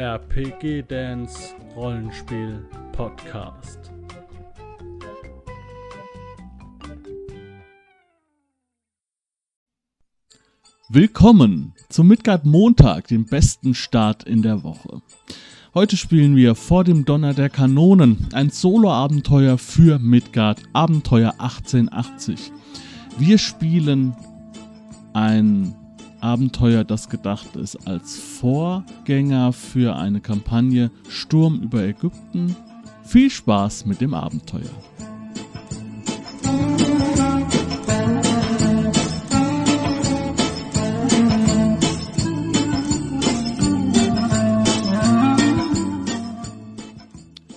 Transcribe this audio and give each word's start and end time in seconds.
RPG 0.00 0.84
Dance 0.88 1.54
Rollenspiel 1.76 2.66
Podcast. 2.92 3.92
Willkommen 10.88 11.74
zum 11.90 12.08
Midgard 12.08 12.46
Montag, 12.46 13.08
dem 13.08 13.26
besten 13.26 13.74
Start 13.74 14.22
in 14.22 14.40
der 14.40 14.62
Woche. 14.64 15.02
Heute 15.74 15.98
spielen 15.98 16.34
wir 16.34 16.54
vor 16.54 16.84
dem 16.84 17.04
Donner 17.04 17.34
der 17.34 17.50
Kanonen 17.50 18.26
ein 18.32 18.48
Solo-Abenteuer 18.48 19.58
für 19.58 19.98
Midgard, 19.98 20.62
Abenteuer 20.72 21.34
1880. 21.36 22.50
Wir 23.18 23.36
spielen 23.36 24.16
ein 25.12 25.74
Abenteuer, 26.20 26.84
das 26.84 27.08
gedacht 27.08 27.56
ist 27.56 27.86
als 27.86 28.18
Vorgänger 28.18 29.52
für 29.52 29.96
eine 29.96 30.20
Kampagne 30.20 30.90
Sturm 31.08 31.60
über 31.60 31.82
Ägypten. 31.82 32.54
Viel 33.04 33.30
Spaß 33.30 33.86
mit 33.86 34.00
dem 34.00 34.14
Abenteuer. 34.14 34.60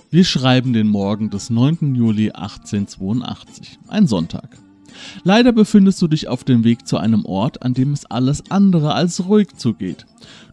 Wir 0.09 0.23
schreiben 0.23 0.73
den 0.73 0.87
Morgen 0.87 1.31
des 1.31 1.49
9. 1.49 1.95
Juli 1.95 2.29
1882, 2.31 3.79
ein 3.87 4.05
Sonntag. 4.05 4.57
Leider 5.23 5.51
befindest 5.51 6.01
du 6.01 6.07
dich 6.07 6.27
auf 6.27 6.43
dem 6.43 6.63
Weg 6.63 6.87
zu 6.87 6.97
einem 6.97 7.25
Ort, 7.25 7.63
an 7.63 7.73
dem 7.73 7.93
es 7.93 8.05
alles 8.05 8.43
andere 8.49 8.93
als 8.93 9.25
ruhig 9.27 9.55
zugeht. 9.55 10.05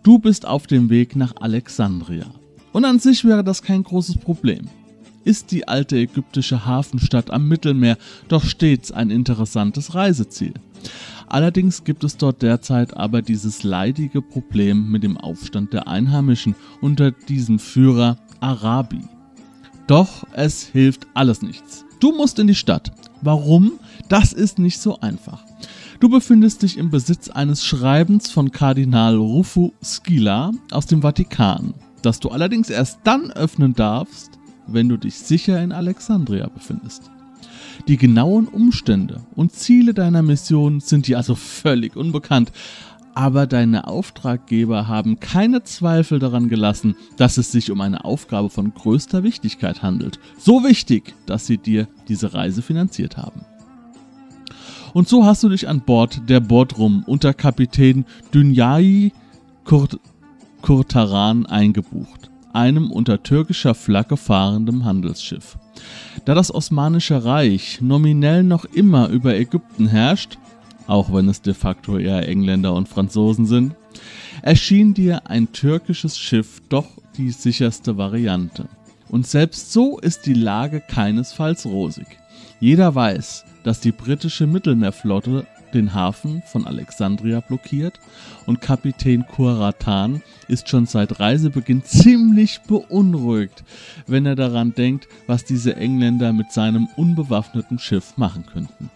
Du 0.03 0.19
bist 0.19 0.47
auf 0.47 0.67
dem 0.67 0.91
Weg 0.91 1.17
nach 1.17 1.35
Alexandria. 1.41 2.27
Und 2.73 2.85
an 2.85 2.99
sich 2.99 3.25
wäre 3.25 3.45
das 3.45 3.63
kein 3.63 3.83
großes 3.83 4.19
Problem. 4.19 4.69
Ist 5.25 5.51
die 5.51 5.69
alte 5.69 5.97
ägyptische 5.97 6.65
Hafenstadt 6.65 7.31
am 7.31 7.47
Mittelmeer 7.47 7.99
doch 8.29 8.45
stets 8.45 8.91
ein 8.91 9.11
interessantes 9.11 9.95
Reiseziel. 9.95 10.55
Allerdings 11.27 11.85
gibt 11.85 12.03
es 12.05 12.17
dort 12.17 12.43
derzeit 12.43 12.97
aber 12.97 13.23
dieses 13.23 13.63
leidige 13.63 14.23
Problem 14.23 14.91
mit 14.91 15.05
dem 15.05 15.17
Aufstand 15.17 15.73
der 15.73 15.87
Einheimischen 15.87 16.57
unter 16.81 17.13
diesem 17.13 17.59
Führer 17.59 18.17
Arabi. 18.41 19.03
Doch 19.87 20.25
es 20.33 20.65
hilft 20.65 21.07
alles 21.15 21.43
nichts. 21.43 21.85
Du 22.01 22.13
musst 22.13 22.39
in 22.39 22.47
die 22.47 22.55
Stadt. 22.55 22.91
Warum? 23.23 23.73
Das 24.11 24.33
ist 24.33 24.59
nicht 24.59 24.81
so 24.81 24.99
einfach. 24.99 25.45
Du 26.01 26.09
befindest 26.09 26.63
dich 26.63 26.79
im 26.79 26.91
Besitz 26.91 27.31
eines 27.31 27.65
Schreibens 27.65 28.29
von 28.29 28.51
Kardinal 28.51 29.15
Rufo 29.15 29.73
Scila 29.81 30.51
aus 30.73 30.87
dem 30.87 31.03
Vatikan, 31.03 31.75
das 32.03 32.19
du 32.19 32.31
allerdings 32.31 32.71
erst 32.71 32.99
dann 33.05 33.31
öffnen 33.31 33.73
darfst, 33.75 34.33
wenn 34.67 34.89
du 34.89 34.97
dich 34.97 35.15
sicher 35.15 35.63
in 35.63 35.71
Alexandria 35.71 36.49
befindest. 36.49 37.09
Die 37.87 37.97
genauen 37.97 38.49
Umstände 38.49 39.21
und 39.37 39.53
Ziele 39.53 39.95
deiner 39.95 40.23
Mission 40.23 40.81
sind 40.81 41.07
dir 41.07 41.17
also 41.17 41.37
völlig 41.37 41.95
unbekannt, 41.95 42.51
aber 43.15 43.47
deine 43.47 43.87
Auftraggeber 43.87 44.89
haben 44.89 45.21
keine 45.21 45.63
Zweifel 45.63 46.19
daran 46.19 46.49
gelassen, 46.49 46.97
dass 47.17 47.39
es 47.39 47.53
sich 47.53 47.71
um 47.71 47.81
eine 47.81 48.05
Aufgabe 48.05 48.51
von 48.51 48.75
größter 48.75 49.23
Wichtigkeit 49.23 49.85
handelt. 49.85 50.19
So 50.37 50.65
wichtig, 50.65 51.15
dass 51.27 51.47
sie 51.47 51.59
dir 51.59 51.87
diese 52.09 52.35
Reise 52.35 52.61
finanziert 52.61 53.17
haben. 53.17 53.43
Und 54.93 55.09
so 55.09 55.25
hast 55.25 55.43
du 55.43 55.49
dich 55.49 55.69
an 55.69 55.83
Bord 55.83 56.29
der 56.29 56.41
Bordrum 56.41 57.05
unter 57.07 57.35
Kapitän 57.35 58.05
Dünyai 58.35 59.13
Kurt 59.65 59.99
Kurtaran 60.63 61.47
eingebucht, 61.47 62.31
einem 62.53 62.91
unter 62.91 63.23
türkischer 63.23 63.75
Flagge 63.75 64.17
fahrenden 64.17 64.85
Handelsschiff. 64.85 65.57
Da 66.27 66.35
das 66.35 66.55
Osmanische 66.55 67.25
Reich 67.25 67.81
nominell 67.81 68.43
noch 68.43 68.67
immer 68.67 69.09
über 69.09 69.35
Ägypten 69.35 69.87
herrscht, 69.87 70.37
auch 70.87 71.13
wenn 71.13 71.29
es 71.29 71.41
de 71.41 71.55
facto 71.55 71.97
eher 71.97 72.29
Engländer 72.29 72.75
und 72.75 72.89
Franzosen 72.89 73.47
sind, 73.47 73.75
erschien 74.43 74.93
dir 74.93 75.29
ein 75.31 75.53
türkisches 75.53 76.19
Schiff 76.19 76.61
doch 76.69 76.87
die 77.17 77.31
sicherste 77.31 77.97
Variante. 77.97 78.67
Und 79.09 79.27
selbst 79.27 79.73
so 79.73 79.99
ist 79.99 80.27
die 80.27 80.35
Lage 80.35 80.81
keinesfalls 80.81 81.65
rosig. 81.67 82.07
Jeder 82.61 82.95
weiß, 82.95 83.45
dass 83.63 83.81
die 83.81 83.93
britische 83.93 84.47
Mittelmeerflotte 84.47 85.47
den 85.73 85.95
Hafen 85.95 86.43
von 86.47 86.67
Alexandria 86.67 87.41
blockiert 87.41 88.01
und 88.47 88.61
Kapitän 88.61 89.27
Kuratan 89.27 90.23
ist 90.49 90.69
schon 90.69 90.87
seit 90.87 91.21
Reisebeginn 91.21 91.85
ziemlich 91.85 92.61
beunruhigt, 92.63 93.65
wenn 94.07 94.27
er 94.27 94.37
daran 94.37 94.75
denkt, 94.75 95.09
was 95.27 95.45
diese 95.45 95.77
Engländer 95.77 96.33
mit 96.33 96.53
seinem 96.53 96.89
unbewaffneten 96.97 97.79
Schiff 97.79 98.17
machen 98.17 98.47
könnten. 98.47 98.91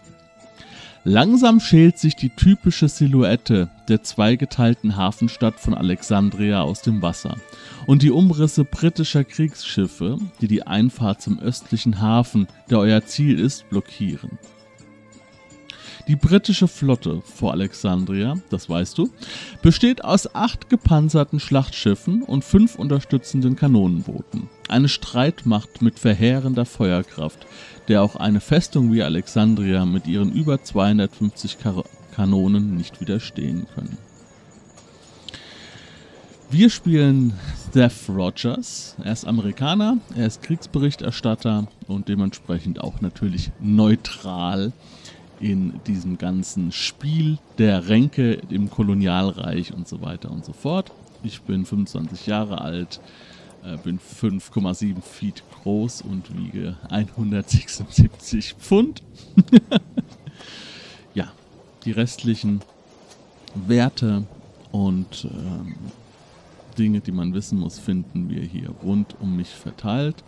Langsam 1.07 1.59
schält 1.59 1.99
sich 1.99 2.15
die 2.15 2.31
typische 2.31 2.89
Silhouette 2.89 3.69
der 3.87 4.01
zweigeteilten 4.01 4.95
Hafenstadt 4.95 5.59
von 5.59 5.75
Alexandria 5.75 6.61
aus 6.61 6.81
dem 6.81 7.03
Wasser 7.03 7.37
und 7.85 8.01
die 8.01 8.09
Umrisse 8.09 8.65
britischer 8.65 9.23
Kriegsschiffe, 9.23 10.17
die 10.41 10.47
die 10.47 10.65
Einfahrt 10.65 11.21
zum 11.21 11.37
östlichen 11.37 12.01
Hafen, 12.01 12.47
der 12.71 12.79
euer 12.79 13.05
Ziel 13.05 13.39
ist, 13.39 13.69
blockieren. 13.69 14.39
Die 16.07 16.15
britische 16.15 16.67
Flotte 16.67 17.23
vor 17.23 17.53
Alexandria, 17.53 18.37
das 18.49 18.69
weißt 18.69 18.95
du, 18.95 19.09
besteht 19.63 20.03
aus 20.03 20.35
acht 20.35 20.69
gepanzerten 20.69 21.39
Schlachtschiffen 21.39 22.21
und 22.21 22.43
fünf 22.43 22.75
unterstützenden 22.75 23.55
Kanonenbooten. 23.55 24.47
Eine 24.69 24.87
Streitmacht 24.87 25.81
mit 25.81 25.97
verheerender 25.97 26.65
Feuerkraft, 26.65 27.47
der 27.87 28.03
auch 28.03 28.15
eine 28.15 28.39
Festung 28.39 28.93
wie 28.93 29.01
Alexandria 29.01 29.85
mit 29.85 30.05
ihren 30.05 30.31
über 30.31 30.61
250 30.61 31.57
Kar 31.59 31.83
Kanonen 32.15 32.77
nicht 32.77 33.01
widerstehen 33.01 33.65
können. 33.75 33.97
Wir 36.51 36.69
spielen 36.69 37.33
Seth 37.73 38.07
Rogers. 38.07 38.95
Er 39.03 39.11
ist 39.11 39.25
Amerikaner, 39.25 39.97
er 40.15 40.27
ist 40.27 40.43
Kriegsberichterstatter 40.43 41.67
und 41.87 42.07
dementsprechend 42.07 42.79
auch 42.79 43.01
natürlich 43.01 43.51
neutral 43.59 44.71
in 45.39 45.79
diesem 45.87 46.17
ganzen 46.17 46.71
Spiel 46.71 47.37
der 47.57 47.87
Ränke 47.87 48.33
im 48.49 48.69
Kolonialreich 48.69 49.73
und 49.73 49.87
so 49.87 50.01
weiter 50.01 50.31
und 50.31 50.45
so 50.45 50.53
fort. 50.53 50.91
Ich 51.23 51.41
bin 51.41 51.65
25 51.65 52.27
Jahre 52.27 52.61
alt, 52.61 52.99
äh, 53.63 53.77
bin 53.77 53.99
5,7 53.99 55.01
Feet 55.01 55.43
groß 55.63 56.01
und 56.01 56.37
wiege 56.37 56.77
176 56.89 58.53
Pfund. 58.59 59.01
ja, 61.13 61.31
die 61.83 61.91
restlichen 61.91 62.61
Werte 63.55 64.23
und 64.71 65.25
ähm, 65.31 65.75
Dinge, 66.77 66.99
die 66.99 67.11
man 67.11 67.33
wissen 67.33 67.59
muss, 67.59 67.79
finden 67.79 68.29
wir 68.29 68.41
hier 68.41 68.69
rund 68.83 69.15
um 69.21 69.35
mich 69.35 69.49
verteilt. 69.49 70.23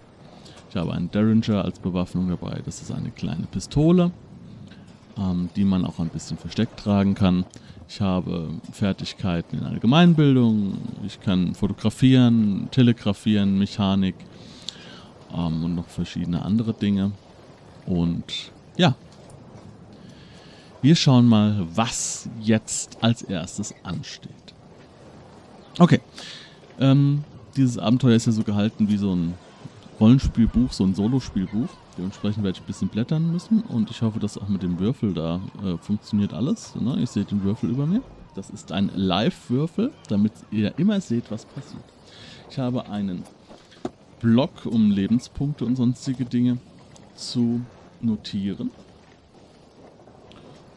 Ich 0.69 0.75
habe 0.75 0.93
einen 0.93 1.11
Derringer 1.11 1.63
als 1.63 1.79
Bewaffnung 1.79 2.29
dabei. 2.29 2.61
Das 2.65 2.81
ist 2.81 2.91
eine 2.91 3.11
kleine 3.11 3.45
Pistole, 3.47 4.11
ähm, 5.17 5.49
die 5.55 5.65
man 5.65 5.85
auch 5.85 5.99
ein 5.99 6.09
bisschen 6.09 6.37
versteckt 6.37 6.79
tragen 6.79 7.15
kann. 7.15 7.45
Ich 7.89 8.01
habe 8.01 8.49
Fertigkeiten 8.71 9.59
in 9.59 9.63
Allgemeinbildung. 9.63 10.77
Ich 11.05 11.19
kann 11.21 11.55
fotografieren, 11.55 12.67
telegrafieren, 12.71 13.57
Mechanik 13.57 14.15
ähm, 15.33 15.63
und 15.63 15.75
noch 15.75 15.87
verschiedene 15.87 16.43
andere 16.43 16.73
Dinge. 16.73 17.11
Und 17.85 18.51
ja, 18.75 18.95
wir 20.81 20.95
schauen 20.95 21.25
mal, 21.25 21.65
was 21.73 22.29
jetzt 22.41 22.97
als 23.01 23.21
erstes 23.21 23.73
ansteht. 23.83 24.31
Okay, 25.79 26.01
ähm, 26.79 27.23
dieses 27.55 27.77
Abenteuer 27.77 28.15
ist 28.15 28.25
ja 28.25 28.31
so 28.31 28.43
gehalten 28.43 28.89
wie 28.89 28.97
so 28.97 29.15
ein 29.15 29.33
Rollenspielbuch, 29.99 30.73
so 30.73 30.83
ein 30.83 30.93
Solospielbuch. 30.93 31.69
Dementsprechend 31.97 32.43
werde 32.43 32.57
ich 32.57 32.63
ein 32.63 32.67
bisschen 32.67 32.89
blättern 32.89 33.31
müssen 33.31 33.61
und 33.61 33.89
ich 33.89 34.01
hoffe, 34.01 34.19
dass 34.19 34.37
auch 34.37 34.47
mit 34.47 34.61
dem 34.61 34.79
Würfel 34.79 35.13
da 35.13 35.41
äh, 35.63 35.77
funktioniert 35.77 36.33
alles. 36.33 36.75
Ne? 36.75 36.97
Ich 37.01 37.09
sehe 37.09 37.25
den 37.25 37.43
Würfel 37.43 37.69
über 37.71 37.87
mir. 37.87 38.01
Das 38.35 38.51
ist 38.51 38.71
ein 38.71 38.91
Live-Würfel, 38.93 39.91
damit 40.09 40.31
ihr 40.51 40.77
immer 40.77 41.01
seht, 41.01 41.31
was 41.31 41.45
passiert. 41.45 41.83
Ich 42.51 42.59
habe 42.59 42.87
einen 42.87 43.23
Block, 44.19 44.65
um 44.65 44.91
Lebenspunkte 44.91 45.65
und 45.65 45.75
sonstige 45.75 46.25
Dinge 46.25 46.59
zu 47.15 47.61
notieren. 47.99 48.69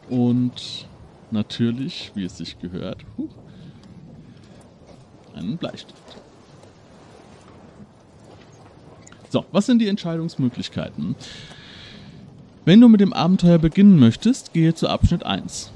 Und 0.09 0.87
natürlich, 1.29 2.11
wie 2.15 2.25
es 2.25 2.37
sich 2.37 2.59
gehört, 2.59 3.05
huh, 3.17 3.29
einen 5.35 5.57
Bleistift. 5.57 6.20
So, 9.31 9.45
was 9.53 9.65
sind 9.65 9.79
die 9.79 9.87
Entscheidungsmöglichkeiten? 9.87 11.15
Wenn 12.65 12.81
du 12.81 12.89
mit 12.89 12.99
dem 12.99 13.13
Abenteuer 13.13 13.59
beginnen 13.59 13.97
möchtest, 13.97 14.51
gehe 14.51 14.73
zu 14.73 14.89
Abschnitt 14.89 15.25
1. 15.25 15.71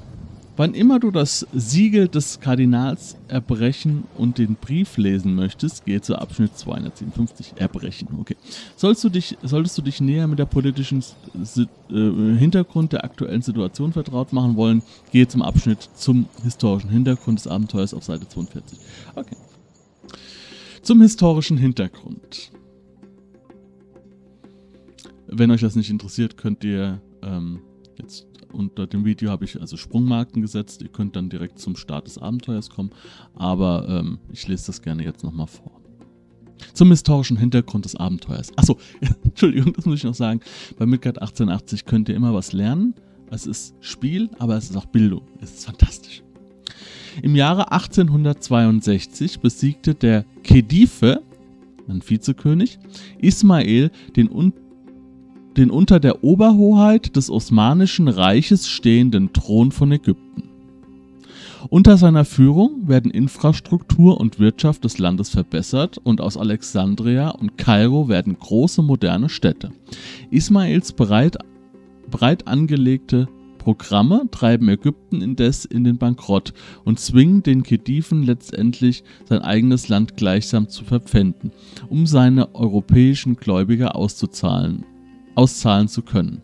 Wann 0.58 0.74
immer 0.74 1.00
du 1.00 1.10
das 1.10 1.46
Siegel 1.54 2.06
des 2.06 2.40
Kardinals 2.40 3.16
erbrechen 3.28 4.04
und 4.18 4.36
den 4.36 4.56
Brief 4.56 4.98
lesen 4.98 5.34
möchtest, 5.34 5.86
gehe 5.86 6.02
zu 6.02 6.16
Abschnitt 6.16 6.56
257 6.58 7.54
erbrechen. 7.56 8.08
Okay. 8.20 8.36
Sollst 8.76 9.02
du 9.04 9.08
dich, 9.08 9.38
solltest 9.42 9.78
du 9.78 9.82
dich 9.82 10.02
näher 10.02 10.26
mit 10.26 10.38
der 10.38 10.44
politischen 10.44 11.02
äh, 11.34 12.38
Hintergrund 12.38 12.92
der 12.92 13.04
aktuellen 13.04 13.42
Situation 13.42 13.94
vertraut 13.94 14.34
machen 14.34 14.56
wollen, 14.56 14.82
gehe 15.12 15.28
zum 15.28 15.40
Abschnitt 15.40 15.88
zum 15.94 16.26
historischen 16.42 16.90
Hintergrund 16.90 17.38
des 17.38 17.48
Abenteuers 17.48 17.94
auf 17.94 18.04
Seite 18.04 18.28
42. 18.28 18.78
Okay. 19.14 19.36
Zum 20.82 21.00
historischen 21.00 21.56
Hintergrund. 21.56 22.50
Wenn 25.38 25.50
euch 25.50 25.60
das 25.60 25.76
nicht 25.76 25.90
interessiert, 25.90 26.38
könnt 26.38 26.64
ihr 26.64 27.00
ähm, 27.22 27.60
jetzt 27.98 28.26
unter 28.52 28.86
dem 28.86 29.04
Video 29.04 29.30
habe 29.30 29.44
ich 29.44 29.60
also 29.60 29.76
Sprungmarken 29.76 30.40
gesetzt. 30.40 30.80
Ihr 30.80 30.88
könnt 30.88 31.14
dann 31.14 31.28
direkt 31.28 31.58
zum 31.58 31.76
Start 31.76 32.06
des 32.06 32.16
Abenteuers 32.16 32.70
kommen. 32.70 32.90
Aber 33.34 33.86
ähm, 33.86 34.18
ich 34.32 34.48
lese 34.48 34.68
das 34.68 34.80
gerne 34.80 35.04
jetzt 35.04 35.22
nochmal 35.24 35.46
vor. 35.46 35.82
Zum 36.72 36.88
historischen 36.88 37.36
Hintergrund 37.36 37.84
des 37.84 37.96
Abenteuers. 37.96 38.56
Achso, 38.56 38.78
Entschuldigung, 39.24 39.74
das 39.74 39.84
muss 39.84 39.98
ich 39.98 40.04
noch 40.04 40.14
sagen. 40.14 40.40
Bei 40.78 40.86
Midgard 40.86 41.20
1880 41.20 41.84
könnt 41.84 42.08
ihr 42.08 42.14
immer 42.14 42.32
was 42.32 42.54
lernen. 42.54 42.94
Es 43.30 43.46
ist 43.46 43.74
Spiel, 43.80 44.30
aber 44.38 44.56
es 44.56 44.70
ist 44.70 44.76
auch 44.76 44.86
Bildung. 44.86 45.22
Es 45.42 45.52
ist 45.52 45.66
fantastisch. 45.66 46.22
Im 47.20 47.36
Jahre 47.36 47.72
1862 47.72 49.40
besiegte 49.40 49.94
der 49.94 50.24
Khedive, 50.44 51.20
ein 51.88 52.02
Vizekönig, 52.06 52.78
Ismail 53.18 53.90
den 54.16 54.28
den 55.56 55.70
unter 55.70 56.00
der 56.00 56.22
Oberhoheit 56.22 57.16
des 57.16 57.30
Osmanischen 57.30 58.08
Reiches 58.08 58.68
stehenden 58.68 59.32
Thron 59.32 59.72
von 59.72 59.92
Ägypten. 59.92 60.44
Unter 61.68 61.96
seiner 61.96 62.24
Führung 62.24 62.86
werden 62.86 63.10
Infrastruktur 63.10 64.20
und 64.20 64.38
Wirtschaft 64.38 64.84
des 64.84 64.98
Landes 64.98 65.30
verbessert 65.30 65.98
und 65.98 66.20
aus 66.20 66.36
Alexandria 66.36 67.30
und 67.30 67.58
Kairo 67.58 68.08
werden 68.08 68.38
große 68.38 68.82
moderne 68.82 69.28
Städte. 69.28 69.72
Ismails 70.30 70.92
breit, 70.92 71.38
breit 72.10 72.46
angelegte 72.46 73.28
Programme 73.58 74.28
treiben 74.30 74.68
Ägypten 74.68 75.20
indes 75.20 75.64
in 75.64 75.82
den 75.82 75.98
Bankrott 75.98 76.52
und 76.84 77.00
zwingen 77.00 77.42
den 77.42 77.64
Khediven 77.64 78.22
letztendlich 78.22 79.02
sein 79.24 79.42
eigenes 79.42 79.88
Land 79.88 80.16
gleichsam 80.16 80.68
zu 80.68 80.84
verpfänden, 80.84 81.50
um 81.88 82.06
seine 82.06 82.54
europäischen 82.54 83.34
Gläubiger 83.34 83.96
auszuzahlen 83.96 84.84
auszahlen 85.36 85.88
zu 85.88 86.02
können. 86.02 86.42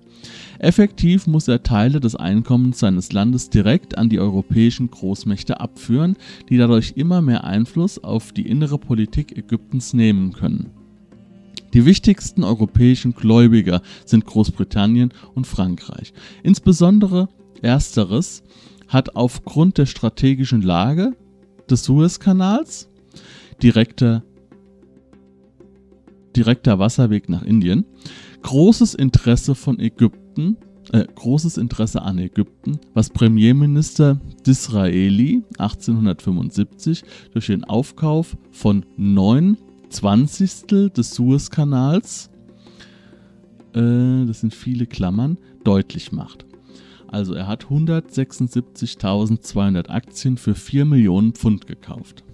Effektiv 0.58 1.26
muss 1.26 1.48
er 1.48 1.64
Teile 1.64 1.98
des 1.98 2.14
Einkommens 2.14 2.78
seines 2.78 3.12
Landes 3.12 3.50
direkt 3.50 3.98
an 3.98 4.08
die 4.08 4.20
europäischen 4.20 4.90
Großmächte 4.90 5.60
abführen, 5.60 6.16
die 6.48 6.56
dadurch 6.56 6.92
immer 6.94 7.20
mehr 7.20 7.42
Einfluss 7.42 8.02
auf 8.02 8.30
die 8.30 8.48
innere 8.48 8.78
Politik 8.78 9.36
Ägyptens 9.36 9.92
nehmen 9.92 10.32
können. 10.32 10.70
Die 11.74 11.86
wichtigsten 11.86 12.44
europäischen 12.44 13.14
Gläubiger 13.14 13.82
sind 14.04 14.26
Großbritannien 14.26 15.12
und 15.34 15.46
Frankreich. 15.46 16.12
Insbesondere 16.42 17.28
ersteres 17.62 18.44
hat 18.88 19.16
aufgrund 19.16 19.78
der 19.78 19.86
strategischen 19.86 20.62
Lage 20.62 21.16
des 21.70 21.84
Suezkanals 21.84 22.90
direkter, 23.62 24.22
direkter 26.36 26.78
Wasserweg 26.78 27.28
nach 27.28 27.42
Indien 27.42 27.86
großes 28.42 28.94
Interesse 28.94 29.54
von 29.54 29.78
Ägypten, 29.78 30.56
äh, 30.92 31.04
großes 31.14 31.58
Interesse 31.58 32.02
an 32.02 32.18
Ägypten, 32.18 32.80
was 32.94 33.10
Premierminister 33.10 34.20
Disraeli 34.46 35.42
1875 35.58 37.04
durch 37.32 37.46
den 37.46 37.62
Aufkauf 37.64 38.36
von 38.50 38.84
9 38.96 39.56
Zwanzigstel 39.90 40.90
des 40.90 41.14
Suezkanals, 41.14 42.30
äh, 43.74 44.24
das 44.26 44.40
sind 44.40 44.54
viele 44.54 44.86
Klammern, 44.86 45.38
deutlich 45.64 46.12
macht. 46.12 46.46
Also 47.08 47.34
er 47.34 47.46
hat 47.46 47.66
176.200 47.66 49.90
Aktien 49.90 50.38
für 50.38 50.54
4 50.54 50.86
Millionen 50.86 51.34
Pfund 51.34 51.66
gekauft. 51.66 52.24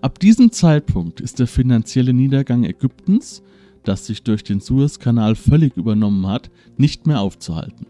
Ab 0.00 0.18
diesem 0.18 0.50
Zeitpunkt 0.52 1.20
ist 1.20 1.38
der 1.38 1.46
finanzielle 1.46 2.14
Niedergang 2.14 2.64
Ägyptens 2.64 3.42
das 3.88 4.06
sich 4.06 4.22
durch 4.22 4.44
den 4.44 4.60
Suezkanal 4.60 5.34
völlig 5.34 5.76
übernommen 5.76 6.26
hat, 6.26 6.50
nicht 6.76 7.06
mehr 7.06 7.20
aufzuhalten. 7.20 7.86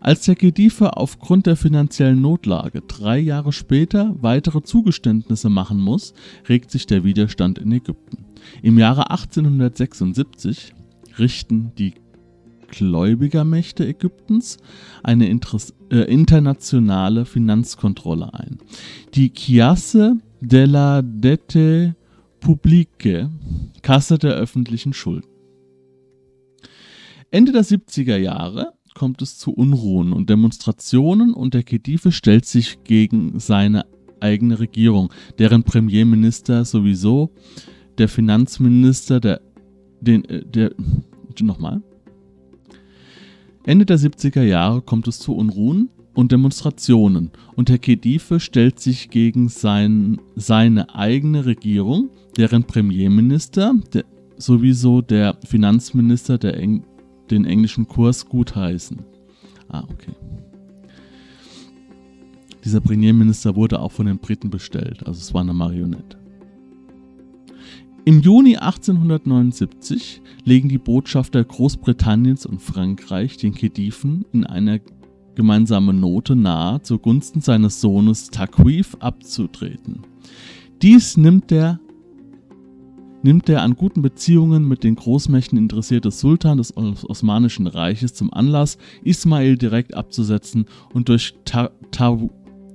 Als 0.00 0.24
der 0.24 0.36
Khedive 0.36 0.96
aufgrund 0.96 1.46
der 1.46 1.56
finanziellen 1.56 2.20
Notlage 2.20 2.82
drei 2.82 3.18
Jahre 3.18 3.52
später 3.52 4.14
weitere 4.20 4.62
Zugeständnisse 4.62 5.48
machen 5.48 5.80
muss, 5.80 6.14
regt 6.48 6.70
sich 6.70 6.86
der 6.86 7.02
Widerstand 7.02 7.58
in 7.58 7.72
Ägypten. 7.72 8.24
Im 8.62 8.78
Jahre 8.78 9.10
1876 9.10 10.72
richten 11.18 11.72
die 11.76 11.94
Gläubigermächte 12.68 13.86
Ägyptens 13.86 14.58
eine 15.02 15.28
Interess 15.28 15.74
äh, 15.90 16.02
internationale 16.02 17.24
Finanzkontrolle 17.24 18.34
ein. 18.34 18.58
Die 19.14 19.32
Chiasse 19.32 20.18
della 20.40 21.02
Dette 21.02 21.96
Publique, 22.40 23.28
Kasse 23.82 24.18
der 24.18 24.34
öffentlichen 24.34 24.92
Schulden. 24.92 25.28
Ende 27.30 27.52
der 27.52 27.64
70er 27.64 28.16
Jahre 28.16 28.72
kommt 28.94 29.22
es 29.22 29.38
zu 29.38 29.52
Unruhen 29.52 30.12
und 30.12 30.30
Demonstrationen 30.30 31.34
und 31.34 31.54
der 31.54 31.62
Khedive 31.62 32.10
stellt 32.10 32.46
sich 32.46 32.82
gegen 32.84 33.38
seine 33.38 33.84
eigene 34.20 34.58
Regierung, 34.58 35.12
deren 35.38 35.62
Premierminister 35.62 36.64
sowieso, 36.64 37.30
der 37.98 38.08
Finanzminister, 38.08 39.20
der, 39.20 39.40
den, 40.00 40.24
äh, 40.24 40.44
der, 40.44 40.74
nochmal. 41.40 41.82
Ende 43.64 43.84
der 43.84 43.98
70er 43.98 44.42
Jahre 44.42 44.82
kommt 44.82 45.06
es 45.08 45.18
zu 45.18 45.34
Unruhen 45.34 45.90
und 46.18 46.32
Demonstrationen 46.32 47.30
und 47.54 47.68
der 47.68 47.78
Khedive 47.78 48.40
stellt 48.40 48.80
sich 48.80 49.08
gegen 49.08 49.48
sein, 49.48 50.20
seine 50.34 50.92
eigene 50.92 51.46
Regierung, 51.46 52.10
deren 52.36 52.64
Premierminister 52.64 53.74
der, 53.92 54.04
sowieso 54.36 55.00
der 55.00 55.38
Finanzminister 55.46 56.36
der 56.36 56.56
Eng, 56.56 56.82
den 57.30 57.44
englischen 57.44 57.86
Kurs 57.86 58.28
gutheißen. 58.28 58.98
Ah, 59.68 59.84
okay. 59.92 60.10
Dieser 62.64 62.80
Premierminister 62.80 63.54
wurde 63.54 63.78
auch 63.78 63.92
von 63.92 64.06
den 64.06 64.18
Briten 64.18 64.50
bestellt, 64.50 65.06
also 65.06 65.20
es 65.20 65.32
war 65.32 65.42
eine 65.42 65.54
Marionette. 65.54 66.18
Im 68.04 68.22
Juni 68.22 68.56
1879 68.56 70.20
legen 70.44 70.68
die 70.68 70.78
Botschafter 70.78 71.44
Großbritanniens 71.44 72.44
und 72.44 72.60
Frankreich 72.60 73.36
den 73.36 73.54
Khediven 73.54 74.24
in 74.32 74.44
einer 74.44 74.80
gemeinsame 75.38 75.94
Note 75.94 76.34
nahe, 76.34 76.82
zugunsten 76.82 77.40
seines 77.40 77.80
Sohnes 77.80 78.28
Takwif 78.28 78.96
abzutreten. 78.98 80.02
Dies 80.82 81.16
nimmt 81.16 81.52
der 81.52 81.78
nimmt 83.22 83.46
der 83.46 83.62
an 83.62 83.76
guten 83.76 84.02
Beziehungen 84.02 84.66
mit 84.66 84.82
den 84.82 84.96
Großmächten 84.96 85.56
interessierte 85.56 86.10
Sultan 86.10 86.58
des 86.58 86.76
Osmanischen 86.76 87.68
Reiches 87.68 88.14
zum 88.14 88.32
Anlass, 88.32 88.78
Ismail 89.02 89.56
direkt 89.56 89.94
abzusetzen 89.94 90.66
und 90.92 91.08
durch 91.08 91.34
Ta 91.44 91.70
Ta 91.92 92.18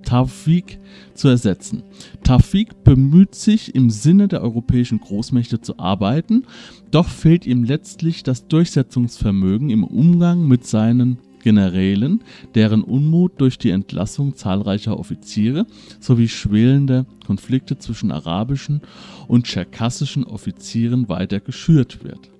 Tawfik 0.05 0.79
zu 1.13 1.29
ersetzen. 1.29 1.83
Tawfik 2.23 2.83
bemüht 2.83 3.35
sich 3.35 3.73
im 3.73 3.89
Sinne 3.89 4.27
der 4.27 4.41
europäischen 4.41 4.99
Großmächte 4.99 5.61
zu 5.61 5.79
arbeiten, 5.79 6.43
doch 6.91 7.07
fehlt 7.07 7.45
ihm 7.45 7.63
letztlich 7.63 8.23
das 8.23 8.47
Durchsetzungsvermögen 8.47 9.69
im 9.69 9.83
Umgang 9.83 10.45
mit 10.47 10.65
seinen 10.65 11.19
Generälen, 11.43 12.23
deren 12.55 12.83
Unmut 12.83 13.39
durch 13.39 13.57
die 13.57 13.69
Entlassung 13.69 14.35
zahlreicher 14.35 14.97
Offiziere 14.97 15.65
sowie 15.99 16.29
schwelende 16.29 17.05
Konflikte 17.25 17.77
zwischen 17.77 18.11
arabischen 18.11 18.81
und 19.27 19.45
tscherkassischen 19.45 20.23
Offizieren 20.23 21.09
weiter 21.09 21.39
geschürt 21.39 22.03
wird. 22.03 22.31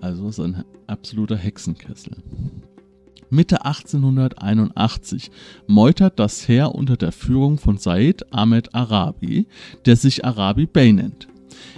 Also 0.00 0.28
ist 0.28 0.40
ein 0.40 0.64
absoluter 0.86 1.36
Hexenkessel. 1.36 2.16
Mitte 3.28 3.64
1881 3.64 5.30
meutert 5.66 6.18
das 6.18 6.48
Heer 6.48 6.74
unter 6.74 6.96
der 6.96 7.12
Führung 7.12 7.58
von 7.58 7.78
Said 7.78 8.32
Ahmed 8.32 8.74
Arabi, 8.74 9.46
der 9.86 9.96
sich 9.96 10.24
Arabi 10.24 10.66
Bey 10.66 10.92
nennt. 10.92 11.28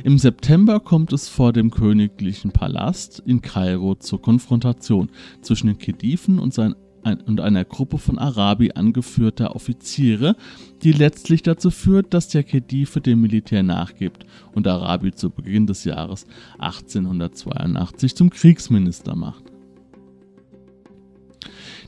Im 0.04 0.18
September 0.18 0.80
kommt 0.80 1.12
es 1.12 1.28
vor 1.28 1.52
dem 1.52 1.70
königlichen 1.70 2.52
Palast 2.52 3.22
in 3.24 3.40
Kairo 3.40 3.94
zur 3.94 4.20
Konfrontation 4.20 5.10
zwischen 5.40 5.68
den 5.68 5.78
Khediven 5.78 6.38
und, 6.38 6.54
sein, 6.54 6.74
ein, 7.02 7.20
und 7.20 7.40
einer 7.40 7.64
Gruppe 7.64 7.98
von 7.98 8.18
Arabi 8.18 8.72
angeführter 8.72 9.54
Offiziere, 9.54 10.36
die 10.82 10.92
letztlich 10.92 11.42
dazu 11.42 11.70
führt, 11.70 12.14
dass 12.14 12.28
der 12.28 12.42
Khedive 12.42 13.00
dem 13.00 13.20
Militär 13.20 13.62
nachgibt 13.62 14.26
und 14.54 14.66
Arabi 14.66 15.12
zu 15.12 15.30
Beginn 15.30 15.66
des 15.66 15.84
Jahres 15.84 16.26
1882 16.58 18.14
zum 18.14 18.30
Kriegsminister 18.30 19.14
macht. 19.14 19.44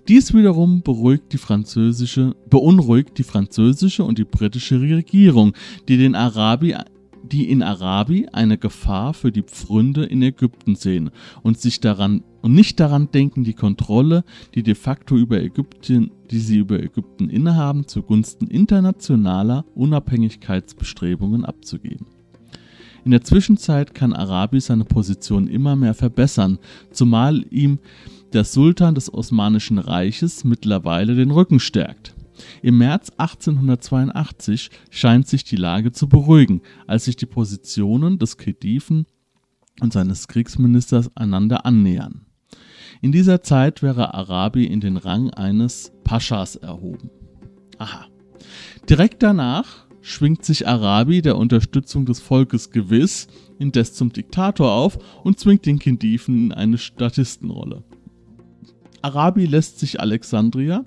Dies 0.06 0.34
wiederum 0.34 0.82
beruhigt 0.82 1.32
die 1.32 1.38
französische, 1.38 2.36
beunruhigt 2.50 3.16
die 3.16 3.22
französische 3.22 4.04
und 4.04 4.18
die 4.18 4.24
britische 4.24 4.78
Regierung, 4.78 5.54
die, 5.88 5.96
den 5.96 6.14
Arabi, 6.14 6.76
die 7.32 7.50
in 7.50 7.62
Arabi 7.62 8.28
eine 8.32 8.58
Gefahr 8.58 9.14
für 9.14 9.32
die 9.32 9.42
Pfründe 9.42 10.04
in 10.04 10.22
Ägypten 10.22 10.76
sehen 10.76 11.10
und 11.42 11.58
sich 11.58 11.80
daran 11.80 12.22
und 12.42 12.52
nicht 12.52 12.78
daran 12.78 13.10
denken, 13.10 13.42
die 13.42 13.54
Kontrolle, 13.54 14.22
die 14.54 14.62
de 14.62 14.74
facto 14.74 15.16
über 15.16 15.42
Ägypten, 15.42 16.10
die 16.30 16.40
sie 16.40 16.58
über 16.58 16.78
Ägypten 16.82 17.30
innehaben, 17.30 17.88
zugunsten 17.88 18.48
internationaler 18.48 19.64
Unabhängigkeitsbestrebungen 19.74 21.46
abzugeben. 21.46 22.06
In 23.06 23.12
der 23.12 23.22
Zwischenzeit 23.22 23.94
kann 23.94 24.12
Arabi 24.12 24.60
seine 24.60 24.84
Position 24.84 25.46
immer 25.46 25.74
mehr 25.74 25.94
verbessern, 25.94 26.58
zumal 26.90 27.44
ihm 27.50 27.78
der 28.34 28.44
Sultan 28.44 28.94
des 28.94 29.12
Osmanischen 29.12 29.78
Reiches 29.78 30.44
mittlerweile 30.44 31.14
den 31.14 31.30
Rücken 31.30 31.60
stärkt. 31.60 32.14
Im 32.62 32.78
März 32.78 33.10
1882 33.16 34.70
scheint 34.90 35.28
sich 35.28 35.44
die 35.44 35.56
Lage 35.56 35.92
zu 35.92 36.08
beruhigen, 36.08 36.62
als 36.86 37.04
sich 37.04 37.16
die 37.16 37.26
Positionen 37.26 38.18
des 38.18 38.36
Khediven 38.36 39.06
und 39.80 39.92
seines 39.92 40.28
Kriegsministers 40.28 41.14
einander 41.16 41.66
annähern. 41.66 42.26
In 43.00 43.12
dieser 43.12 43.42
Zeit 43.42 43.82
wäre 43.82 44.14
Arabi 44.14 44.64
in 44.64 44.80
den 44.80 44.96
Rang 44.96 45.30
eines 45.30 45.92
Paschas 46.04 46.56
erhoben. 46.56 47.10
Aha. 47.78 48.06
Direkt 48.88 49.22
danach 49.22 49.86
schwingt 50.00 50.44
sich 50.44 50.68
Arabi 50.68 51.22
der 51.22 51.36
Unterstützung 51.36 52.06
des 52.06 52.20
Volkes 52.20 52.70
gewiss 52.70 53.26
indes 53.58 53.94
zum 53.94 54.12
Diktator 54.12 54.72
auf 54.72 54.98
und 55.22 55.38
zwingt 55.38 55.66
den 55.66 55.78
Khediven 55.78 56.46
in 56.46 56.52
eine 56.52 56.78
Statistenrolle. 56.78 57.84
Arabi 59.02 59.46
lässt 59.46 59.78
sich 59.78 60.00
Alexandria 60.00 60.84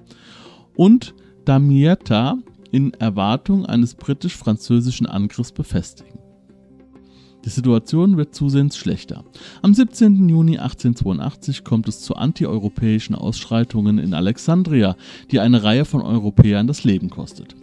und 0.76 1.14
Damietta 1.48 2.40
in 2.72 2.92
Erwartung 2.96 3.66
eines 3.66 3.96
britisch-französischen 3.96 5.08
Angriffs 5.08 5.54
befestigen. 5.54 6.20
Die 7.46 7.50
Situation 7.50 8.18
wird 8.18 8.36
zusehends 8.36 8.76
schlechter. 8.76 9.24
Am 9.62 9.74
17. 9.74 10.28
Juni 10.28 10.58
1882 10.58 11.64
kommt 11.64 11.88
es 11.88 12.02
zu 12.02 12.18
antieuropäischen 12.18 13.16
Ausschreitungen 13.16 13.98
in 13.98 14.14
Alexandria, 14.14 14.98
die 15.32 15.40
eine 15.40 15.64
Reihe 15.64 15.86
von 15.86 16.02
Europäern 16.02 16.68
das 16.68 16.84
Leben 16.84 17.10
kostet. 17.10 17.56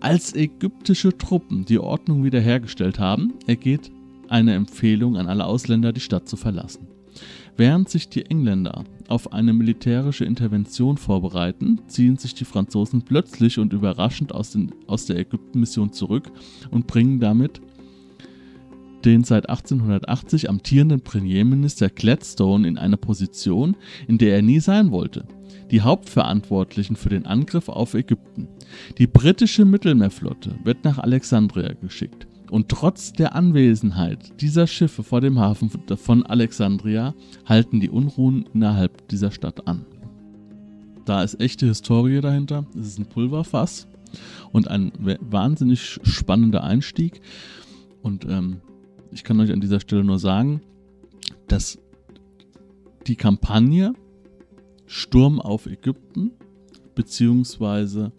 Als 0.00 0.34
ägyptische 0.34 1.16
Truppen 1.16 1.64
die 1.64 1.78
Ordnung 1.78 2.24
wiederhergestellt 2.24 2.98
haben, 2.98 3.32
ergeht 3.46 3.90
eine 4.28 4.52
Empfehlung 4.52 5.16
an 5.16 5.28
alle 5.28 5.46
Ausländer, 5.46 5.94
die 5.94 6.00
Stadt 6.00 6.28
zu 6.28 6.36
verlassen. 6.36 6.88
Während 7.56 7.88
sich 7.88 8.10
die 8.10 8.26
Engländer 8.26 8.84
auf 9.10 9.32
eine 9.32 9.52
militärische 9.52 10.24
Intervention 10.24 10.96
vorbereiten, 10.96 11.80
ziehen 11.88 12.16
sich 12.16 12.34
die 12.34 12.44
Franzosen 12.44 13.02
plötzlich 13.02 13.58
und 13.58 13.72
überraschend 13.72 14.34
aus, 14.34 14.52
den, 14.52 14.72
aus 14.86 15.06
der 15.06 15.18
Ägypten-Mission 15.18 15.92
zurück 15.92 16.30
und 16.70 16.86
bringen 16.86 17.20
damit 17.20 17.60
den 19.04 19.24
seit 19.24 19.48
1880 19.48 20.50
amtierenden 20.50 21.00
Premierminister 21.00 21.88
Gladstone 21.88 22.68
in 22.68 22.78
eine 22.78 22.96
Position, 22.96 23.76
in 24.06 24.18
der 24.18 24.36
er 24.36 24.42
nie 24.42 24.60
sein 24.60 24.90
wollte. 24.90 25.24
Die 25.70 25.80
Hauptverantwortlichen 25.80 26.96
für 26.96 27.08
den 27.08 27.26
Angriff 27.26 27.68
auf 27.68 27.94
Ägypten. 27.94 28.48
Die 28.98 29.06
britische 29.06 29.64
Mittelmeerflotte 29.64 30.56
wird 30.64 30.84
nach 30.84 30.98
Alexandria 30.98 31.72
geschickt. 31.72 32.26
Und 32.50 32.68
trotz 32.68 33.12
der 33.12 33.36
Anwesenheit 33.36 34.40
dieser 34.40 34.66
Schiffe 34.66 35.04
vor 35.04 35.20
dem 35.20 35.38
Hafen 35.38 35.70
von 35.70 36.26
Alexandria 36.26 37.14
halten 37.46 37.78
die 37.78 37.90
Unruhen 37.90 38.48
innerhalb 38.52 39.06
dieser 39.08 39.30
Stadt 39.30 39.68
an. 39.68 39.86
Da 41.04 41.22
ist 41.22 41.40
echte 41.40 41.66
Historie 41.66 42.20
dahinter. 42.20 42.66
Es 42.78 42.88
ist 42.88 42.98
ein 42.98 43.06
Pulverfass 43.06 43.86
und 44.50 44.68
ein 44.68 44.90
wahnsinnig 45.20 46.00
spannender 46.02 46.64
Einstieg. 46.64 47.20
Und 48.02 48.24
ähm, 48.24 48.60
ich 49.12 49.22
kann 49.22 49.38
euch 49.38 49.52
an 49.52 49.60
dieser 49.60 49.78
Stelle 49.78 50.02
nur 50.02 50.18
sagen, 50.18 50.60
dass 51.46 51.78
die 53.06 53.16
Kampagne 53.16 53.92
Sturm 54.86 55.40
auf 55.40 55.66
Ägypten 55.66 56.32
beziehungsweise 56.96 58.10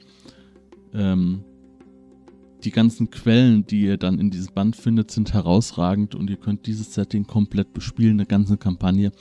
ähm, 0.94 1.44
die 2.62 2.72
ganzen 2.72 3.10
Quellen, 3.10 3.66
die 3.66 3.82
ihr 3.82 3.98
dann 3.98 4.20
in 4.20 4.30
diesem 4.30 4.54
Band 4.54 4.76
findet, 4.76 5.12
sind 5.12 5.34
herausragend 5.34 6.16
und 6.16 6.30
ihr 6.30 6.38
könnt 6.38 6.66
dieses 6.68 6.94
Setting 6.94 7.26
komplett 7.26 7.74
bespielen, 7.74 8.14
eine 8.14 8.26
ganze 8.26 8.58
Kampagne. 8.58 9.12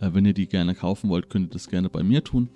Äh, 0.00 0.10
wenn 0.12 0.24
ihr 0.24 0.34
die 0.34 0.46
gerne 0.46 0.74
kaufen 0.74 1.10
wollt, 1.10 1.30
könnt 1.30 1.46
ihr 1.46 1.52
das 1.52 1.68
gerne 1.68 1.88
bei 1.88 2.02
mir 2.02 2.22
tun. 2.22 2.48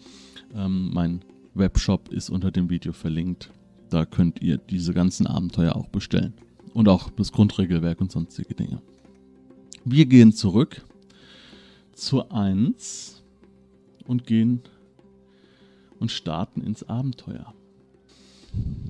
Ähm, 0.54 0.90
mein 0.92 1.20
Webshop 1.54 2.12
ist 2.12 2.30
unter 2.30 2.50
dem 2.50 2.70
Video 2.70 2.92
verlinkt. 2.92 3.50
Da 3.90 4.04
könnt 4.04 4.42
ihr 4.42 4.58
diese 4.58 4.92
ganzen 4.92 5.26
Abenteuer 5.26 5.76
auch 5.76 5.88
bestellen. 5.88 6.34
Und 6.74 6.88
auch 6.88 7.10
das 7.10 7.32
Grundregelwerk 7.32 8.00
und 8.00 8.12
sonstige 8.12 8.54
Dinge. 8.54 8.82
Wir 9.84 10.06
gehen 10.06 10.32
zurück 10.32 10.84
zur 11.92 12.32
1 12.32 13.22
und 14.06 14.26
gehen 14.26 14.60
und 15.98 16.10
starten 16.10 16.60
ins 16.60 16.82
Abenteuer. 16.82 17.54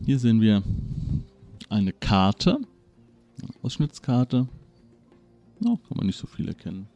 Hier 0.05 0.19
sehen 0.19 0.41
wir 0.41 0.63
eine 1.69 1.93
Karte, 1.93 2.59
Ausschnittskarte. 3.63 4.49
No, 5.61 5.77
kann 5.77 5.97
man 5.97 6.07
nicht 6.07 6.19
so 6.19 6.27
viel 6.27 6.49
erkennen. 6.49 6.89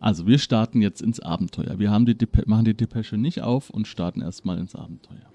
Also, 0.00 0.26
wir 0.26 0.38
starten 0.38 0.82
jetzt 0.82 1.00
ins 1.00 1.20
Abenteuer. 1.20 1.78
Wir 1.78 1.90
haben 1.90 2.06
die 2.06 2.16
machen 2.46 2.64
die 2.64 2.74
Depesche 2.74 3.16
nicht 3.16 3.42
auf 3.42 3.70
und 3.70 3.86
starten 3.86 4.20
erstmal 4.20 4.58
ins 4.58 4.74
Abenteuer. 4.74 5.32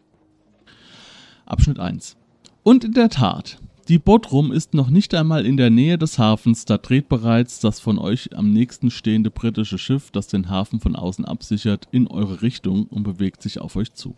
Abschnitt 1.46 1.80
1. 1.80 2.18
Und 2.64 2.84
in 2.84 2.92
der 2.92 3.10
Tat, 3.10 3.60
die 3.88 4.00
Bodrum 4.00 4.52
ist 4.52 4.74
noch 4.74 4.90
nicht 4.90 5.14
einmal 5.14 5.46
in 5.46 5.56
der 5.56 5.70
Nähe 5.70 5.98
des 5.98 6.20
Hafens, 6.20 6.66
da 6.66 6.78
dreht 6.78 7.08
bereits 7.08 7.62
das 7.62 7.80
von 7.80 7.98
euch 7.98 8.36
am 8.36 8.52
nächsten 8.52 8.92
stehende 8.92 9.32
britische 9.32 9.78
Schiff, 9.78 10.12
das 10.12 10.28
den 10.28 10.50
Hafen 10.50 10.82
von 10.82 10.98
außen 10.98 11.24
absichert, 11.24 11.88
in 11.92 12.08
eure 12.08 12.42
Richtung 12.42 12.88
und 12.88 13.04
bewegt 13.04 13.42
sich 13.42 13.62
auf 13.62 13.78
euch 13.78 13.94
zu. 13.94 14.16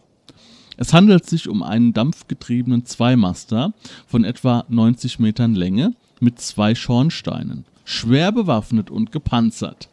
Es 0.82 0.94
handelt 0.94 1.26
sich 1.26 1.50
um 1.50 1.62
einen 1.62 1.92
dampfgetriebenen 1.92 2.86
Zweimaster 2.86 3.74
von 4.08 4.24
etwa 4.24 4.64
90 4.70 5.20
Metern 5.20 5.54
Länge 5.54 5.94
mit 6.22 6.40
zwei 6.40 6.74
Schornsteinen, 6.74 7.66
schwer 7.84 8.32
bewaffnet 8.32 8.90
und 8.90 9.12
gepanzert. 9.12 9.90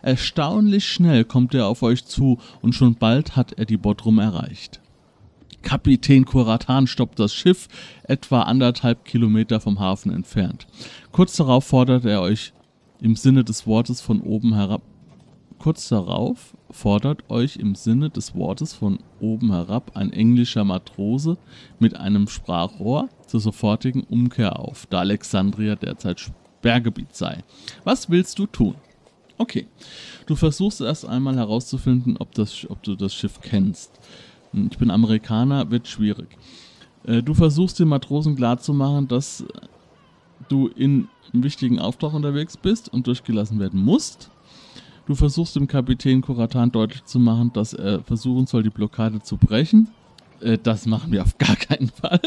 Erstaunlich 0.00 0.86
schnell 0.86 1.24
kommt 1.24 1.54
er 1.54 1.66
auf 1.66 1.82
euch 1.82 2.04
zu 2.04 2.38
und 2.60 2.72
schon 2.72 2.94
bald 2.94 3.34
hat 3.34 3.54
er 3.54 3.64
die 3.64 3.76
Bodrum 3.76 4.20
erreicht. 4.20 4.78
Kapitän 5.62 6.24
Kuratan 6.24 6.86
stoppt 6.86 7.18
das 7.18 7.34
Schiff 7.34 7.66
etwa 8.04 8.42
anderthalb 8.42 9.04
Kilometer 9.04 9.58
vom 9.58 9.80
Hafen 9.80 10.12
entfernt. 10.12 10.68
Kurz 11.10 11.34
darauf 11.36 11.64
fordert 11.64 12.04
er 12.04 12.20
euch 12.20 12.52
im 13.00 13.16
Sinne 13.16 13.42
des 13.42 13.66
Wortes 13.66 14.00
von 14.00 14.20
oben 14.20 14.54
herab 14.54 14.82
Kurz 15.62 15.90
darauf 15.90 16.56
fordert 16.72 17.30
euch 17.30 17.56
im 17.56 17.76
Sinne 17.76 18.10
des 18.10 18.34
Wortes 18.34 18.74
von 18.74 18.98
oben 19.20 19.52
herab 19.52 19.92
ein 19.94 20.12
englischer 20.12 20.64
Matrose 20.64 21.38
mit 21.78 21.94
einem 21.94 22.26
Sprachrohr 22.26 23.08
zur 23.28 23.38
sofortigen 23.38 24.02
Umkehr 24.02 24.58
auf, 24.58 24.86
da 24.86 24.98
Alexandria 24.98 25.76
derzeit 25.76 26.18
Sperrgebiet 26.18 27.14
sei. 27.14 27.44
Was 27.84 28.10
willst 28.10 28.40
du 28.40 28.46
tun? 28.46 28.74
Okay, 29.38 29.68
du 30.26 30.34
versuchst 30.34 30.80
erst 30.80 31.06
einmal 31.06 31.36
herauszufinden, 31.36 32.16
ob, 32.16 32.34
das, 32.34 32.68
ob 32.68 32.82
du 32.82 32.96
das 32.96 33.14
Schiff 33.14 33.40
kennst. 33.40 34.00
Hm, 34.50 34.68
ich 34.72 34.78
bin 34.78 34.90
Amerikaner, 34.90 35.70
wird 35.70 35.86
schwierig. 35.86 36.38
Äh, 37.04 37.22
du 37.22 37.34
versuchst 37.34 37.78
den 37.78 37.86
Matrosen 37.86 38.34
klarzumachen, 38.34 39.06
dass 39.06 39.44
du 40.48 40.66
in 40.66 41.06
einem 41.32 41.44
wichtigen 41.44 41.78
Auftrag 41.78 42.14
unterwegs 42.14 42.56
bist 42.56 42.92
und 42.92 43.06
durchgelassen 43.06 43.60
werden 43.60 43.80
musst 43.80 44.31
Du 45.12 45.16
versuchst 45.16 45.56
dem 45.56 45.66
Kapitän 45.66 46.22
Kuratan 46.22 46.72
deutlich 46.72 47.04
zu 47.04 47.18
machen, 47.18 47.52
dass 47.52 47.74
er 47.74 48.02
versuchen 48.02 48.46
soll, 48.46 48.62
die 48.62 48.70
Blockade 48.70 49.20
zu 49.20 49.36
brechen. 49.36 49.88
Äh, 50.40 50.56
das 50.56 50.86
machen 50.86 51.12
wir 51.12 51.20
auf 51.20 51.36
gar 51.36 51.54
keinen 51.54 51.90
Fall. 51.90 52.22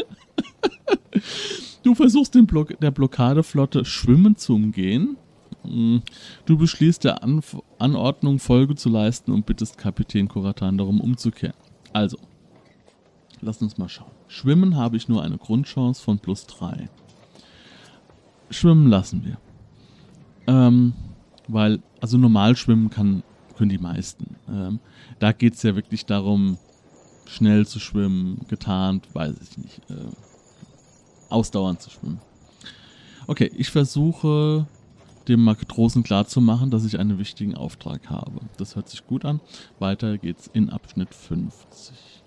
du 1.82 1.96
versuchst 1.96 2.36
den 2.36 2.46
Block 2.46 2.78
der 2.78 2.92
Blockadeflotte 2.92 3.84
Schwimmen 3.84 4.36
zu 4.36 4.54
umgehen. 4.54 5.16
Mm, 5.64 5.96
du 6.44 6.56
beschließt 6.56 7.02
der 7.02 7.24
An 7.24 7.42
Anordnung 7.80 8.38
Folge 8.38 8.76
zu 8.76 8.88
leisten 8.88 9.32
und 9.32 9.46
bittest 9.46 9.78
Kapitän 9.78 10.28
Kuratan 10.28 10.78
darum 10.78 11.00
umzukehren. 11.00 11.56
Also, 11.92 12.18
lass 13.40 13.60
uns 13.60 13.78
mal 13.78 13.88
schauen. 13.88 14.12
Schwimmen 14.28 14.76
habe 14.76 14.96
ich 14.96 15.08
nur 15.08 15.24
eine 15.24 15.38
Grundchance 15.38 16.00
von 16.00 16.20
plus 16.20 16.46
3. 16.46 16.88
Schwimmen 18.50 18.86
lassen 18.86 19.24
wir. 19.24 19.38
Ähm, 20.46 20.92
weil, 21.48 21.80
also 22.00 22.18
normal 22.18 22.56
schwimmen 22.56 22.90
kann, 22.90 23.22
können 23.56 23.70
die 23.70 23.78
meisten. 23.78 24.36
Ähm, 24.48 24.80
da 25.18 25.32
geht 25.32 25.54
es 25.54 25.62
ja 25.62 25.74
wirklich 25.74 26.06
darum, 26.06 26.58
schnell 27.26 27.66
zu 27.66 27.80
schwimmen, 27.80 28.40
getarnt, 28.48 29.14
weiß 29.14 29.34
ich 29.42 29.58
nicht, 29.58 29.80
äh, 29.90 29.94
ausdauernd 31.28 31.80
zu 31.80 31.90
schwimmen. 31.90 32.20
Okay, 33.26 33.50
ich 33.56 33.70
versuche 33.70 34.66
dem 35.26 35.42
Matrosen 35.42 36.04
klarzumachen, 36.04 36.70
dass 36.70 36.84
ich 36.84 36.98
einen 36.98 37.18
wichtigen 37.18 37.56
Auftrag 37.56 38.08
habe. 38.08 38.40
Das 38.58 38.76
hört 38.76 38.88
sich 38.88 39.04
gut 39.06 39.24
an. 39.24 39.40
Weiter 39.80 40.18
geht's 40.18 40.48
in 40.52 40.70
Abschnitt 40.70 41.14
50. 41.14 42.22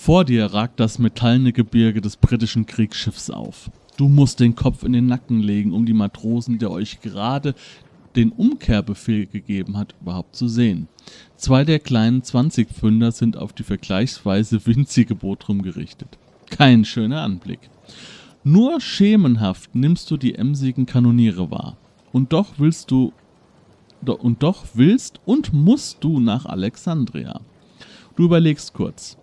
Vor 0.00 0.24
dir 0.24 0.46
ragt 0.46 0.78
das 0.78 1.00
metallene 1.00 1.52
Gebirge 1.52 2.00
des 2.00 2.16
britischen 2.16 2.66
Kriegsschiffs 2.66 3.30
auf. 3.30 3.68
Du 3.96 4.08
musst 4.08 4.38
den 4.38 4.54
Kopf 4.54 4.84
in 4.84 4.92
den 4.92 5.06
Nacken 5.06 5.40
legen, 5.40 5.72
um 5.72 5.86
die 5.86 5.92
Matrosen, 5.92 6.60
der 6.60 6.70
euch 6.70 7.00
gerade 7.00 7.56
den 8.14 8.30
Umkehrbefehl 8.30 9.26
gegeben 9.26 9.76
hat, 9.76 9.96
überhaupt 10.00 10.36
zu 10.36 10.46
sehen. 10.46 10.86
Zwei 11.36 11.64
der 11.64 11.80
kleinen 11.80 12.22
20-Pfünder 12.22 13.10
sind 13.10 13.36
auf 13.36 13.52
die 13.52 13.64
vergleichsweise 13.64 14.64
winzige 14.66 15.16
Bootrum 15.16 15.62
gerichtet. 15.62 16.16
Kein 16.48 16.84
schöner 16.84 17.22
Anblick. 17.22 17.68
Nur 18.44 18.80
schemenhaft 18.80 19.74
nimmst 19.74 20.12
du 20.12 20.16
die 20.16 20.36
emsigen 20.36 20.86
Kanoniere 20.86 21.50
wahr. 21.50 21.76
Und 22.12 22.32
doch 22.32 22.54
willst 22.58 22.92
du 22.92 23.12
und 24.06 24.44
doch 24.44 24.64
willst 24.74 25.20
und 25.26 25.52
musst 25.52 25.98
du 26.04 26.20
nach 26.20 26.46
Alexandria. 26.46 27.40
Du 28.14 28.24
überlegst 28.24 28.72
kurz. 28.72 29.17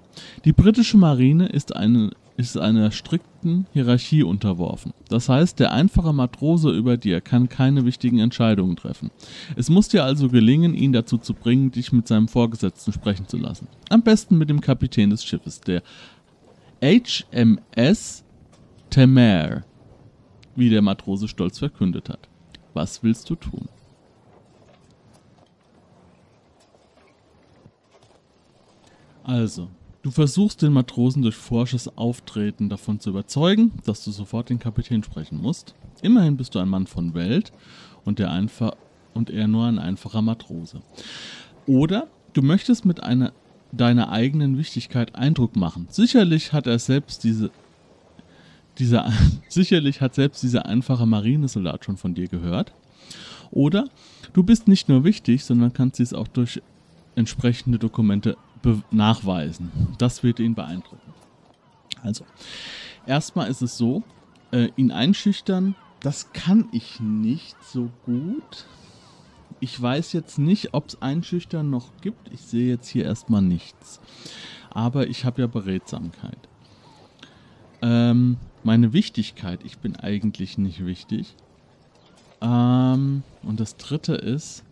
Die 0.45 0.53
britische 0.53 0.97
Marine 0.97 1.47
ist 1.47 1.75
eine 1.75 2.11
ist 2.37 2.57
einer 2.57 2.91
strikten 2.91 3.65
Hierarchie 3.71 4.23
unterworfen. 4.23 4.93
Das 5.07 5.29
heißt, 5.29 5.59
der 5.59 5.71
einfache 5.71 6.11
Matrose 6.11 6.69
über 6.69 6.97
dir 6.97 7.21
kann 7.21 7.47
keine 7.47 7.85
wichtigen 7.85 8.19
Entscheidungen 8.19 8.75
treffen. 8.75 9.09
Es 9.55 9.69
muss 9.69 9.87
dir 9.87 10.03
also 10.03 10.27
gelingen, 10.27 10.73
ihn 10.73 10.91
dazu 10.91 11.17
zu 11.17 11.33
bringen, 11.33 11.71
dich 11.71 11.93
mit 11.93 12.07
seinem 12.07 12.27
Vorgesetzten 12.27 12.91
sprechen 12.91 13.27
zu 13.27 13.37
lassen. 13.37 13.67
Am 13.89 14.01
besten 14.01 14.37
mit 14.37 14.49
dem 14.49 14.59
Kapitän 14.59 15.11
des 15.11 15.23
Schiffes, 15.23 15.61
der 15.61 15.81
HMS 16.83 18.23
Temer, 18.89 19.63
wie 20.55 20.69
der 20.69 20.81
Matrose 20.81 21.27
stolz 21.27 21.59
verkündet 21.59 22.09
hat. 22.09 22.27
Was 22.73 23.01
willst 23.03 23.29
du 23.29 23.35
tun? 23.35 23.69
Also, 29.23 29.69
Du 30.05 30.11
versuchst 30.11 30.61
den 30.61 30.71
Matrosen 30.71 31.23
durch 31.23 31.35
forsches 31.35 31.97
Auftreten 31.97 32.69
davon 32.69 32.99
zu 32.99 33.09
überzeugen, 33.09 33.71
dass 33.85 34.03
du 34.05 34.11
sofort 34.11 34.51
den 34.51 34.59
Kapitän 34.59 35.01
sprechen 35.01 35.41
musst. 35.41 35.73
Immerhin 36.03 36.37
bist 36.37 36.53
du 36.53 36.59
ein 36.59 36.69
Mann 36.69 36.85
von 36.85 37.15
Welt 37.15 37.51
und, 38.03 38.19
der 38.19 38.29
einfach, 38.29 38.73
und 39.15 39.31
er 39.31 39.47
nur 39.47 39.65
ein 39.65 39.79
einfacher 39.79 40.21
Matrose. 40.21 40.83
Oder 41.65 42.05
du 42.33 42.43
möchtest 42.43 42.85
mit 42.85 43.01
einer, 43.01 43.33
deiner 43.71 44.11
eigenen 44.11 44.59
Wichtigkeit 44.59 45.15
Eindruck 45.15 45.55
machen. 45.55 45.87
Sicherlich 45.89 46.53
hat 46.53 46.67
er 46.67 46.77
selbst 46.77 47.23
diese 47.23 47.49
dieser, 48.77 49.11
sicherlich 49.49 50.01
hat 50.01 50.13
selbst 50.13 50.43
dieser 50.43 50.67
einfache 50.67 51.07
Marinesoldat 51.07 51.83
schon 51.83 51.97
von 51.97 52.13
dir 52.13 52.27
gehört. 52.27 52.75
Oder 53.49 53.85
du 54.33 54.43
bist 54.43 54.67
nicht 54.67 54.87
nur 54.87 55.03
wichtig, 55.03 55.43
sondern 55.43 55.73
kannst 55.73 55.97
dies 55.97 56.13
auch 56.13 56.27
durch 56.27 56.61
entsprechende 57.15 57.79
Dokumente 57.79 58.37
nachweisen. 58.91 59.71
Das 59.97 60.23
wird 60.23 60.39
ihn 60.39 60.55
beeindrucken. 60.55 61.13
Also, 62.01 62.25
erstmal 63.05 63.49
ist 63.49 63.61
es 63.61 63.77
so, 63.77 64.03
äh, 64.51 64.69
ihn 64.75 64.91
einschüchtern, 64.91 65.75
das 65.99 66.31
kann 66.33 66.69
ich 66.71 66.99
nicht 66.99 67.55
so 67.63 67.89
gut. 68.05 68.65
Ich 69.59 69.81
weiß 69.81 70.13
jetzt 70.13 70.37
nicht, 70.37 70.73
ob 70.73 70.89
es 70.89 71.01
Einschüchtern 71.01 71.69
noch 71.69 71.89
gibt. 72.01 72.31
Ich 72.31 72.41
sehe 72.41 72.67
jetzt 72.67 72.87
hier 72.87 73.05
erstmal 73.05 73.41
nichts. 73.41 73.99
Aber 74.69 75.07
ich 75.07 75.25
habe 75.25 75.41
ja 75.41 75.47
Beredsamkeit. 75.47 76.37
Ähm, 77.81 78.37
meine 78.63 78.93
Wichtigkeit, 78.93 79.61
ich 79.63 79.79
bin 79.79 79.95
eigentlich 79.95 80.57
nicht 80.57 80.85
wichtig. 80.85 81.35
Ähm, 82.41 83.23
und 83.43 83.59
das 83.59 83.77
dritte 83.77 84.13
ist, 84.13 84.63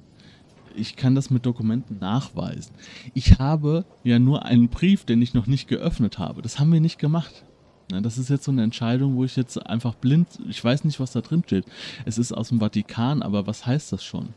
ich 0.75 0.96
kann 0.96 1.15
das 1.15 1.30
mit 1.30 1.46
Dokumenten 1.46 2.00
nachweisen. 2.00 2.74
Ich 3.13 3.39
habe 3.39 3.86
ja 4.03 4.20
nur 4.20 4.46
einen 4.46 4.70
Brief, 4.70 5.06
den 5.06 5.22
ich 5.22 5.34
noch 5.34 5.48
nicht 5.48 5.68
geöffnet 5.68 6.19
habe. 6.19 6.41
Das 6.41 6.60
haben 6.60 6.71
wir 6.71 6.82
nicht 6.82 7.00
gemacht. 7.00 7.43
Das 7.89 8.17
ist 8.17 8.30
jetzt 8.30 8.45
so 8.45 8.52
eine 8.52 8.63
Entscheidung, 8.63 9.15
wo 9.15 9.24
ich 9.24 9.36
jetzt 9.36 9.58
einfach 9.67 9.93
blind, 9.93 10.28
ich 10.50 10.63
weiß 10.63 10.84
nicht, 10.84 11.00
was 11.00 11.12
da 11.12 11.21
drin 11.21 11.43
steht. 11.45 11.65
Es 12.06 12.17
ist 12.17 12.32
aus 12.32 12.50
dem 12.50 12.60
Vatikan, 12.60 13.21
aber 13.21 13.45
was 13.45 13.65
heißt 13.65 13.91
das 13.91 14.04
schon? 14.04 14.30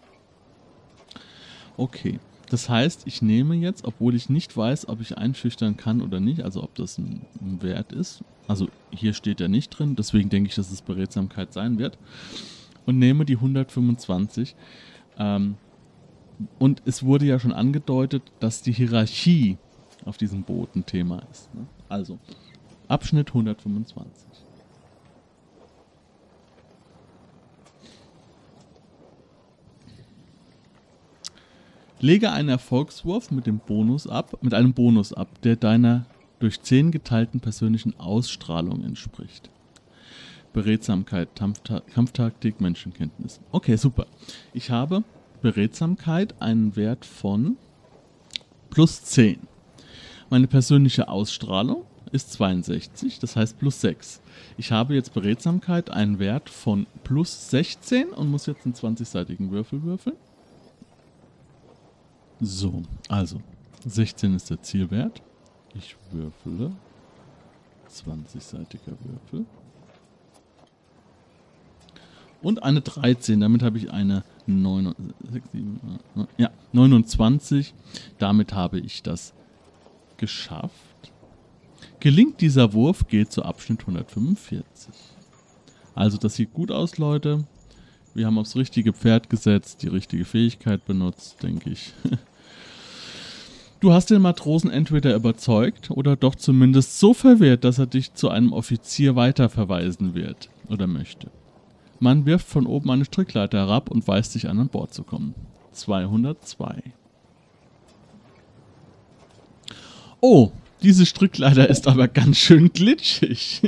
Okay, 1.76 2.18
das 2.48 2.68
heißt, 2.68 3.02
ich 3.06 3.22
nehme 3.22 3.54
jetzt, 3.56 3.84
obwohl 3.84 4.14
ich 4.14 4.28
nicht 4.28 4.56
weiß, 4.56 4.88
ob 4.88 5.00
ich 5.00 5.18
einschüchtern 5.18 5.76
kann 5.76 6.00
oder 6.00 6.20
nicht, 6.20 6.42
also 6.42 6.62
ob 6.62 6.74
das 6.74 6.98
ein, 6.98 7.22
Wert 7.40 7.92
ist. 7.92 8.22
Also 8.46 8.68
hier 8.90 9.14
steht 9.14 9.40
ja 9.40 9.48
nicht 9.48 9.70
drin, 9.70 9.96
deswegen 9.96 10.28
denke 10.28 10.48
ich, 10.48 10.54
dass 10.54 10.70
es 10.70 10.82
Beredsamkeit 10.82 11.52
sein 11.52 11.78
wird. 11.78 11.98
Und 12.84 12.98
nehme 12.98 13.24
die 13.24 13.34
125. 13.34 14.54
Ähm, 15.18 15.56
und 16.58 16.82
es 16.84 17.02
wurde 17.02 17.24
ja 17.26 17.38
schon 17.38 17.52
angedeutet, 17.52 18.22
dass 18.40 18.62
die 18.62 18.72
Hierarchie 18.72 19.58
auf 20.04 20.16
diesem 20.16 20.42
Boot 20.42 20.74
ein 20.76 20.84
Thema 20.84 21.22
ist. 21.30 21.54
Ne? 21.54 21.66
Also, 21.88 22.18
Abschnitt 22.88 23.28
125. 23.28 24.26
Lege 31.98 32.30
einen 32.30 32.50
Erfolgswurf 32.50 33.30
mit 33.30 33.46
dem 33.46 33.58
Bonus 33.58 34.06
ab, 34.06 34.38
mit 34.42 34.52
einem 34.52 34.74
Bonus 34.74 35.12
ab, 35.12 35.28
der 35.42 35.56
deiner 35.56 36.04
durch 36.38 36.60
10 36.60 36.90
geteilten 36.90 37.40
persönlichen 37.40 37.98
Ausstrahlung 37.98 38.84
entspricht. 38.84 39.50
Beredsamkeit, 40.52 41.30
Kampftaktik, 41.34 42.60
Menschenkenntnis. 42.60 43.40
Okay, 43.50 43.76
super. 43.76 44.06
Ich 44.52 44.70
habe 44.70 45.04
Beredsamkeit 45.40 46.34
einen 46.40 46.76
Wert 46.76 47.04
von 47.04 47.56
plus 48.70 49.02
10. 49.04 49.38
Meine 50.30 50.46
persönliche 50.46 51.08
Ausstrahlung 51.08 51.84
ist 52.12 52.32
62, 52.32 53.18
das 53.18 53.36
heißt 53.36 53.58
plus 53.58 53.80
6. 53.80 54.20
Ich 54.56 54.72
habe 54.72 54.94
jetzt 54.94 55.14
Beredsamkeit 55.14 55.90
einen 55.90 56.18
Wert 56.18 56.50
von 56.50 56.86
plus 57.04 57.50
16 57.50 58.08
und 58.10 58.30
muss 58.30 58.46
jetzt 58.46 58.64
einen 58.64 58.74
20-seitigen 58.74 59.50
Würfel 59.50 59.82
würfeln. 59.82 60.16
So, 62.40 62.82
also 63.08 63.40
16 63.84 64.34
ist 64.34 64.50
der 64.50 64.62
Zielwert. 64.62 65.22
Ich 65.74 65.96
würfele 66.10 66.72
20-seitiger 67.90 68.96
Würfel. 69.04 69.46
Und 72.42 72.62
eine 72.62 72.80
13, 72.80 73.40
damit 73.40 73.62
habe 73.62 73.78
ich 73.78 73.90
eine 73.90 74.22
9, 74.46 74.94
6, 75.30 75.52
7, 75.52 75.80
ja, 76.36 76.50
29. 76.72 77.74
Damit 78.18 78.52
habe 78.52 78.78
ich 78.78 79.02
das 79.02 79.34
geschafft. 80.16 80.72
Gelingt 82.00 82.40
dieser 82.40 82.72
Wurf, 82.72 83.06
geht 83.08 83.32
zu 83.32 83.42
Abschnitt 83.42 83.80
145. 83.80 84.94
Also 85.94 86.18
das 86.18 86.34
sieht 86.34 86.52
gut 86.52 86.70
aus, 86.70 86.98
Leute. 86.98 87.44
Wir 88.14 88.26
haben 88.26 88.38
aufs 88.38 88.56
richtige 88.56 88.92
Pferd 88.92 89.28
gesetzt, 89.28 89.82
die 89.82 89.88
richtige 89.88 90.24
Fähigkeit 90.24 90.84
benutzt, 90.84 91.42
denke 91.42 91.70
ich. 91.70 91.92
Du 93.78 93.92
hast 93.92 94.10
den 94.10 94.22
Matrosen 94.22 94.70
entweder 94.70 95.14
überzeugt 95.14 95.90
oder 95.90 96.16
doch 96.16 96.34
zumindest 96.34 96.98
so 96.98 97.12
verwehrt, 97.12 97.62
dass 97.62 97.78
er 97.78 97.86
dich 97.86 98.14
zu 98.14 98.30
einem 98.30 98.54
Offizier 98.54 99.16
weiterverweisen 99.16 100.14
wird 100.14 100.48
oder 100.70 100.86
möchte. 100.86 101.30
Man 102.00 102.26
wirft 102.26 102.46
von 102.46 102.66
oben 102.66 102.90
eine 102.90 103.04
Strickleiter 103.04 103.58
herab 103.58 103.90
und 103.90 104.06
weist 104.06 104.32
sich 104.32 104.48
an, 104.48 104.58
an 104.58 104.68
Bord 104.68 104.92
zu 104.92 105.02
kommen. 105.02 105.34
202. 105.72 106.82
Oh, 110.20 110.50
diese 110.82 111.06
Strickleiter 111.06 111.68
ist 111.68 111.86
aber 111.86 112.08
ganz 112.08 112.38
schön 112.38 112.72
glitschig. 112.72 113.62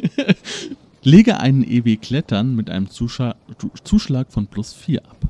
Lege 1.03 1.39
einen 1.39 1.63
EW 1.63 1.97
Klettern 1.97 2.55
mit 2.57 2.71
einem 2.71 2.91
Zuschlag, 2.91 3.37
Zuschlag 3.85 4.33
von 4.33 4.47
plus 4.47 4.73
4 4.73 5.05
ab. 5.05 5.29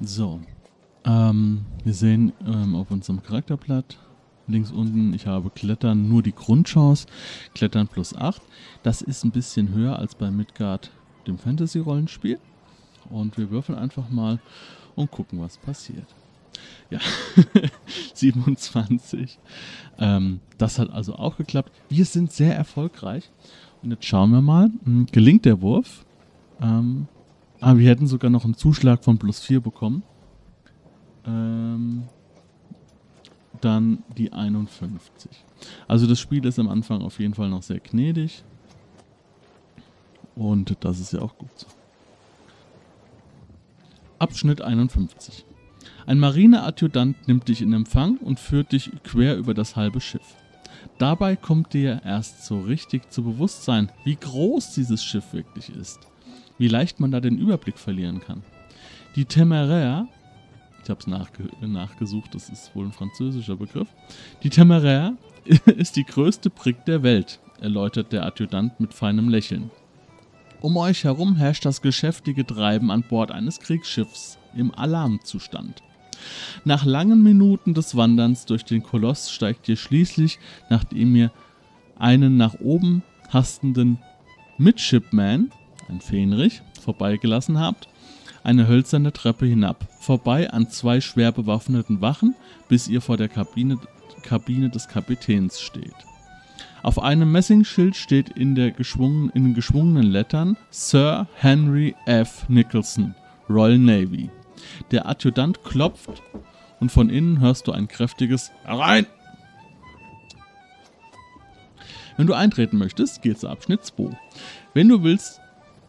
So. 0.00 0.40
Ähm, 1.04 1.66
wir 1.82 1.92
sehen 1.92 2.32
ähm, 2.46 2.74
auf 2.74 2.90
unserem 2.90 3.22
Charakterblatt 3.22 3.98
links 4.46 4.70
unten, 4.70 5.14
ich 5.14 5.26
habe 5.26 5.50
Klettern 5.50 6.08
nur 6.08 6.22
die 6.22 6.34
Grundchance, 6.34 7.06
Klettern 7.54 7.88
plus 7.88 8.14
8. 8.14 8.40
Das 8.82 9.02
ist 9.02 9.24
ein 9.24 9.30
bisschen 9.30 9.72
höher 9.72 9.98
als 9.98 10.14
bei 10.14 10.30
Midgard, 10.30 10.90
dem 11.26 11.38
Fantasy-Rollenspiel. 11.38 12.38
Und 13.10 13.36
wir 13.38 13.50
würfeln 13.50 13.78
einfach 13.78 14.08
mal 14.08 14.40
und 14.94 15.10
gucken, 15.10 15.40
was 15.40 15.58
passiert. 15.58 16.06
Ja, 16.90 17.00
27. 18.14 19.38
Ähm, 19.98 20.40
das 20.58 20.78
hat 20.78 20.90
also 20.90 21.16
auch 21.16 21.36
geklappt. 21.36 21.72
Wir 21.88 22.04
sind 22.04 22.32
sehr 22.32 22.54
erfolgreich. 22.54 23.30
Und 23.82 23.90
jetzt 23.90 24.04
schauen 24.04 24.30
wir 24.30 24.40
mal, 24.40 24.70
hm, 24.84 25.06
gelingt 25.12 25.44
der 25.44 25.60
Wurf? 25.60 26.04
Ähm, 26.60 27.06
ah, 27.60 27.76
wir 27.76 27.88
hätten 27.88 28.06
sogar 28.06 28.30
noch 28.30 28.44
einen 28.44 28.54
Zuschlag 28.54 29.04
von 29.04 29.18
plus 29.18 29.40
4 29.40 29.60
bekommen. 29.60 30.02
Ähm, 31.26 32.04
dann 33.64 34.02
die 34.16 34.32
51. 34.32 35.30
Also 35.88 36.06
das 36.06 36.20
Spiel 36.20 36.44
ist 36.44 36.58
am 36.58 36.68
Anfang 36.68 37.02
auf 37.02 37.18
jeden 37.18 37.34
Fall 37.34 37.48
noch 37.48 37.62
sehr 37.62 37.80
gnädig. 37.80 38.44
Und 40.34 40.76
das 40.80 41.00
ist 41.00 41.12
ja 41.12 41.20
auch 41.20 41.36
gut 41.38 41.50
so. 41.56 41.66
Abschnitt 44.18 44.62
51. 44.62 45.44
Ein 46.06 46.18
Marineadjutant 46.18 47.28
nimmt 47.28 47.48
dich 47.48 47.62
in 47.62 47.72
Empfang 47.72 48.18
und 48.18 48.38
führt 48.38 48.72
dich 48.72 48.90
quer 49.04 49.36
über 49.36 49.54
das 49.54 49.76
halbe 49.76 50.00
Schiff. 50.00 50.34
Dabei 50.98 51.34
kommt 51.34 51.72
dir 51.72 52.02
erst 52.04 52.44
so 52.44 52.60
richtig 52.60 53.10
zu 53.10 53.22
Bewusstsein, 53.24 53.90
wie 54.04 54.16
groß 54.16 54.74
dieses 54.74 55.02
Schiff 55.02 55.32
wirklich 55.32 55.70
ist. 55.74 55.98
Wie 56.58 56.68
leicht 56.68 57.00
man 57.00 57.10
da 57.10 57.20
den 57.20 57.38
Überblick 57.38 57.78
verlieren 57.78 58.20
kann. 58.20 58.42
Die 59.16 59.24
Temeraire, 59.24 60.08
ich 60.84 60.90
habe 60.90 61.00
es 61.00 61.06
nachge 61.06 61.48
nachgesucht, 61.66 62.34
das 62.34 62.50
ist 62.50 62.74
wohl 62.74 62.86
ein 62.86 62.92
französischer 62.92 63.56
Begriff. 63.56 63.88
Die 64.42 64.50
Temeraire 64.50 65.14
ist 65.76 65.96
die 65.96 66.04
größte 66.04 66.50
Brick 66.50 66.84
der 66.84 67.02
Welt, 67.02 67.40
erläutert 67.60 68.12
der 68.12 68.24
Adjutant 68.26 68.78
mit 68.80 68.92
feinem 68.92 69.28
Lächeln. 69.28 69.70
Um 70.60 70.76
euch 70.76 71.04
herum 71.04 71.36
herrscht 71.36 71.64
das 71.64 71.82
geschäftige 71.82 72.46
Treiben 72.46 72.90
an 72.90 73.02
Bord 73.02 73.30
eines 73.30 73.60
Kriegsschiffs 73.60 74.38
im 74.54 74.74
Alarmzustand. 74.74 75.82
Nach 76.64 76.84
langen 76.84 77.22
Minuten 77.22 77.74
des 77.74 77.96
Wanderns 77.96 78.46
durch 78.46 78.64
den 78.64 78.82
Koloss 78.82 79.30
steigt 79.30 79.68
ihr 79.68 79.76
schließlich, 79.76 80.38
nachdem 80.70 81.16
ihr 81.16 81.32
einen 81.98 82.36
nach 82.36 82.54
oben 82.60 83.02
hastenden 83.32 83.98
Midshipman, 84.58 85.50
ein 85.88 86.00
Fähnrich, 86.00 86.62
vorbeigelassen 86.80 87.58
habt, 87.58 87.88
eine 88.44 88.68
hölzerne 88.68 89.12
Treppe 89.12 89.46
hinab, 89.46 89.88
vorbei 89.98 90.50
an 90.50 90.68
zwei 90.70 91.00
schwer 91.00 91.32
bewaffneten 91.32 92.00
Wachen, 92.00 92.36
bis 92.68 92.86
ihr 92.86 93.00
vor 93.00 93.16
der 93.16 93.28
Kabine, 93.28 93.78
Kabine 94.22 94.70
des 94.70 94.86
Kapitäns 94.86 95.60
steht. 95.60 95.94
Auf 96.82 97.02
einem 97.02 97.32
Messingschild 97.32 97.96
steht 97.96 98.28
in, 98.28 98.54
der 98.54 98.70
geschwungen, 98.70 99.30
in 99.30 99.54
geschwungenen 99.54 100.04
Lettern 100.04 100.56
Sir 100.70 101.26
Henry 101.36 101.96
F. 102.04 102.46
Nicholson, 102.48 103.14
Royal 103.48 103.78
Navy. 103.78 104.30
Der 104.90 105.08
Adjutant 105.08 105.64
klopft 105.64 106.22
und 106.80 106.92
von 106.92 107.08
innen 107.08 107.40
hörst 107.40 107.66
du 107.66 107.72
ein 107.72 107.88
kräftiges 107.88 108.52
Herein! 108.64 109.06
Wenn 112.16 112.26
du 112.26 112.34
eintreten 112.34 112.76
möchtest, 112.76 113.22
geh 113.22 113.34
zu 113.34 113.48
Abschnitt 113.48 113.84
2. 113.84 114.10
Wenn 114.74 114.88
du 114.88 115.02
willst 115.02 115.40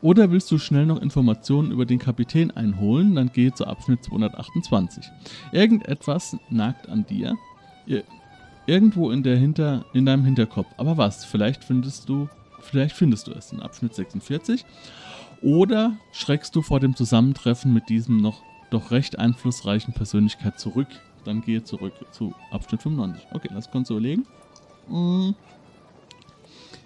oder 0.05 0.29
willst 0.29 0.51
du 0.51 0.59
schnell 0.59 0.85
noch 0.85 1.01
Informationen 1.01 1.71
über 1.71 1.87
den 1.87 1.97
Kapitän 1.97 2.51
einholen, 2.51 3.15
dann 3.15 3.31
geh 3.33 3.51
zu 3.51 3.65
Abschnitt 3.65 4.03
228. 4.03 5.03
Irgendetwas 5.51 6.37
nagt 6.51 6.87
an 6.89 7.07
dir. 7.07 7.35
Irgendwo 8.67 9.09
in, 9.09 9.23
der 9.23 9.35
Hinter, 9.35 9.83
in 9.93 10.05
deinem 10.05 10.23
Hinterkopf. 10.23 10.67
Aber 10.77 10.97
was? 10.97 11.25
Vielleicht 11.25 11.63
findest 11.63 12.07
du, 12.07 12.29
vielleicht 12.59 12.95
findest 12.95 13.25
du 13.25 13.31
es 13.31 13.51
in 13.51 13.59
Abschnitt 13.59 13.95
46. 13.95 14.63
Oder 15.41 15.97
schreckst 16.11 16.55
du 16.55 16.61
vor 16.61 16.79
dem 16.79 16.95
Zusammentreffen 16.95 17.73
mit 17.73 17.89
diesem 17.89 18.17
noch 18.17 18.43
doch 18.69 18.91
recht 18.91 19.17
einflussreichen 19.17 19.95
Persönlichkeit 19.95 20.59
zurück. 20.59 20.87
Dann 21.23 21.41
gehe 21.41 21.63
zurück 21.63 21.93
zu 22.11 22.35
Abschnitt 22.51 22.83
95. 22.83 23.25
Okay, 23.33 23.49
lass 23.51 23.65
uns 23.69 23.89
überlegen. 23.89 24.27
Hm. 24.87 25.33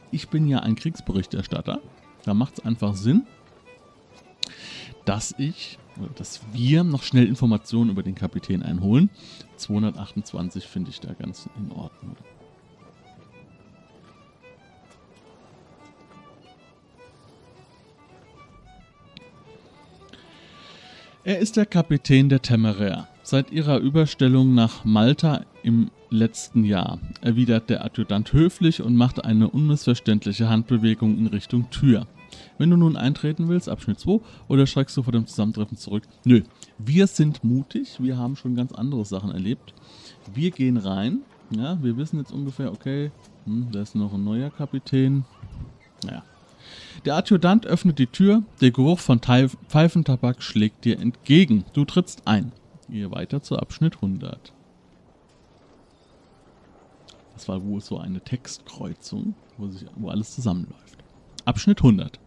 Ich 0.09 0.29
bin 0.29 0.47
ja 0.47 0.59
ein 0.59 0.75
Kriegsberichterstatter. 0.75 1.81
Da 2.23 2.33
macht 2.33 2.59
es 2.59 2.65
einfach 2.65 2.95
Sinn, 2.95 3.25
dass 5.05 5.33
ich, 5.37 5.79
dass 6.15 6.41
wir 6.53 6.83
noch 6.83 7.03
schnell 7.03 7.27
Informationen 7.27 7.89
über 7.89 8.03
den 8.03 8.15
Kapitän 8.15 8.63
einholen. 8.63 9.09
228 9.57 10.65
finde 10.65 10.91
ich 10.91 10.99
da 10.99 11.13
ganz 11.13 11.49
in 11.57 11.71
Ordnung. 11.71 12.15
Er 21.23 21.39
ist 21.39 21.57
der 21.57 21.65
Kapitän 21.65 22.29
der 22.29 22.41
Temeraire. 22.41 23.07
Seit 23.23 23.51
ihrer 23.51 23.77
Überstellung 23.77 24.55
nach 24.55 24.85
Malta 24.85 25.45
im 25.61 25.91
letzten 26.09 26.63
Jahr, 26.63 26.99
erwidert 27.21 27.69
der 27.69 27.83
Adjutant 27.83 28.33
höflich 28.33 28.81
und 28.81 28.95
macht 28.95 29.23
eine 29.23 29.49
unmissverständliche 29.49 30.49
Handbewegung 30.49 31.17
in 31.17 31.27
Richtung 31.27 31.69
Tür. 31.69 32.07
Wenn 32.57 32.69
du 32.69 32.77
nun 32.77 32.97
eintreten 32.97 33.47
willst, 33.47 33.69
Abschnitt 33.69 33.99
2, 33.99 34.19
oder 34.47 34.67
schreckst 34.67 34.95
du 34.97 35.03
vor 35.03 35.13
dem 35.13 35.27
Zusammentreffen 35.27 35.77
zurück? 35.77 36.03
Nö, 36.23 36.41
wir 36.77 37.07
sind 37.07 37.43
mutig, 37.43 37.97
wir 37.99 38.17
haben 38.17 38.35
schon 38.35 38.55
ganz 38.55 38.71
andere 38.71 39.05
Sachen 39.05 39.31
erlebt. 39.31 39.73
Wir 40.33 40.51
gehen 40.51 40.77
rein, 40.77 41.19
ja, 41.51 41.81
wir 41.81 41.97
wissen 41.97 42.19
jetzt 42.19 42.31
ungefähr, 42.31 42.71
okay, 42.71 43.11
hm, 43.45 43.67
da 43.71 43.81
ist 43.81 43.95
noch 43.95 44.13
ein 44.13 44.23
neuer 44.23 44.49
Kapitän. 44.49 45.25
Naja, 46.03 46.23
der 47.05 47.15
Adjutant 47.15 47.65
öffnet 47.65 47.99
die 47.99 48.07
Tür, 48.07 48.43
der 48.61 48.71
Geruch 48.71 48.99
von 48.99 49.19
Pfeifentabak 49.19 50.43
schlägt 50.43 50.85
dir 50.85 50.99
entgegen. 50.99 51.63
Du 51.73 51.85
trittst 51.85 52.27
ein. 52.27 52.51
Gehe 52.89 53.11
weiter 53.11 53.41
zu 53.41 53.57
Abschnitt 53.57 53.95
100. 53.95 54.53
Das 57.39 57.47
war 57.47 57.63
wohl 57.63 57.79
so 57.79 57.97
eine 57.97 58.19
Textkreuzung, 58.19 59.33
wo, 59.57 59.69
sich, 59.69 59.87
wo 59.95 60.09
alles 60.09 60.35
zusammenläuft. 60.35 60.97
Abschnitt 61.45 61.77
100. 61.77 62.19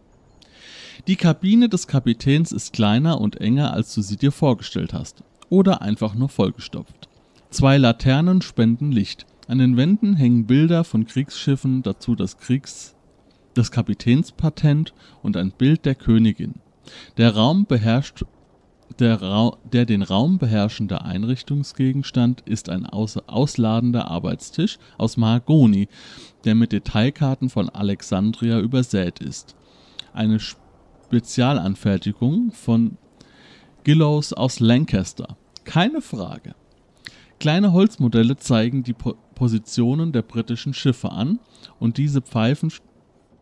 Die 1.05 1.17
Kabine 1.17 1.69
des 1.69 1.85
Kapitäns 1.85 2.51
ist 2.51 2.73
kleiner 2.73 3.21
und 3.21 3.39
enger, 3.39 3.75
als 3.75 3.93
du 3.93 4.01
sie 4.01 4.17
dir 4.17 4.31
vorgestellt 4.31 4.91
hast. 4.91 5.23
Oder 5.49 5.83
einfach 5.83 6.15
nur 6.15 6.29
vollgestopft. 6.29 7.09
Zwei 7.51 7.77
Laternen 7.77 8.41
spenden 8.41 8.91
Licht. 8.91 9.27
An 9.47 9.59
den 9.59 9.77
Wänden 9.77 10.15
hängen 10.15 10.47
Bilder 10.47 10.83
von 10.83 11.05
Kriegsschiffen, 11.05 11.83
dazu 11.83 12.15
das 12.15 12.39
Kriegs 12.39 12.95
das 13.53 13.69
Kapitänspatent 13.69 14.95
und 15.21 15.37
ein 15.37 15.51
Bild 15.51 15.85
der 15.85 15.93
Königin. 15.93 16.55
Der 17.17 17.35
Raum 17.35 17.67
beherrscht 17.67 18.25
der, 18.99 19.51
der, 19.71 19.85
den 19.85 20.01
Raum 20.01 20.37
beherrschende 20.37 21.03
Einrichtungsgegenstand 21.03 22.41
ist 22.41 22.69
ein 22.69 22.85
aus 22.85 23.17
ausladender 23.17 24.09
Arbeitstisch 24.09 24.77
aus 24.97 25.17
Mahagoni, 25.17 25.87
der 26.45 26.55
mit 26.55 26.71
Detailkarten 26.71 27.49
von 27.49 27.69
Alexandria 27.69 28.59
übersät 28.59 29.19
ist. 29.19 29.55
Eine 30.13 30.39
Spezialanfertigung 30.39 32.51
von 32.51 32.97
Gillows 33.83 34.33
aus 34.33 34.59
Lancaster. 34.59 35.37
Keine 35.63 36.01
Frage. 36.01 36.55
Kleine 37.39 37.73
Holzmodelle 37.73 38.37
zeigen 38.37 38.83
die 38.83 38.93
po 38.93 39.15
Positionen 39.35 40.11
der 40.11 40.21
britischen 40.21 40.75
Schiffe 40.75 41.11
an 41.11 41.39
und 41.79 41.97
diese 41.97 42.21
Pfeifen 42.21 42.71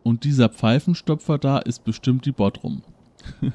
und 0.02 0.24
dieser 0.24 0.48
Pfeifenstopfer 0.48 1.38
da 1.38 1.58
ist 1.58 1.84
bestimmt 1.84 2.24
die 2.24 2.32
Bodrum. 2.32 2.82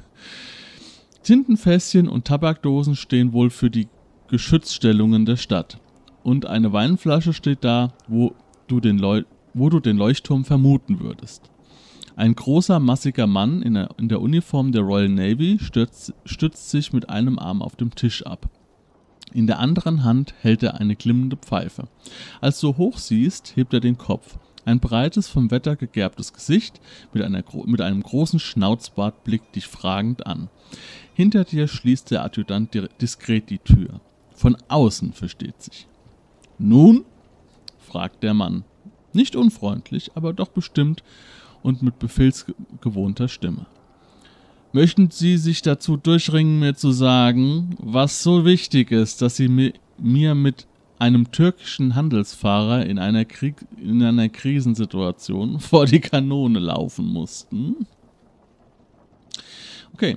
Tintenfässchen 1.28 2.08
und 2.08 2.24
Tabakdosen 2.24 2.96
stehen 2.96 3.34
wohl 3.34 3.50
für 3.50 3.68
die 3.68 3.88
Geschützstellungen 4.28 5.26
der 5.26 5.36
Stadt. 5.36 5.78
Und 6.22 6.46
eine 6.46 6.72
Weinflasche 6.72 7.34
steht 7.34 7.64
da, 7.64 7.92
wo 8.06 8.32
du 8.66 8.80
den, 8.80 8.96
Leu 8.96 9.24
wo 9.52 9.68
du 9.68 9.78
den 9.78 9.98
Leuchtturm 9.98 10.46
vermuten 10.46 11.00
würdest. 11.00 11.50
Ein 12.16 12.34
großer, 12.34 12.80
massiger 12.80 13.26
Mann 13.26 13.60
in 13.60 13.74
der, 13.74 13.90
in 13.98 14.08
der 14.08 14.22
Uniform 14.22 14.72
der 14.72 14.80
Royal 14.80 15.10
Navy 15.10 15.58
stützt, 15.60 16.14
stützt 16.24 16.70
sich 16.70 16.94
mit 16.94 17.10
einem 17.10 17.38
Arm 17.38 17.60
auf 17.60 17.76
dem 17.76 17.94
Tisch 17.94 18.24
ab. 18.24 18.48
In 19.34 19.46
der 19.46 19.58
anderen 19.58 20.04
Hand 20.04 20.32
hält 20.40 20.62
er 20.62 20.80
eine 20.80 20.96
glimmende 20.96 21.36
Pfeife. 21.36 21.88
Als 22.40 22.58
du 22.60 22.78
hoch 22.78 22.96
siehst, 22.96 23.54
hebt 23.54 23.74
er 23.74 23.80
den 23.80 23.98
Kopf. 23.98 24.38
Ein 24.68 24.80
breites, 24.80 25.28
vom 25.28 25.50
Wetter 25.50 25.76
gegerbtes 25.76 26.34
Gesicht 26.34 26.78
mit, 27.14 27.22
einer, 27.22 27.42
mit 27.64 27.80
einem 27.80 28.02
großen 28.02 28.38
Schnauzbart 28.38 29.24
blickt 29.24 29.56
dich 29.56 29.66
fragend 29.66 30.26
an. 30.26 30.50
Hinter 31.14 31.44
dir 31.44 31.68
schließt 31.68 32.10
der 32.10 32.22
Adjutant 32.22 32.76
diskret 33.00 33.48
die 33.48 33.60
Tür. 33.60 34.02
Von 34.34 34.58
außen 34.68 35.14
versteht 35.14 35.62
sich. 35.62 35.86
Nun? 36.58 37.06
fragt 37.78 38.22
der 38.22 38.34
Mann. 38.34 38.64
Nicht 39.14 39.36
unfreundlich, 39.36 40.10
aber 40.16 40.34
doch 40.34 40.48
bestimmt 40.48 41.02
und 41.62 41.80
mit 41.80 41.98
befehlsgewohnter 41.98 43.28
Stimme. 43.28 43.64
Möchten 44.72 45.10
Sie 45.10 45.38
sich 45.38 45.62
dazu 45.62 45.96
durchringen, 45.96 46.58
mir 46.58 46.74
zu 46.74 46.90
sagen, 46.90 47.74
was 47.78 48.22
so 48.22 48.44
wichtig 48.44 48.90
ist, 48.90 49.22
dass 49.22 49.36
Sie 49.36 49.72
mir 49.96 50.34
mit 50.34 50.67
einem 50.98 51.30
türkischen 51.30 51.94
Handelsfahrer 51.94 52.86
in 52.86 52.98
einer, 52.98 53.24
Krieg 53.24 53.56
in 53.76 54.02
einer 54.02 54.28
Krisensituation 54.28 55.60
vor 55.60 55.86
die 55.86 56.00
Kanone 56.00 56.58
laufen 56.58 57.06
mussten. 57.06 57.86
Okay, 59.94 60.16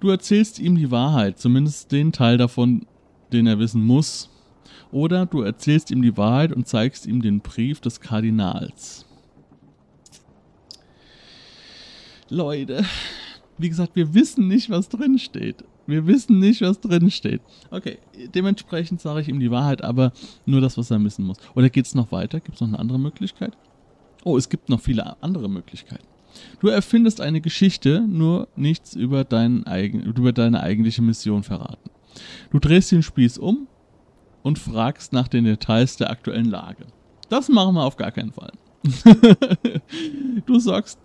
du 0.00 0.08
erzählst 0.10 0.58
ihm 0.58 0.76
die 0.76 0.90
Wahrheit, 0.90 1.38
zumindest 1.38 1.92
den 1.92 2.12
Teil 2.12 2.36
davon, 2.36 2.86
den 3.32 3.46
er 3.46 3.58
wissen 3.58 3.84
muss. 3.84 4.28
Oder 4.92 5.26
du 5.26 5.42
erzählst 5.42 5.92
ihm 5.92 6.02
die 6.02 6.16
Wahrheit 6.16 6.52
und 6.52 6.66
zeigst 6.66 7.06
ihm 7.06 7.22
den 7.22 7.40
Brief 7.40 7.80
des 7.80 8.00
Kardinals. 8.00 9.06
Leute, 12.28 12.84
wie 13.56 13.68
gesagt, 13.68 13.94
wir 13.94 14.14
wissen 14.14 14.48
nicht, 14.48 14.70
was 14.70 14.88
drin 14.88 15.18
steht 15.18 15.64
Wir 15.90 16.06
wissen 16.06 16.38
nicht, 16.38 16.60
was 16.62 16.80
drin 16.80 17.10
steht. 17.10 17.40
Okay, 17.70 17.98
dementsprechend 18.34 19.00
sage 19.00 19.20
ich 19.20 19.28
ihm 19.28 19.40
die 19.40 19.50
Wahrheit, 19.50 19.82
aber 19.82 20.12
nur 20.46 20.60
das, 20.60 20.78
was 20.78 20.90
er 20.90 21.02
wissen 21.02 21.26
muss. 21.26 21.38
Oder 21.54 21.68
geht 21.68 21.86
es 21.86 21.94
noch 21.94 22.12
weiter? 22.12 22.40
Gibt 22.40 22.54
es 22.54 22.60
noch 22.60 22.68
eine 22.68 22.78
andere 22.78 22.98
Möglichkeit? 22.98 23.56
Oh, 24.24 24.36
es 24.36 24.48
gibt 24.48 24.68
noch 24.68 24.80
viele 24.80 25.20
andere 25.22 25.48
Möglichkeiten. 25.48 26.06
Du 26.60 26.68
erfindest 26.68 27.20
eine 27.20 27.40
Geschichte, 27.40 28.04
nur 28.06 28.48
nichts 28.54 28.94
über, 28.94 29.24
dein 29.24 29.66
eigen, 29.66 30.02
über 30.02 30.32
deine 30.32 30.62
eigentliche 30.62 31.02
Mission 31.02 31.42
verraten. 31.42 31.90
Du 32.50 32.58
drehst 32.58 32.92
den 32.92 33.02
Spieß 33.02 33.38
um 33.38 33.66
und 34.42 34.58
fragst 34.58 35.12
nach 35.12 35.28
den 35.28 35.44
Details 35.44 35.96
der 35.96 36.10
aktuellen 36.10 36.48
Lage. 36.48 36.86
Das 37.28 37.48
machen 37.48 37.74
wir 37.74 37.84
auf 37.84 37.96
gar 37.96 38.12
keinen 38.12 38.32
Fall. 38.32 38.52
du 40.46 40.58
sorgst 40.58 40.98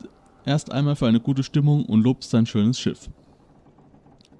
erst 0.46 0.72
einmal 0.72 0.96
für 0.96 1.08
eine 1.08 1.20
gute 1.20 1.44
Stimmung 1.44 1.86
und 1.86 2.02
lobst 2.02 2.34
dein 2.34 2.46
schönes 2.46 2.80
Schiff. 2.80 3.10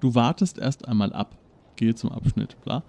Du 0.00 0.14
wartest 0.14 0.58
erst 0.58 0.86
einmal 0.86 1.12
ab. 1.12 1.36
Gehe 1.76 1.94
zum 1.94 2.10
Abschnitt, 2.10 2.56
bla. 2.64 2.82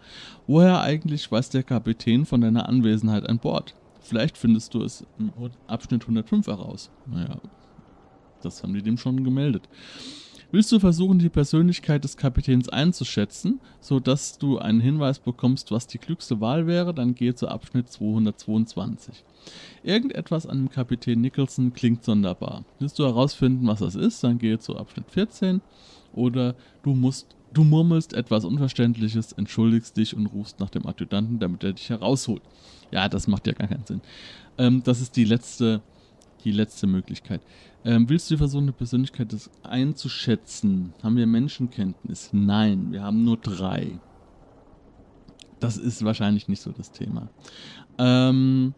Woher 0.46 0.82
eigentlich 0.82 1.30
weiß 1.30 1.50
der 1.50 1.64
Kapitän 1.64 2.26
von 2.26 2.42
deiner 2.42 2.70
Anwesenheit 2.70 3.28
an 3.28 3.40
Bord? 3.40 3.76
Vielleicht 4.00 4.38
findest 4.38 4.74
du 4.74 4.84
es 4.84 5.06
im 5.20 5.32
Abschnitt 5.68 6.04
105 6.04 6.48
heraus. 6.48 6.90
Naja, 7.06 7.42
das 8.42 8.64
haben 8.64 8.74
die 8.74 8.82
dem 8.82 8.98
schon 8.98 9.24
gemeldet. 9.24 9.68
Willst 10.50 10.72
du 10.72 10.80
versuchen, 10.80 11.20
die 11.20 11.28
Persönlichkeit 11.28 12.06
des 12.06 12.16
Kapitäns 12.16 12.70
einzuschätzen, 12.70 13.60
sodass 13.82 14.38
du 14.38 14.60
einen 14.60 14.80
Hinweis 14.80 15.20
bekommst, 15.20 15.72
was 15.72 15.88
die 15.88 15.98
klügste 15.98 16.40
Wahl 16.40 16.68
wäre, 16.68 16.94
dann 16.94 17.16
gehe 17.16 17.36
zu 17.36 17.50
Abschnitt 17.50 17.90
222. 17.90 19.26
Irgendetwas 19.84 20.48
an 20.48 20.60
dem 20.60 20.70
Kapitän 20.70 21.20
Nicholson 21.20 21.74
klingt 21.74 22.06
sonderbar. 22.06 22.64
Willst 22.80 22.98
du 22.98 23.04
herausfinden, 23.04 23.68
was 23.68 23.80
das 23.80 23.96
ist, 23.96 24.24
dann 24.24 24.38
gehe 24.38 24.58
zu 24.58 24.78
Abschnitt 24.78 25.12
14. 25.12 25.60
Oder 26.18 26.56
du 26.84 26.94
musst, 26.94 27.36
du 27.54 27.64
murmelst 27.64 28.14
etwas 28.14 28.44
Unverständliches, 28.44 29.34
entschuldigst 29.34 29.96
dich 29.96 30.16
und 30.16 30.26
rufst 30.28 30.60
nach 30.60 30.70
dem 30.70 30.86
Adjutanten, 30.86 31.40
damit 31.40 31.64
er 31.64 31.74
dich 31.74 31.90
herausholt. 31.90 32.42
Ja, 32.92 33.08
das 33.08 33.28
macht 33.28 33.48
ja 33.48 33.54
gar 33.54 33.68
keinen 33.68 33.86
Sinn. 33.86 34.02
Ähm, 34.58 34.82
das 34.84 35.00
ist 35.00 35.16
die 35.16 35.26
letzte, 35.26 35.82
die 36.44 36.52
letzte 36.52 36.88
Möglichkeit. 36.88 37.42
Ähm, 37.86 38.10
willst 38.10 38.30
du 38.32 38.38
versuchen, 38.38 38.64
eine 38.64 38.74
Persönlichkeit 38.74 39.34
einzuschätzen? 39.64 40.94
Haben 41.04 41.18
wir 41.18 41.28
Menschenkenntnis? 41.28 42.30
Nein, 42.34 42.92
wir 42.92 43.04
haben 43.04 43.24
nur 43.24 43.38
drei. 43.38 44.00
Das 45.60 45.78
ist 45.78 46.04
wahrscheinlich 46.04 46.48
nicht 46.48 46.62
so 46.62 46.72
das 46.72 46.92
Thema. 46.92 47.30
Ähm, 47.98 48.74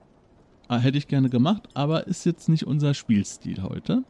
äh, 0.69 0.78
hätte 0.78 0.97
ich 0.97 1.08
gerne 1.08 1.30
gemacht, 1.30 1.69
aber 1.73 2.08
ist 2.08 2.25
jetzt 2.25 2.49
nicht 2.49 2.65
unser 2.67 2.93
Spielstil 2.93 3.63
heute. 3.63 4.04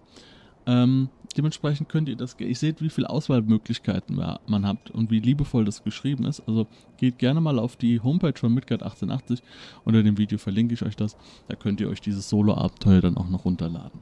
Ähm, 0.66 1.10
dementsprechend 1.36 1.90
könnt 1.90 2.10
ihr 2.10 2.16
das, 2.16 2.36
ihr 2.40 2.56
seht, 2.56 2.82
wie 2.82 2.90
viele 2.90 3.10
Auswahlmöglichkeiten 3.10 4.16
man 4.48 4.68
hat 4.68 4.92
und 4.92 5.10
wie 5.12 5.20
liebevoll 5.20 5.66
das 5.66 5.84
geschrieben 5.84 6.26
ist. 6.26 6.42
Also 6.48 6.68
geht 6.98 7.18
gerne 7.18 7.42
mal 7.42 7.60
auf 7.60 7.76
die 7.76 8.02
Homepage 8.02 8.38
von 8.38 8.54
Midgard 8.54 8.84
1880. 8.84 9.42
Unter 9.84 10.04
dem 10.04 10.18
Video 10.18 10.38
verlinke 10.38 10.74
ich 10.74 10.84
euch 10.84 10.96
das. 10.96 11.18
Da 11.48 11.56
könnt 11.56 11.82
ihr 11.82 11.90
euch 11.90 12.02
dieses 12.02 12.30
Solo-Abenteuer 12.30 13.02
dann 13.02 13.18
auch 13.18 13.30
noch 13.30 13.46
runterladen. 13.46 14.00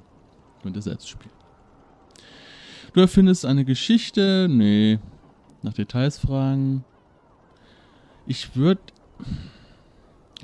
Könnt 0.63 0.75
ihr 0.75 0.81
selbst 0.81 1.09
spielen. 1.09 1.33
Du 2.93 3.01
erfindest 3.01 3.45
eine 3.45 3.65
Geschichte. 3.65 4.47
Nee. 4.49 4.99
Nach 5.61 5.73
Details 5.73 6.19
fragen. 6.19 6.83
Ich 8.25 8.55
würde 8.55 8.81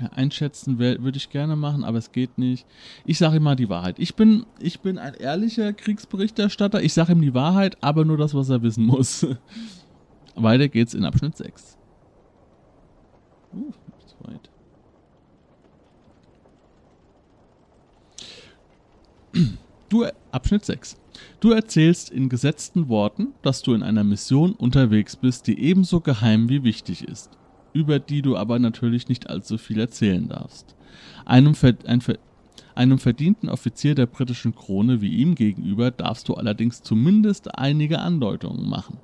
ja, 0.00 0.06
einschätzen 0.08 0.78
würde 0.78 1.16
ich 1.16 1.30
gerne 1.30 1.54
machen, 1.56 1.84
aber 1.84 1.98
es 1.98 2.10
geht 2.10 2.38
nicht. 2.38 2.66
Ich 3.04 3.18
sage 3.18 3.36
ihm 3.36 3.44
mal 3.44 3.54
die 3.54 3.68
Wahrheit. 3.68 3.98
Ich 3.98 4.16
bin, 4.16 4.44
ich 4.58 4.80
bin 4.80 4.98
ein 4.98 5.14
ehrlicher 5.14 5.72
Kriegsberichterstatter. 5.72 6.82
Ich 6.82 6.92
sage 6.92 7.12
ihm 7.12 7.20
die 7.20 7.34
Wahrheit, 7.34 7.76
aber 7.80 8.04
nur 8.04 8.16
das, 8.16 8.34
was 8.34 8.48
er 8.48 8.62
wissen 8.62 8.84
muss. 8.84 9.26
Weiter 10.34 10.68
geht's 10.68 10.94
in 10.94 11.04
Abschnitt 11.04 11.36
6. 11.36 11.78
Uh, 13.52 13.72
zu 14.06 14.16
weit. 14.28 14.50
Du, 19.90 20.04
Abschnitt 20.32 20.64
6. 20.64 20.96
Du 21.38 21.52
erzählst 21.52 22.10
in 22.10 22.28
gesetzten 22.28 22.88
Worten, 22.88 23.34
dass 23.42 23.62
du 23.62 23.74
in 23.74 23.84
einer 23.84 24.02
Mission 24.02 24.54
unterwegs 24.54 25.14
bist, 25.14 25.46
die 25.46 25.60
ebenso 25.60 26.00
geheim 26.00 26.48
wie 26.48 26.64
wichtig 26.64 27.06
ist 27.06 27.30
über 27.74 27.98
die 27.98 28.22
du 28.22 28.36
aber 28.36 28.58
natürlich 28.58 29.08
nicht 29.08 29.28
allzu 29.28 29.58
viel 29.58 29.78
erzählen 29.78 30.28
darfst. 30.28 30.74
Einem, 31.26 31.54
ein, 31.84 32.02
einem 32.74 32.98
verdienten 32.98 33.50
Offizier 33.50 33.94
der 33.94 34.06
britischen 34.06 34.54
Krone 34.54 35.02
wie 35.02 35.14
ihm 35.14 35.34
gegenüber 35.34 35.90
darfst 35.90 36.28
du 36.28 36.34
allerdings 36.34 36.82
zumindest 36.82 37.58
einige 37.58 37.98
Andeutungen 37.98 38.68
machen. 38.68 38.98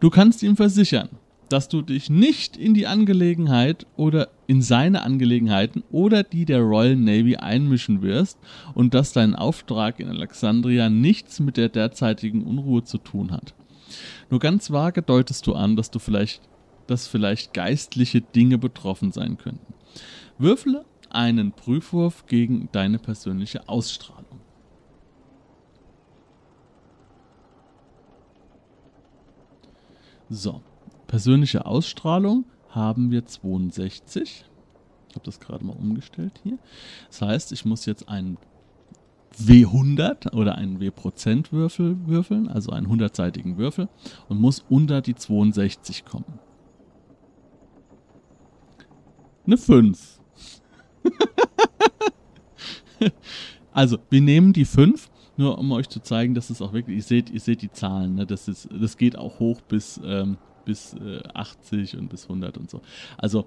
Du 0.00 0.10
kannst 0.10 0.42
ihm 0.42 0.56
versichern, 0.56 1.08
dass 1.48 1.68
du 1.68 1.82
dich 1.82 2.10
nicht 2.10 2.56
in 2.56 2.74
die 2.74 2.86
Angelegenheit 2.86 3.86
oder 3.96 4.28
in 4.46 4.60
seine 4.60 5.02
Angelegenheiten 5.02 5.82
oder 5.90 6.22
die 6.22 6.44
der 6.44 6.60
Royal 6.60 6.96
Navy 6.96 7.36
einmischen 7.36 8.02
wirst 8.02 8.38
und 8.74 8.94
dass 8.94 9.12
dein 9.12 9.34
Auftrag 9.34 10.00
in 10.00 10.08
Alexandria 10.08 10.90
nichts 10.90 11.40
mit 11.40 11.56
der 11.56 11.68
derzeitigen 11.68 12.44
Unruhe 12.44 12.84
zu 12.84 12.98
tun 12.98 13.30
hat. 13.30 13.54
Nur 14.30 14.40
ganz 14.40 14.70
vage 14.70 15.02
deutest 15.02 15.46
du 15.46 15.54
an, 15.54 15.76
dass 15.76 15.90
du 15.90 15.98
vielleicht 15.98 16.42
dass 16.86 17.06
vielleicht 17.06 17.54
geistliche 17.54 18.20
Dinge 18.20 18.58
betroffen 18.58 19.12
sein 19.12 19.38
könnten. 19.38 19.74
Würfle 20.38 20.84
einen 21.10 21.52
Prüfwurf 21.52 22.26
gegen 22.26 22.68
deine 22.72 22.98
persönliche 22.98 23.68
Ausstrahlung. 23.68 24.40
So, 30.28 30.62
persönliche 31.06 31.66
Ausstrahlung 31.66 32.44
haben 32.70 33.10
wir 33.10 33.24
62. 33.24 34.44
Ich 35.08 35.14
habe 35.14 35.24
das 35.24 35.38
gerade 35.38 35.64
mal 35.64 35.76
umgestellt 35.76 36.40
hier. 36.42 36.58
Das 37.08 37.22
heißt, 37.22 37.52
ich 37.52 37.64
muss 37.64 37.86
jetzt 37.86 38.08
einen 38.08 38.36
W100 39.38 40.34
oder 40.34 40.56
einen 40.56 40.80
W-Prozent-Würfel 40.80 42.06
würfeln, 42.06 42.48
also 42.48 42.72
einen 42.72 42.88
100-seitigen 42.88 43.58
Würfel 43.58 43.88
und 44.28 44.40
muss 44.40 44.64
unter 44.68 45.00
die 45.00 45.14
62 45.14 46.04
kommen. 46.04 46.40
Eine 49.46 49.58
5. 49.58 50.20
also, 53.72 53.98
wir 54.10 54.20
nehmen 54.20 54.52
die 54.52 54.64
5, 54.64 55.10
nur 55.36 55.58
um 55.58 55.70
euch 55.72 55.88
zu 55.88 56.00
zeigen, 56.00 56.34
dass 56.34 56.50
es 56.50 56.62
auch 56.62 56.72
wirklich, 56.72 56.96
ihr 56.96 57.02
seht, 57.02 57.30
ihr 57.30 57.40
seht 57.40 57.62
die 57.62 57.70
Zahlen, 57.70 58.14
ne? 58.14 58.26
das, 58.26 58.48
ist, 58.48 58.68
das 58.72 58.96
geht 58.96 59.16
auch 59.16 59.38
hoch 59.38 59.60
bis, 59.62 60.00
ähm, 60.04 60.38
bis 60.64 60.94
äh, 60.94 61.22
80 61.34 61.98
und 61.98 62.08
bis 62.08 62.24
100 62.24 62.56
und 62.56 62.70
so. 62.70 62.80
Also, 63.18 63.46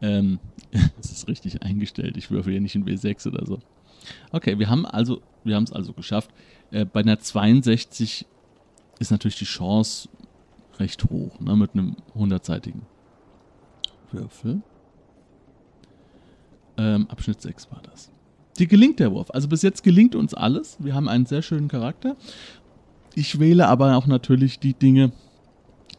ähm, 0.00 0.38
das 0.96 1.10
ist 1.10 1.28
richtig 1.28 1.62
eingestellt. 1.62 2.16
Ich 2.16 2.30
würfel 2.30 2.52
hier 2.52 2.60
nicht 2.60 2.74
in 2.74 2.84
W6 2.84 3.28
oder 3.28 3.44
so. 3.46 3.58
Okay, 4.30 4.58
wir 4.58 4.68
haben 4.68 4.86
also, 4.86 5.22
wir 5.44 5.56
haben 5.56 5.64
es 5.64 5.72
also 5.72 5.92
geschafft. 5.92 6.30
Äh, 6.70 6.84
bei 6.84 7.00
einer 7.00 7.18
62 7.18 8.26
ist 8.98 9.10
natürlich 9.10 9.38
die 9.38 9.44
Chance 9.44 10.08
recht 10.78 11.04
hoch, 11.04 11.40
ne, 11.40 11.56
mit 11.56 11.74
einem 11.74 11.96
100-seitigen 12.14 12.82
Würfel. 14.10 14.62
Ähm, 16.76 17.06
Abschnitt 17.08 17.40
6 17.40 17.70
war 17.70 17.82
das. 17.82 18.10
Die 18.58 18.66
gelingt 18.66 19.00
der 19.00 19.12
Wurf. 19.12 19.30
Also 19.30 19.48
bis 19.48 19.62
jetzt 19.62 19.82
gelingt 19.82 20.14
uns 20.14 20.34
alles. 20.34 20.76
Wir 20.78 20.94
haben 20.94 21.08
einen 21.08 21.26
sehr 21.26 21.42
schönen 21.42 21.68
Charakter. 21.68 22.16
Ich 23.14 23.38
wähle 23.38 23.68
aber 23.68 23.96
auch 23.96 24.06
natürlich 24.06 24.58
die 24.58 24.74
Dinge, 24.74 25.12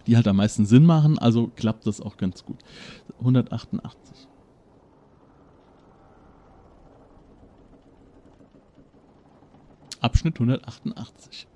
die 0.07 0.15
halt 0.15 0.27
am 0.27 0.37
meisten 0.37 0.65
Sinn 0.65 0.85
machen. 0.85 1.17
Also 1.17 1.51
klappt 1.55 1.87
das 1.87 2.01
auch 2.01 2.17
ganz 2.17 2.43
gut. 2.45 2.59
188. 3.19 4.27
Abschnitt 10.01 10.35
188. 10.35 11.47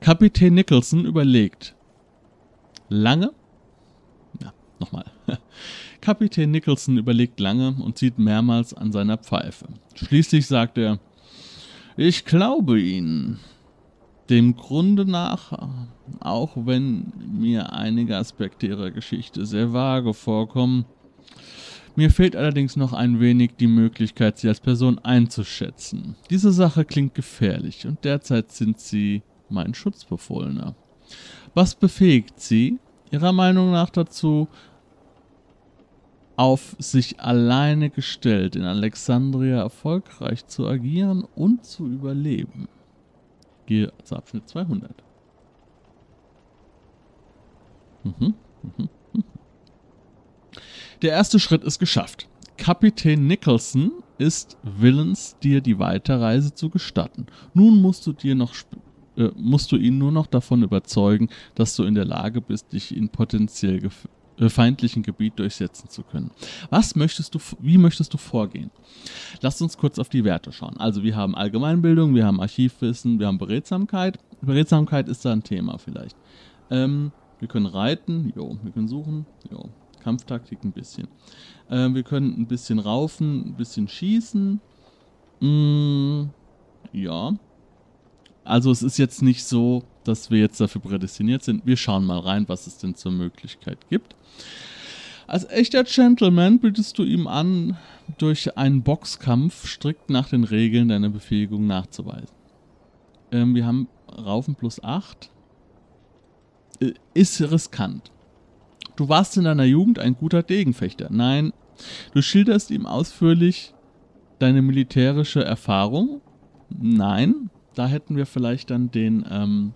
Kapitän 0.00 0.54
Nicholson 0.54 1.04
überlegt. 1.04 1.76
Lange? 2.88 3.32
Nochmal. 4.82 5.04
Kapitän 6.00 6.50
Nicholson 6.50 6.98
überlegt 6.98 7.38
lange 7.38 7.68
und 7.68 7.98
zieht 7.98 8.18
mehrmals 8.18 8.74
an 8.74 8.90
seiner 8.90 9.16
Pfeife. 9.16 9.66
Schließlich 9.94 10.48
sagt 10.48 10.76
er, 10.76 10.98
ich 11.96 12.24
glaube 12.24 12.80
Ihnen. 12.80 13.38
Dem 14.28 14.56
Grunde 14.56 15.04
nach, 15.04 15.52
auch 16.18 16.56
wenn 16.56 17.12
mir 17.32 17.72
einige 17.72 18.16
Aspekte 18.16 18.66
Ihrer 18.66 18.90
Geschichte 18.90 19.46
sehr 19.46 19.72
vage 19.72 20.14
vorkommen, 20.14 20.84
mir 21.94 22.10
fehlt 22.10 22.34
allerdings 22.34 22.74
noch 22.74 22.92
ein 22.92 23.20
wenig 23.20 23.52
die 23.60 23.68
Möglichkeit, 23.68 24.38
Sie 24.38 24.48
als 24.48 24.58
Person 24.58 24.98
einzuschätzen. 24.98 26.16
Diese 26.28 26.50
Sache 26.50 26.84
klingt 26.84 27.14
gefährlich 27.14 27.86
und 27.86 28.04
derzeit 28.04 28.50
sind 28.50 28.80
Sie 28.80 29.22
mein 29.48 29.74
Schutzbefohlener. 29.74 30.74
Was 31.54 31.76
befähigt 31.76 32.40
Sie, 32.40 32.80
Ihrer 33.12 33.32
Meinung 33.32 33.70
nach 33.70 33.90
dazu, 33.90 34.48
auf 36.36 36.76
sich 36.78 37.20
alleine 37.20 37.90
gestellt, 37.90 38.56
in 38.56 38.64
Alexandria 38.64 39.58
erfolgreich 39.58 40.46
zu 40.46 40.66
agieren 40.66 41.24
und 41.34 41.64
zu 41.64 41.86
überleben. 41.86 42.68
Gehe 43.66 43.92
zu 44.02 44.16
Abschnitt 44.16 44.48
200. 44.48 44.90
Mhm. 48.04 48.34
Mhm. 48.62 48.88
Der 51.02 51.12
erste 51.12 51.38
Schritt 51.38 51.64
ist 51.64 51.78
geschafft. 51.78 52.28
Kapitän 52.56 53.26
Nicholson 53.26 53.90
ist 54.18 54.56
willens, 54.62 55.36
dir 55.42 55.60
die 55.60 55.78
Weiterreise 55.78 56.54
zu 56.54 56.70
gestatten. 56.70 57.26
Nun 57.54 57.80
musst 57.82 58.06
du 58.06 58.12
dir 58.12 58.34
noch 58.34 58.54
äh, 59.16 59.30
musst 59.36 59.72
du 59.72 59.76
ihn 59.76 59.98
nur 59.98 60.12
noch 60.12 60.26
davon 60.26 60.62
überzeugen, 60.62 61.28
dass 61.54 61.76
du 61.76 61.84
in 61.84 61.94
der 61.94 62.04
Lage 62.04 62.40
bist, 62.40 62.72
dich 62.72 62.96
in 62.96 63.08
potenziell 63.08 63.84
äh, 63.84 63.90
feindlichen 64.38 65.02
Gebiet 65.02 65.38
durchsetzen 65.38 65.88
zu 65.88 66.02
können. 66.02 66.30
Was 66.70 66.96
möchtest 66.96 67.34
du, 67.34 67.38
wie 67.60 67.78
möchtest 67.78 68.12
du 68.14 68.18
vorgehen? 68.18 68.70
Lass 69.40 69.60
uns 69.60 69.76
kurz 69.76 69.98
auf 69.98 70.08
die 70.08 70.24
Werte 70.24 70.52
schauen. 70.52 70.76
Also 70.78 71.02
wir 71.02 71.16
haben 71.16 71.34
Allgemeinbildung, 71.34 72.14
wir 72.14 72.26
haben 72.26 72.40
Archivwissen, 72.40 73.18
wir 73.18 73.26
haben 73.26 73.38
Beredsamkeit. 73.38 74.18
Beredsamkeit 74.40 75.08
ist 75.08 75.24
da 75.24 75.32
ein 75.32 75.42
Thema 75.42 75.78
vielleicht. 75.78 76.16
Ähm, 76.70 77.12
wir 77.38 77.48
können 77.48 77.66
reiten, 77.66 78.32
jo, 78.36 78.56
wir 78.62 78.72
können 78.72 78.88
suchen, 78.88 79.26
jo, 79.50 79.68
Kampftaktik 80.02 80.64
ein 80.64 80.72
bisschen. 80.72 81.08
Äh, 81.68 81.92
wir 81.92 82.02
können 82.02 82.34
ein 82.38 82.46
bisschen 82.46 82.78
raufen, 82.78 83.48
ein 83.48 83.54
bisschen 83.54 83.88
schießen. 83.88 84.60
Mm, 85.40 86.24
ja. 86.92 87.34
Also 88.44 88.70
es 88.70 88.82
ist 88.82 88.98
jetzt 88.98 89.22
nicht 89.22 89.44
so, 89.44 89.84
dass 90.04 90.30
wir 90.30 90.38
jetzt 90.38 90.60
dafür 90.60 90.80
prädestiniert 90.80 91.42
sind. 91.42 91.66
Wir 91.66 91.76
schauen 91.76 92.04
mal 92.04 92.18
rein, 92.18 92.48
was 92.48 92.66
es 92.66 92.78
denn 92.78 92.94
zur 92.94 93.12
Möglichkeit 93.12 93.78
gibt. 93.88 94.14
Als 95.26 95.48
echter 95.48 95.84
Gentleman 95.84 96.58
bietest 96.58 96.98
du 96.98 97.04
ihm 97.04 97.26
an, 97.26 97.78
durch 98.18 98.56
einen 98.58 98.82
Boxkampf 98.82 99.66
strikt 99.66 100.10
nach 100.10 100.28
den 100.28 100.44
Regeln 100.44 100.88
deiner 100.88 101.08
Befähigung 101.08 101.66
nachzuweisen. 101.66 102.34
Ähm, 103.30 103.54
wir 103.54 103.64
haben 103.64 103.88
Raufen 104.10 104.54
plus 104.54 104.82
8. 104.82 105.30
Äh, 106.80 106.92
ist 107.14 107.40
riskant. 107.40 108.10
Du 108.96 109.08
warst 109.08 109.36
in 109.36 109.44
deiner 109.44 109.64
Jugend 109.64 109.98
ein 109.98 110.14
guter 110.14 110.42
Degenfechter. 110.42 111.08
Nein, 111.10 111.52
du 112.12 112.20
schilderst 112.20 112.70
ihm 112.70 112.86
ausführlich 112.86 113.72
deine 114.38 114.60
militärische 114.60 115.42
Erfahrung. 115.42 116.20
Nein, 116.68 117.50
da 117.74 117.86
hätten 117.86 118.16
wir 118.16 118.26
vielleicht 118.26 118.70
dann 118.70 118.90
den 118.90 119.24
ähm, 119.30 119.72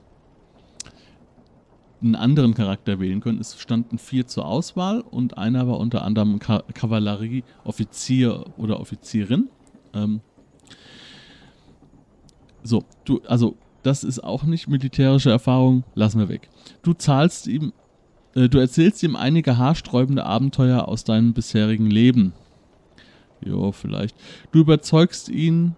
einen 2.02 2.14
anderen 2.14 2.54
Charakter 2.54 3.00
wählen 3.00 3.20
können. 3.20 3.40
Es 3.40 3.58
standen 3.58 3.98
vier 3.98 4.26
zur 4.26 4.46
Auswahl 4.46 5.00
und 5.00 5.38
einer 5.38 5.66
war 5.66 5.78
unter 5.78 6.02
anderem 6.02 6.38
Ka 6.38 6.62
Kavallerieoffizier 6.74 8.44
oder 8.56 8.80
Offizierin. 8.80 9.48
Ähm, 9.94 10.20
so, 12.62 12.84
du, 13.04 13.20
also 13.26 13.56
das 13.82 14.04
ist 14.04 14.22
auch 14.22 14.44
nicht 14.44 14.68
militärische 14.68 15.30
Erfahrung, 15.30 15.84
lassen 15.94 16.18
wir 16.18 16.28
weg. 16.28 16.48
Du 16.82 16.92
zahlst 16.92 17.46
ihm 17.46 17.72
äh, 18.36 18.48
du 18.48 18.58
erzählst 18.58 19.02
ihm 19.02 19.16
einige 19.16 19.56
haarsträubende 19.56 20.24
Abenteuer 20.24 20.86
aus 20.86 21.02
deinem 21.02 21.32
bisherigen 21.32 21.90
Leben. 21.90 22.34
Jo, 23.40 23.72
vielleicht. 23.72 24.16
Du 24.52 24.60
überzeugst 24.60 25.28
ihn 25.28 25.74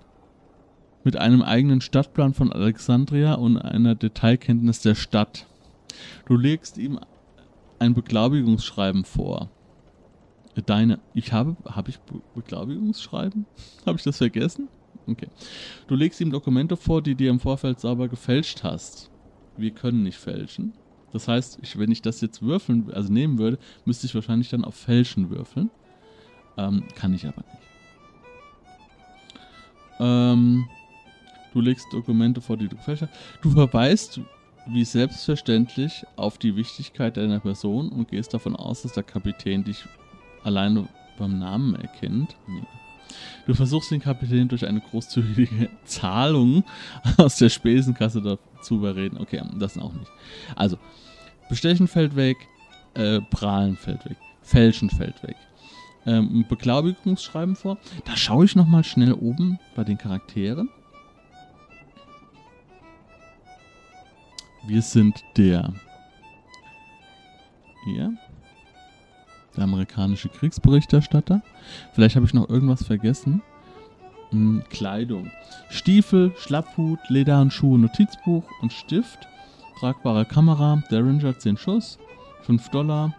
mit 1.04 1.16
einem 1.16 1.42
eigenen 1.42 1.80
Stadtplan 1.80 2.34
von 2.34 2.52
Alexandria 2.52 3.34
und 3.34 3.56
einer 3.56 3.94
Detailkenntnis 3.94 4.80
der 4.80 4.94
Stadt. 4.94 5.46
Du 6.26 6.36
legst 6.36 6.78
ihm 6.78 6.98
ein 7.78 7.94
Beglaubigungsschreiben 7.94 9.04
vor. 9.04 9.50
Deine, 10.66 10.98
ich 11.14 11.32
habe, 11.32 11.56
habe 11.64 11.90
ich 11.90 12.00
Beglaubigungsschreiben? 12.34 13.46
habe 13.86 13.98
ich 13.98 14.04
das 14.04 14.18
vergessen? 14.18 14.68
Okay. 15.06 15.28
Du 15.86 15.94
legst 15.94 16.20
ihm 16.20 16.30
Dokumente 16.30 16.76
vor, 16.76 17.00
die 17.00 17.14
dir 17.14 17.30
im 17.30 17.40
Vorfeld 17.40 17.80
sauber 17.80 18.08
gefälscht 18.08 18.64
hast. 18.64 19.10
Wir 19.56 19.70
können 19.70 20.02
nicht 20.02 20.18
fälschen. 20.18 20.74
Das 21.12 21.28
heißt, 21.28 21.60
ich, 21.62 21.78
wenn 21.78 21.90
ich 21.90 22.02
das 22.02 22.20
jetzt 22.20 22.42
würfeln, 22.42 22.92
also 22.92 23.12
nehmen 23.12 23.38
würde, 23.38 23.58
müsste 23.84 24.06
ich 24.06 24.14
wahrscheinlich 24.14 24.50
dann 24.50 24.64
auf 24.64 24.74
Fälschen 24.74 25.30
würfeln. 25.30 25.70
Ähm, 26.56 26.84
kann 26.94 27.14
ich 27.14 27.26
aber 27.26 27.42
nicht. 27.42 27.68
Ähm, 30.00 30.68
du 31.52 31.60
legst 31.60 31.86
Dokumente 31.92 32.40
vor, 32.40 32.56
die 32.56 32.68
du 32.68 32.76
gefälscht 32.76 33.02
hast. 33.02 33.12
Du 33.42 33.50
verweist 33.50 34.20
wie 34.70 34.84
selbstverständlich 34.84 36.04
auf 36.16 36.38
die 36.38 36.56
Wichtigkeit 36.56 37.16
deiner 37.16 37.40
Person 37.40 37.88
und 37.90 38.08
gehst 38.08 38.34
davon 38.34 38.56
aus, 38.56 38.82
dass 38.82 38.92
der 38.92 39.02
Kapitän 39.02 39.64
dich 39.64 39.84
alleine 40.44 40.88
beim 41.18 41.38
Namen 41.38 41.74
erkennt. 41.74 42.36
Nee. 42.46 42.62
Du 43.46 43.54
versuchst 43.54 43.90
den 43.90 44.00
Kapitän 44.00 44.48
durch 44.48 44.66
eine 44.66 44.80
großzügige 44.80 45.70
Zahlung 45.84 46.64
aus 47.16 47.36
der 47.36 47.48
Spesenkasse 47.48 48.20
dazu 48.20 48.76
überreden. 48.76 49.18
Okay, 49.18 49.42
das 49.58 49.78
auch 49.78 49.92
nicht. 49.92 50.10
Also, 50.54 50.78
Bestechen 51.48 51.88
fällt 51.88 52.14
weg, 52.16 52.36
äh, 52.94 53.20
Prahlen 53.20 53.76
fällt 53.76 54.04
weg, 54.04 54.16
Fälschen 54.42 54.90
fällt 54.90 55.22
weg. 55.22 55.36
Ähm, 56.06 56.44
Beglaubigungsschreiben 56.48 57.56
vor. 57.56 57.78
Da 58.04 58.16
schaue 58.16 58.44
ich 58.44 58.54
nochmal 58.54 58.84
schnell 58.84 59.12
oben 59.12 59.58
bei 59.74 59.84
den 59.84 59.98
Charakteren. 59.98 60.70
Wir 64.68 64.82
sind 64.82 65.24
der 65.38 65.72
hier 67.86 68.12
der 69.56 69.64
amerikanische 69.64 70.28
Kriegsberichterstatter. 70.28 71.40
Vielleicht 71.94 72.16
habe 72.16 72.26
ich 72.26 72.34
noch 72.34 72.50
irgendwas 72.50 72.84
vergessen. 72.84 73.40
Hm, 74.28 74.62
Kleidung. 74.68 75.30
Stiefel, 75.70 76.34
Schlapphut, 76.36 76.98
Lederhandschuhe, 77.08 77.78
Notizbuch 77.78 78.44
und 78.60 78.74
Stift. 78.74 79.26
Tragbare 79.80 80.26
Kamera, 80.26 80.82
Derringer 80.90 81.38
10 81.38 81.56
Schuss, 81.56 81.98
5 82.42 82.68
Dollar. 82.68 83.14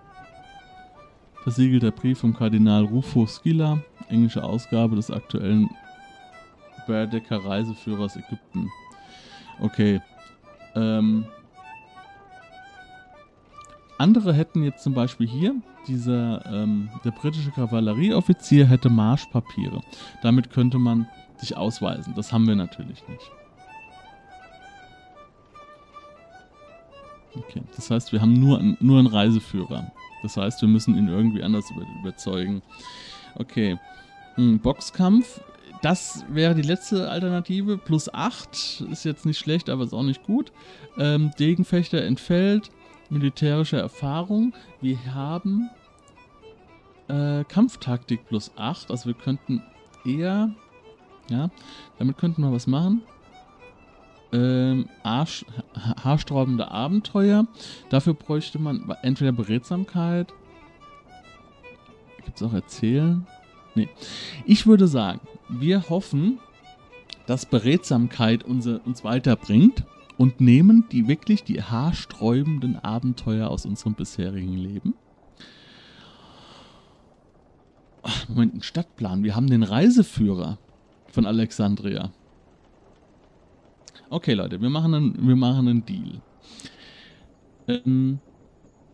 Versiegelter 1.41 1.89
Brief 1.89 2.19
vom 2.19 2.35
Kardinal 2.35 2.83
Rufo 2.85 3.25
Skilla, 3.25 3.81
englische 4.07 4.43
Ausgabe 4.43 4.97
des 4.97 5.09
aktuellen 5.09 5.67
Berdecker 6.85 7.43
Reiseführers 7.43 8.17
Ägypten. 8.17 8.69
Okay. 9.59 9.99
Ähm, 10.75 11.25
andere 13.99 14.33
hätten 14.33 14.63
jetzt 14.63 14.83
zum 14.83 14.93
Beispiel 14.93 15.27
hier, 15.27 15.55
dieser, 15.88 16.45
ähm, 16.45 16.89
der 17.03 17.12
britische 17.12 17.51
Kavallerieoffizier 17.51 18.65
hätte 18.65 18.89
Marschpapiere. 18.89 19.81
Damit 20.23 20.51
könnte 20.51 20.79
man 20.79 21.07
sich 21.38 21.57
ausweisen. 21.57 22.13
Das 22.15 22.31
haben 22.31 22.47
wir 22.47 22.55
natürlich 22.55 23.05
nicht. 23.07 23.31
Okay, 27.35 27.62
das 27.75 27.91
heißt, 27.91 28.12
wir 28.12 28.21
haben 28.21 28.33
nur, 28.33 28.62
nur 28.79 28.99
einen 28.99 29.07
Reiseführer. 29.07 29.91
Das 30.23 30.38
heißt, 30.38 30.62
wir 30.62 30.69
müssen 30.69 30.97
ihn 30.97 31.07
irgendwie 31.07 31.43
anders 31.43 31.69
über, 31.71 31.85
überzeugen. 32.01 32.62
Okay. 33.35 33.77
Hm, 34.35 34.59
Boxkampf. 34.59 35.41
Das 35.81 36.25
wäre 36.29 36.55
die 36.55 36.62
letzte 36.62 37.09
Alternative. 37.09 37.77
Plus 37.77 38.13
8 38.13 38.85
ist 38.91 39.05
jetzt 39.05 39.25
nicht 39.25 39.39
schlecht, 39.39 39.69
aber 39.69 39.83
ist 39.83 39.93
auch 39.93 40.03
nicht 40.03 40.23
gut. 40.23 40.51
Ähm, 40.97 41.31
Degenfechter 41.39 42.03
entfällt 42.03 42.69
militärische 43.10 43.78
Erfahrung. 43.78 44.54
Wir 44.82 44.98
haben 45.13 45.69
äh, 47.08 47.43
Kampftaktik 47.43 48.28
plus 48.28 48.52
8. 48.56 48.91
Also 48.91 49.08
wir 49.08 49.13
könnten 49.13 49.63
eher, 50.06 50.52
ja, 51.30 51.50
damit 51.98 52.17
könnten 52.17 52.41
wir 52.41 52.52
was 52.52 52.67
machen. 52.67 53.02
Ähm, 54.32 54.88
Arsch, 55.02 55.43
haarsträubende 55.76 56.69
Abenteuer. 56.69 57.48
Dafür 57.89 58.13
bräuchte 58.13 58.60
man 58.60 58.93
entweder 59.02 59.32
Beredsamkeit. 59.32 60.32
Gibt 62.26 62.38
es 62.38 62.43
auch 62.43 62.54
Erzählen? 62.54 63.26
Nee. 63.74 63.89
Ich 64.45 64.67
würde 64.67 64.88
sagen, 64.88 65.19
wir 65.48 65.89
hoffen, 65.89 66.39
dass 67.26 67.45
Beredsamkeit 67.45 68.43
unser, 68.43 68.86
uns 68.86 69.04
weiterbringt 69.04 69.84
und 70.19 70.41
nehmen 70.41 70.84
die 70.91 71.08
wirklich 71.08 71.45
die 71.45 71.63
haarsträubenden 71.63 72.75
Abenteuer 72.75 73.49
aus 73.49 73.65
unserem 73.65 73.93
bisherigen 73.93 74.58
Leben. 74.58 74.93
Moment, 78.27 78.55
ein 78.55 78.62
Stadtplan. 78.62 79.23
Wir 79.23 79.34
haben 79.34 79.49
den 79.49 79.63
Reiseführer 79.63 80.58
von 81.08 81.25
Alexandria. 81.25 82.12
Okay, 84.10 84.34
Leute, 84.34 84.62
wir 84.62 84.69
machen 84.69 84.94
einen, 84.94 85.25
wir 85.25 85.37
machen 85.37 85.69
einen 85.69 85.85
Deal. 85.85 86.21
Ähm, 87.69 88.19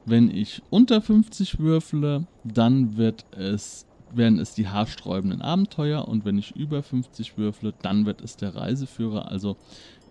wenn 0.05 0.29
ich 0.29 0.61
unter 0.69 1.01
50 1.01 1.57
würfle, 1.57 2.27
dann 2.43 2.97
wird 2.97 3.25
es, 3.31 3.87
werden 4.13 4.37
es 4.37 4.53
die 4.53 4.67
haarsträubenden 4.67 5.41
Abenteuer 5.41 6.07
und 6.07 6.23
wenn 6.23 6.37
ich 6.37 6.55
über 6.55 6.83
50 6.83 7.35
würfle, 7.35 7.73
dann 7.81 8.05
wird 8.05 8.21
es 8.21 8.37
der 8.37 8.53
Reiseführer. 8.55 9.31
Also 9.31 9.57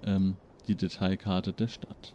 ähm, 0.04 0.36
die 0.68 0.74
Detailkarte 0.74 1.52
der 1.52 1.68
Stadt. 1.68 2.14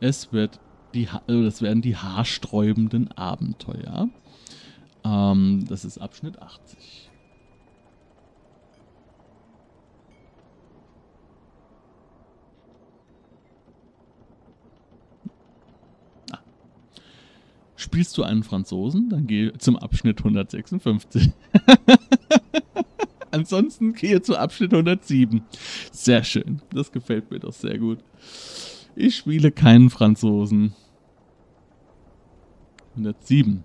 Es 0.00 0.32
wird 0.32 0.60
die, 0.94 1.08
also 1.08 1.44
das 1.44 1.62
werden 1.62 1.82
die 1.82 1.96
haarsträubenden 1.96 3.12
Abenteuer. 3.12 4.08
Ähm, 5.04 5.64
das 5.68 5.84
ist 5.84 5.98
Abschnitt 5.98 6.40
80. 6.40 7.10
Spielst 17.76 18.16
du 18.16 18.22
einen 18.22 18.42
Franzosen, 18.44 19.08
dann 19.08 19.26
gehe 19.26 19.52
zum 19.58 19.76
Abschnitt 19.76 20.18
156. 20.18 21.32
Ansonsten 23.32 23.94
gehe 23.94 24.22
zu 24.22 24.36
Abschnitt 24.36 24.72
107. 24.72 25.42
Sehr 25.90 26.22
schön. 26.22 26.62
Das 26.72 26.92
gefällt 26.92 27.30
mir 27.30 27.40
doch 27.40 27.52
sehr 27.52 27.78
gut. 27.78 27.98
Ich 28.94 29.16
spiele 29.16 29.50
keinen 29.50 29.90
Franzosen. 29.90 30.74
107. 32.92 33.64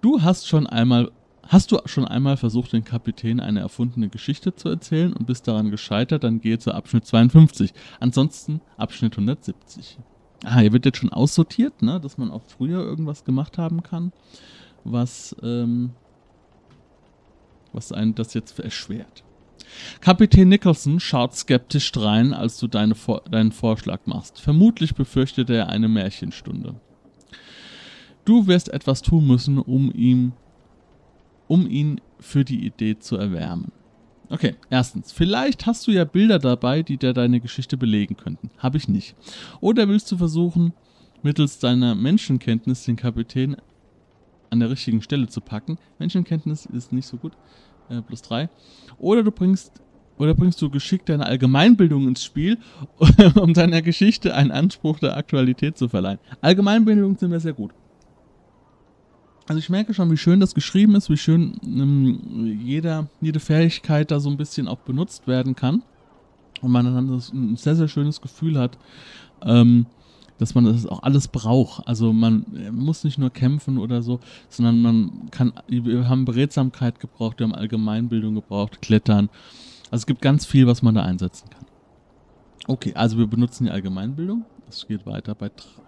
Du 0.00 0.22
hast 0.22 0.48
schon 0.48 0.66
einmal 0.66 1.10
Hast 1.46 1.72
du 1.72 1.78
schon 1.84 2.06
einmal 2.06 2.38
versucht, 2.38 2.72
den 2.72 2.84
Kapitän 2.84 3.38
eine 3.38 3.60
erfundene 3.60 4.08
Geschichte 4.08 4.54
zu 4.54 4.70
erzählen 4.70 5.12
und 5.12 5.26
bist 5.26 5.46
daran 5.46 5.70
gescheitert, 5.70 6.24
dann 6.24 6.40
gehe 6.40 6.58
zu 6.58 6.72
Abschnitt 6.72 7.04
52. 7.04 7.74
Ansonsten 8.00 8.62
Abschnitt 8.78 9.12
170. 9.12 9.98
Ah, 10.44 10.60
hier 10.60 10.72
wird 10.72 10.86
jetzt 10.86 10.98
schon 10.98 11.12
aussortiert, 11.12 11.82
ne? 11.82 12.00
dass 12.00 12.18
man 12.18 12.30
auch 12.30 12.42
früher 12.46 12.82
irgendwas 12.82 13.24
gemacht 13.24 13.58
haben 13.58 13.82
kann, 13.82 14.12
was, 14.84 15.36
ähm, 15.42 15.90
was 17.74 17.92
einen 17.92 18.14
das 18.14 18.34
jetzt 18.34 18.58
erschwert. 18.58 19.24
Kapitän 20.00 20.48
Nicholson 20.48 21.00
schaut 21.00 21.34
skeptisch 21.34 21.90
drein, 21.92 22.32
als 22.32 22.58
du 22.58 22.68
deine, 22.68 22.94
deinen 23.30 23.52
Vorschlag 23.52 24.00
machst. 24.06 24.40
Vermutlich 24.40 24.94
befürchtet 24.94 25.50
er 25.50 25.68
eine 25.68 25.88
Märchenstunde. 25.88 26.74
Du 28.24 28.46
wirst 28.46 28.68
etwas 28.68 29.02
tun 29.02 29.26
müssen, 29.26 29.58
um 29.58 29.92
ihm 29.92 30.32
um 31.46 31.68
ihn 31.68 32.00
für 32.20 32.44
die 32.44 32.64
Idee 32.64 32.98
zu 32.98 33.16
erwärmen. 33.16 33.72
Okay, 34.30 34.54
erstens, 34.70 35.12
vielleicht 35.12 35.66
hast 35.66 35.86
du 35.86 35.90
ja 35.90 36.04
Bilder 36.04 36.38
dabei, 36.38 36.82
die 36.82 36.96
dir 36.96 37.12
deine 37.12 37.40
Geschichte 37.40 37.76
belegen 37.76 38.16
könnten. 38.16 38.50
Habe 38.58 38.78
ich 38.78 38.88
nicht. 38.88 39.14
Oder 39.60 39.86
willst 39.88 40.10
du 40.10 40.16
versuchen, 40.16 40.72
mittels 41.22 41.58
deiner 41.58 41.94
Menschenkenntnis 41.94 42.84
den 42.84 42.96
Kapitän 42.96 43.56
an 44.54 44.60
der 44.60 44.70
richtigen 44.70 45.02
Stelle 45.02 45.26
zu 45.26 45.40
packen? 45.40 45.78
Menschenkenntnis 45.98 46.64
ist 46.66 46.92
nicht 46.92 47.06
so 47.06 47.16
gut. 47.18 47.32
Äh, 47.90 48.00
plus 48.00 48.22
drei. 48.22 48.48
Oder 48.98 49.22
du 49.22 49.30
bringst 49.30 49.82
oder 50.16 50.32
bringst 50.32 50.62
du 50.62 50.70
geschickt 50.70 51.08
deine 51.08 51.26
Allgemeinbildung 51.26 52.06
ins 52.06 52.22
Spiel, 52.22 52.58
um 53.34 53.52
deiner 53.52 53.82
Geschichte 53.82 54.34
einen 54.34 54.52
Anspruch 54.52 55.00
der 55.00 55.16
Aktualität 55.16 55.76
zu 55.76 55.88
verleihen? 55.88 56.20
Allgemeinbildung 56.40 57.18
sind 57.18 57.32
wir 57.32 57.40
sehr 57.40 57.52
gut. 57.52 57.72
Also 59.46 59.58
ich 59.58 59.68
merke 59.68 59.92
schon, 59.92 60.10
wie 60.10 60.16
schön 60.16 60.40
das 60.40 60.54
geschrieben 60.54 60.94
ist, 60.94 61.10
wie 61.10 61.16
schön 61.16 61.58
ähm, 61.64 62.60
jeder, 62.64 63.08
jede 63.20 63.40
Fähigkeit 63.40 64.10
da 64.10 64.20
so 64.20 64.30
ein 64.30 64.36
bisschen 64.36 64.68
auch 64.68 64.78
benutzt 64.78 65.26
werden 65.26 65.54
kann. 65.54 65.82
Und 66.62 66.70
man 66.70 66.86
dann 66.86 67.10
ein 67.10 67.56
sehr, 67.56 67.74
sehr 67.74 67.88
schönes 67.88 68.20
Gefühl 68.22 68.58
hat, 68.58 68.78
ähm, 69.42 69.86
dass 70.38 70.54
man 70.54 70.64
das 70.64 70.86
auch 70.86 71.02
alles 71.02 71.28
braucht. 71.28 71.86
Also 71.86 72.12
man 72.12 72.44
äh, 72.56 72.70
muss 72.70 73.04
nicht 73.04 73.18
nur 73.18 73.30
kämpfen 73.30 73.78
oder 73.78 74.02
so, 74.02 74.20
sondern 74.48 74.82
man 74.82 75.30
kann, 75.30 75.52
wir 75.68 76.08
haben 76.08 76.24
Beredsamkeit 76.24 77.00
gebraucht, 77.00 77.38
wir 77.38 77.44
haben 77.44 77.54
Allgemeinbildung 77.54 78.34
gebraucht, 78.34 78.82
Klettern. 78.82 79.28
Also 79.90 80.02
es 80.02 80.06
gibt 80.06 80.22
ganz 80.22 80.44
viel, 80.46 80.66
was 80.66 80.82
man 80.82 80.94
da 80.94 81.02
einsetzen 81.02 81.48
kann. 81.50 81.66
Okay, 82.66 82.94
also 82.94 83.18
wir 83.18 83.26
benutzen 83.26 83.64
die 83.64 83.70
Allgemeinbildung. 83.70 84.44
Es 84.68 84.86
geht 84.86 85.06
weiter 85.06 85.34
bei 85.34 85.48
3. 85.48 85.84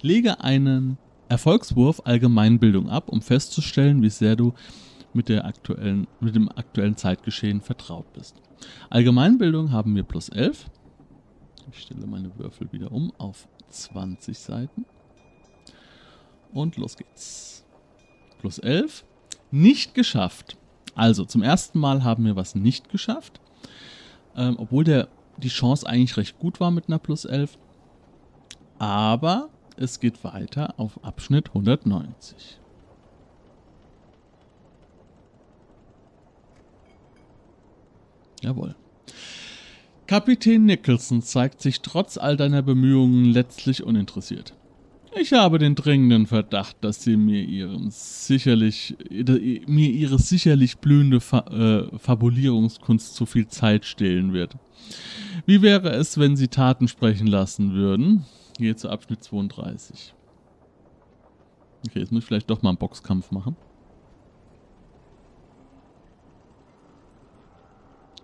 Lege 0.00 0.40
einen 0.40 0.98
Erfolgswurf 1.28 2.02
Allgemeinbildung 2.04 2.88
ab, 2.88 3.08
um 3.08 3.20
festzustellen, 3.20 4.02
wie 4.02 4.10
sehr 4.10 4.36
du 4.36 4.54
mit, 5.18 5.28
der 5.28 5.44
aktuellen, 5.46 6.06
mit 6.20 6.36
dem 6.36 6.48
aktuellen 6.48 6.96
Zeitgeschehen 6.96 7.60
vertraut 7.60 8.12
bist. 8.12 8.36
Allgemeinbildung 8.88 9.72
haben 9.72 9.96
wir 9.96 10.04
plus 10.04 10.28
11. 10.28 10.70
Ich 11.72 11.80
stelle 11.80 12.06
meine 12.06 12.38
Würfel 12.38 12.70
wieder 12.70 12.92
um 12.92 13.12
auf 13.18 13.48
20 13.68 14.38
Seiten. 14.38 14.86
Und 16.52 16.76
los 16.76 16.96
geht's. 16.96 17.64
Plus 18.38 18.60
11. 18.60 19.04
Nicht 19.50 19.92
geschafft. 19.94 20.56
Also 20.94 21.24
zum 21.24 21.42
ersten 21.42 21.80
Mal 21.80 22.04
haben 22.04 22.24
wir 22.24 22.36
was 22.36 22.54
nicht 22.54 22.88
geschafft. 22.88 23.40
Ähm, 24.36 24.54
obwohl 24.56 24.84
der, 24.84 25.08
die 25.38 25.48
Chance 25.48 25.84
eigentlich 25.84 26.16
recht 26.16 26.38
gut 26.38 26.60
war 26.60 26.70
mit 26.70 26.86
einer 26.86 27.00
plus 27.00 27.24
11. 27.24 27.58
Aber 28.78 29.48
es 29.76 29.98
geht 29.98 30.22
weiter 30.22 30.78
auf 30.78 31.02
Abschnitt 31.02 31.48
190. 31.48 32.60
Jawohl. 38.42 38.74
Kapitän 40.06 40.64
Nicholson 40.64 41.20
zeigt 41.22 41.60
sich 41.60 41.82
trotz 41.82 42.16
all 42.16 42.36
deiner 42.36 42.62
Bemühungen 42.62 43.26
letztlich 43.26 43.82
uninteressiert. 43.82 44.54
Ich 45.20 45.32
habe 45.32 45.58
den 45.58 45.74
dringenden 45.74 46.26
Verdacht, 46.26 46.76
dass 46.82 47.02
sie 47.02 47.16
mir 47.16 47.42
ihren 47.42 47.90
sicherlich 47.90 48.96
mir 49.10 49.90
ihre 49.90 50.18
sicherlich 50.18 50.78
blühende 50.78 51.20
Fa 51.20 51.40
äh, 51.50 51.98
Fabulierungskunst 51.98 53.14
zu 53.14 53.26
viel 53.26 53.48
Zeit 53.48 53.84
stehlen 53.84 54.32
wird. 54.32 54.56
Wie 55.46 55.62
wäre 55.62 55.90
es, 55.90 56.18
wenn 56.18 56.36
sie 56.36 56.48
Taten 56.48 56.88
sprechen 56.88 57.26
lassen 57.26 57.72
würden? 57.72 58.24
Gehe 58.58 58.76
zu 58.76 58.88
Abschnitt 58.88 59.22
32. 59.24 60.14
Okay, 61.86 62.00
jetzt 62.00 62.12
muss 62.12 62.22
ich 62.22 62.26
vielleicht 62.26 62.50
doch 62.50 62.62
mal 62.62 62.70
einen 62.70 62.78
Boxkampf 62.78 63.30
machen. 63.30 63.56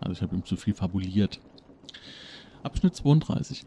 Also 0.04 0.12
ich 0.12 0.22
habe 0.22 0.36
ihm 0.36 0.44
zu 0.44 0.56
viel 0.56 0.74
fabuliert. 0.74 1.40
Abschnitt 2.62 2.94
32. 2.94 3.64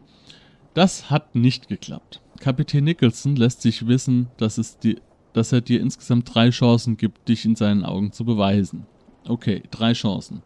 Das 0.74 1.10
hat 1.10 1.34
nicht 1.34 1.68
geklappt. 1.68 2.20
Kapitän 2.40 2.84
Nicholson 2.84 3.36
lässt 3.36 3.62
sich 3.62 3.86
wissen, 3.88 4.28
dass, 4.36 4.58
es 4.58 4.78
die, 4.78 5.00
dass 5.32 5.52
er 5.52 5.60
dir 5.60 5.80
insgesamt 5.80 6.32
drei 6.32 6.50
Chancen 6.50 6.96
gibt, 6.96 7.28
dich 7.28 7.44
in 7.44 7.56
seinen 7.56 7.84
Augen 7.84 8.12
zu 8.12 8.24
beweisen. 8.24 8.86
Okay, 9.26 9.62
drei 9.70 9.92
Chancen. 9.92 10.42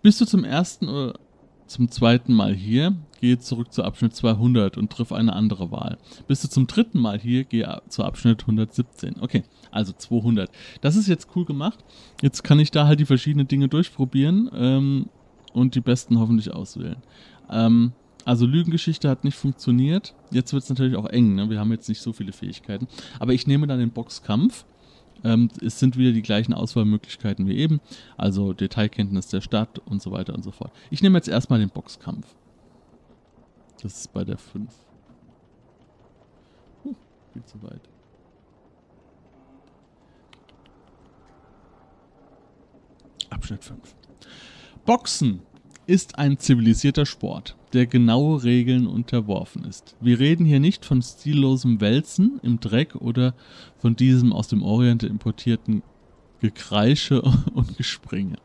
Bist 0.00 0.20
du 0.20 0.24
zum 0.24 0.44
ersten 0.44 0.88
oder 0.88 1.18
zum 1.66 1.90
zweiten 1.90 2.32
Mal 2.32 2.54
hier, 2.54 2.96
gehe 3.20 3.38
zurück 3.38 3.72
zu 3.72 3.84
Abschnitt 3.84 4.14
200 4.14 4.76
und 4.76 4.90
triff 4.90 5.12
eine 5.12 5.32
andere 5.32 5.70
Wahl. 5.70 5.98
Bist 6.26 6.44
du 6.44 6.48
zum 6.48 6.66
dritten 6.66 6.98
Mal 6.98 7.18
hier, 7.18 7.44
gehe 7.44 7.80
zu 7.88 8.04
Abschnitt 8.04 8.42
117. 8.42 9.16
Okay, 9.20 9.44
also 9.70 9.92
200. 9.92 10.50
Das 10.80 10.96
ist 10.96 11.08
jetzt 11.08 11.28
cool 11.36 11.44
gemacht. 11.44 11.84
Jetzt 12.22 12.44
kann 12.44 12.58
ich 12.58 12.70
da 12.70 12.86
halt 12.86 13.00
die 13.00 13.06
verschiedenen 13.06 13.48
Dinge 13.48 13.68
durchprobieren 13.68 14.50
ähm, 14.54 15.06
und 15.52 15.74
die 15.74 15.80
besten 15.80 16.18
hoffentlich 16.18 16.52
auswählen. 16.52 17.02
Ähm, 17.50 17.92
also 18.24 18.44
Lügengeschichte 18.46 19.08
hat 19.08 19.24
nicht 19.24 19.36
funktioniert. 19.36 20.14
Jetzt 20.30 20.52
wird 20.52 20.62
es 20.62 20.68
natürlich 20.68 20.96
auch 20.96 21.06
eng. 21.06 21.34
Ne? 21.34 21.48
Wir 21.48 21.60
haben 21.60 21.72
jetzt 21.72 21.88
nicht 21.88 22.02
so 22.02 22.12
viele 22.12 22.32
Fähigkeiten. 22.32 22.86
Aber 23.18 23.32
ich 23.32 23.46
nehme 23.46 23.66
dann 23.66 23.78
den 23.78 23.90
Boxkampf. 23.90 24.66
Ähm, 25.24 25.50
es 25.60 25.78
sind 25.78 25.96
wieder 25.96 26.12
die 26.12 26.22
gleichen 26.22 26.54
Auswahlmöglichkeiten 26.54 27.46
wie 27.48 27.56
eben, 27.56 27.80
also 28.16 28.52
Detailkenntnis 28.52 29.28
der 29.28 29.40
Stadt 29.40 29.80
und 29.80 30.00
so 30.00 30.12
weiter 30.12 30.34
und 30.34 30.44
so 30.44 30.50
fort. 30.50 30.72
Ich 30.90 31.02
nehme 31.02 31.18
jetzt 31.18 31.28
erstmal 31.28 31.58
den 31.58 31.70
Boxkampf. 31.70 32.26
Das 33.82 33.96
ist 33.96 34.12
bei 34.12 34.24
der 34.24 34.38
5. 34.38 34.72
Uh, 36.84 36.94
viel 37.32 37.44
zu 37.44 37.62
weit. 37.62 37.88
Abschnitt 43.30 43.64
5. 43.64 43.94
Boxen 44.84 45.42
ist 45.86 46.18
ein 46.18 46.38
zivilisierter 46.38 47.06
Sport, 47.06 47.56
der 47.72 47.86
genaue 47.86 48.42
Regeln 48.42 48.86
unterworfen 48.86 49.64
ist. 49.64 49.96
Wir 50.00 50.18
reden 50.18 50.44
hier 50.44 50.60
nicht 50.60 50.84
von 50.84 51.00
stillosem 51.00 51.80
Wälzen 51.80 52.40
im 52.42 52.60
Dreck 52.60 52.94
oder 52.96 53.34
von 53.78 53.96
diesem 53.96 54.32
aus 54.32 54.48
dem 54.48 54.62
Orient 54.62 55.02
importierten 55.02 55.82
Gekreische 56.40 57.22
und 57.54 57.76
Gespringe. 57.76 58.36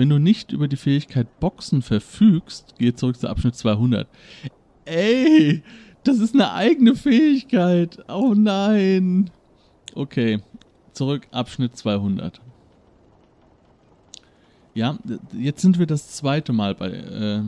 Wenn 0.00 0.08
du 0.08 0.18
nicht 0.18 0.50
über 0.50 0.66
die 0.66 0.76
Fähigkeit 0.76 1.40
Boxen 1.40 1.82
verfügst, 1.82 2.74
geh 2.78 2.94
zurück 2.94 3.18
zu 3.18 3.28
Abschnitt 3.28 3.54
200. 3.54 4.08
Ey, 4.86 5.62
das 6.04 6.20
ist 6.20 6.32
eine 6.32 6.54
eigene 6.54 6.96
Fähigkeit. 6.96 7.98
Oh 8.08 8.32
nein. 8.34 9.28
Okay, 9.94 10.40
zurück 10.94 11.28
Abschnitt 11.32 11.76
200. 11.76 12.40
Ja, 14.72 14.98
jetzt 15.34 15.60
sind 15.60 15.78
wir 15.78 15.84
das 15.84 16.12
zweite 16.12 16.54
Mal 16.54 16.74
bei. 16.74 16.92
Äh 16.92 17.42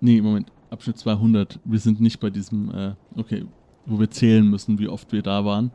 nee, 0.00 0.22
Moment. 0.22 0.50
Abschnitt 0.70 0.96
200. 0.96 1.60
Wir 1.66 1.80
sind 1.80 2.00
nicht 2.00 2.18
bei 2.18 2.30
diesem. 2.30 2.74
Äh 2.74 2.94
okay, 3.14 3.44
wo 3.84 4.00
wir 4.00 4.10
zählen 4.10 4.48
müssen, 4.48 4.78
wie 4.78 4.88
oft 4.88 5.12
wir 5.12 5.20
da 5.20 5.44
waren. 5.44 5.70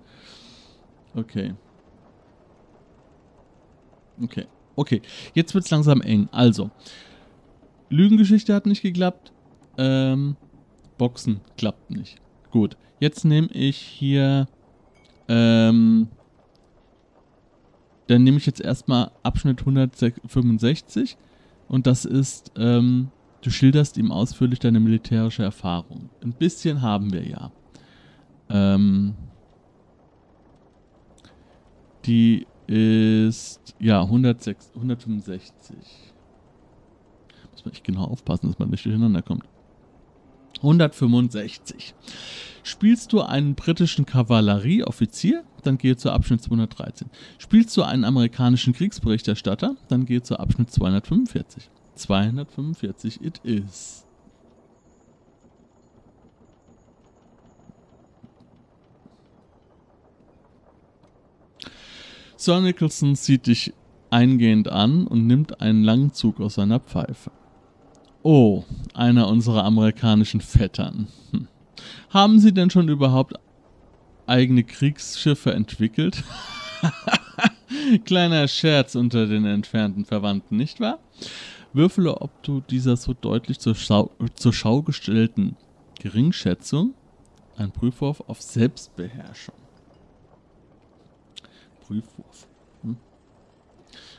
Okay. 1.14 1.54
Okay. 4.22 4.46
Okay. 4.76 5.02
Jetzt 5.34 5.54
wird 5.54 5.66
es 5.66 5.72
langsam 5.72 6.02
eng. 6.02 6.30
Also. 6.32 6.72
Lügengeschichte 7.90 8.54
hat 8.54 8.66
nicht 8.66 8.82
geklappt. 8.82 9.32
Ähm, 9.78 10.36
Boxen 10.98 11.42
klappt 11.58 11.92
nicht. 11.92 12.18
Gut. 12.52 12.78
Jetzt 13.00 13.26
nehme 13.26 13.48
ich 13.52 13.78
hier. 13.78 14.48
Ähm, 15.28 16.08
dann 18.08 18.24
nehme 18.24 18.38
ich 18.38 18.46
jetzt 18.46 18.62
erstmal 18.62 19.12
Abschnitt 19.24 19.62
165 19.62 21.18
und 21.68 21.88
das 21.88 22.06
ist, 22.06 22.52
ähm, 22.58 23.10
du 23.42 23.50
schilderst 23.50 23.98
ihm 23.98 24.12
ausführlich 24.12 24.60
deine 24.60 24.80
militärische 24.80 25.44
Erfahrung. 25.44 26.10
Ein 26.22 26.34
bisschen 26.34 26.82
haben 26.82 27.14
wir 27.14 27.26
ja. 27.26 27.52
Ähm, 28.50 29.16
die 32.06 32.46
ist, 32.68 33.76
ja, 33.80 34.02
106, 34.02 34.72
165. 34.76 35.78
Muss 37.52 37.66
man 37.66 37.74
echt 37.74 37.84
genau 37.84 38.06
aufpassen, 38.06 38.48
dass 38.48 38.60
man 38.60 38.70
nicht 38.70 38.86
durcheinander 38.86 39.22
kommt. 39.22 39.44
165. 40.58 41.94
Spielst 42.64 43.12
du 43.12 43.22
einen 43.22 43.56
britischen 43.56 44.06
Kavallerieoffizier, 44.06 45.44
dann 45.64 45.78
gehe 45.78 45.98
zur 45.98 46.14
Abschnitt 46.14 46.42
213. 46.42 47.10
Spielst 47.38 47.76
du 47.76 47.84
einen 47.84 48.06
amerikanischen 48.06 48.74
Kriegsberichterstatter, 48.74 49.76
dann 49.90 50.06
gehe 50.06 50.22
zur 50.22 50.40
Abschnitt 50.40 50.72
245. 50.72 51.70
245 51.96 53.22
it 53.22 53.40
is. 53.44 54.06
Sir 62.36 62.62
Nicholson 62.62 63.16
sieht 63.16 63.48
dich 63.48 63.74
eingehend 64.10 64.70
an 64.70 65.08
und 65.08 65.28
nimmt 65.28 65.62
einen 65.62 65.84
langen 65.84 66.14
Zug 66.14 66.40
aus 66.40 66.56
seiner 66.56 66.80
Pfeife. 66.80 67.32
Oh, 68.22 68.64
einer 68.94 69.28
unserer 69.28 69.66
amerikanischen 69.66 70.42
Vettern. 70.42 71.08
Hm. 71.32 71.48
Haben 72.10 72.40
Sie 72.40 72.54
denn 72.54 72.70
schon 72.70 72.88
überhaupt 72.88 73.34
eigene 74.28 74.64
Kriegsschiffe 74.64 75.54
entwickelt? 75.54 76.24
Kleiner 78.06 78.48
Scherz 78.48 78.96
unter 78.96 79.26
den 79.26 79.46
entfernten 79.46 80.06
Verwandten, 80.06 80.56
nicht 80.58 80.80
wahr? 80.80 81.00
Würfele, 81.74 82.22
ob 82.22 82.44
du 82.44 82.62
dieser 82.62 82.98
so 82.98 83.14
deutlich 83.14 83.60
zur 83.60 83.76
Schau, 83.76 84.12
zur 84.36 84.54
Schau 84.54 84.84
gestellten 84.84 85.58
Geringschätzung 86.00 86.94
ein 87.58 87.72
Prüfwurf 87.72 88.22
auf 88.28 88.42
Selbstbeherrschung. 88.42 89.56
Prüfwurf. 91.94 92.48
Hm. 92.82 92.98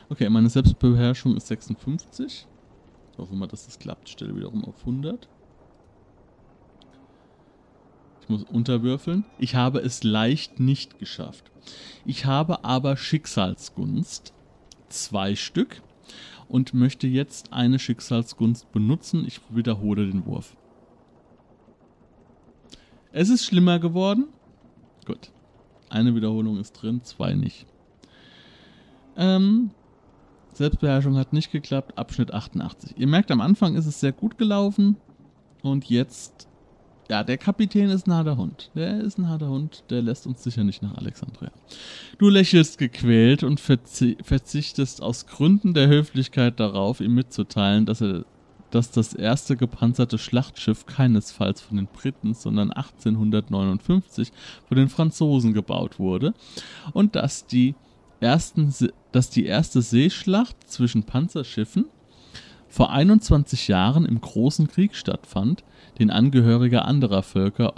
Okay, 0.09 0.29
meine 0.29 0.49
Selbstbeherrschung 0.49 1.35
ist 1.35 1.47
56. 1.47 2.47
Ich 3.11 3.17
hoffe 3.17 3.35
mal, 3.35 3.47
dass 3.47 3.65
das 3.65 3.79
klappt. 3.79 4.07
Ich 4.07 4.13
stelle 4.13 4.35
wiederum 4.35 4.63
auf 4.65 4.79
100. 4.81 5.27
Ich 8.21 8.29
muss 8.29 8.43
unterwürfeln. 8.43 9.25
Ich 9.37 9.55
habe 9.55 9.79
es 9.79 10.03
leicht 10.03 10.59
nicht 10.59 10.99
geschafft. 10.99 11.51
Ich 12.05 12.25
habe 12.25 12.63
aber 12.63 12.97
Schicksalsgunst. 12.97 14.33
Zwei 14.89 15.35
Stück. 15.35 15.81
Und 16.47 16.73
möchte 16.73 17.07
jetzt 17.07 17.51
eine 17.51 17.79
Schicksalsgunst 17.79 18.71
benutzen. 18.71 19.25
Ich 19.25 19.41
wiederhole 19.49 20.07
den 20.07 20.25
Wurf. 20.25 20.55
Es 23.11 23.29
ist 23.29 23.45
schlimmer 23.45 23.79
geworden. 23.79 24.27
Gut. 25.05 25.31
Eine 25.89 26.15
Wiederholung 26.15 26.59
ist 26.59 26.73
drin, 26.73 27.01
zwei 27.03 27.33
nicht. 27.33 27.65
Ähm, 29.17 29.71
Selbstbeherrschung 30.53 31.17
hat 31.17 31.33
nicht 31.33 31.51
geklappt, 31.51 31.97
Abschnitt 31.97 32.33
88. 32.33 32.93
Ihr 32.97 33.07
merkt, 33.07 33.31
am 33.31 33.41
Anfang 33.41 33.75
ist 33.75 33.85
es 33.85 33.99
sehr 33.99 34.11
gut 34.13 34.37
gelaufen 34.37 34.97
und 35.61 35.89
jetzt, 35.89 36.47
ja, 37.09 37.23
der 37.23 37.37
Kapitän 37.37 37.89
ist 37.89 38.07
ein 38.07 38.13
harter 38.13 38.37
Hund. 38.37 38.71
Der 38.73 39.01
ist 39.01 39.17
ein 39.17 39.27
harter 39.27 39.49
Hund, 39.49 39.83
der 39.89 40.01
lässt 40.01 40.25
uns 40.25 40.43
sicher 40.43 40.63
nicht 40.63 40.81
nach 40.81 40.95
Alexandria. 40.95 41.51
Du 42.17 42.29
lächelst 42.29 42.77
gequält 42.77 43.43
und 43.43 43.59
verzi 43.59 44.17
verzichtest 44.23 45.01
aus 45.01 45.27
Gründen 45.27 45.73
der 45.73 45.87
Höflichkeit 45.87 46.59
darauf, 46.59 47.01
ihm 47.01 47.13
mitzuteilen, 47.13 47.85
dass 47.85 48.01
er 48.01 48.25
dass 48.75 48.91
das 48.91 49.13
erste 49.13 49.55
gepanzerte 49.55 50.17
Schlachtschiff 50.17 50.85
keinesfalls 50.85 51.61
von 51.61 51.77
den 51.77 51.87
Briten, 51.87 52.33
sondern 52.33 52.71
1859 52.71 54.33
von 54.67 54.77
den 54.77 54.89
Franzosen 54.89 55.53
gebaut 55.53 55.97
wurde 55.97 56.33
und 56.91 57.15
dass 57.15 57.47
die 57.47 57.75
ersten, 58.19 58.73
dass 59.13 59.29
die 59.29 59.45
erste 59.45 59.81
Seeschlacht 59.81 60.69
zwischen 60.69 61.03
Panzerschiffen 61.03 61.85
vor 62.67 62.91
21 62.91 63.69
Jahren 63.69 64.05
im 64.05 64.19
Großen 64.19 64.67
Krieg 64.67 64.95
stattfand, 64.95 65.63
den 65.97 66.11
Angehörige 66.11 66.83
anderer 66.83 67.23
Völker 67.23 67.75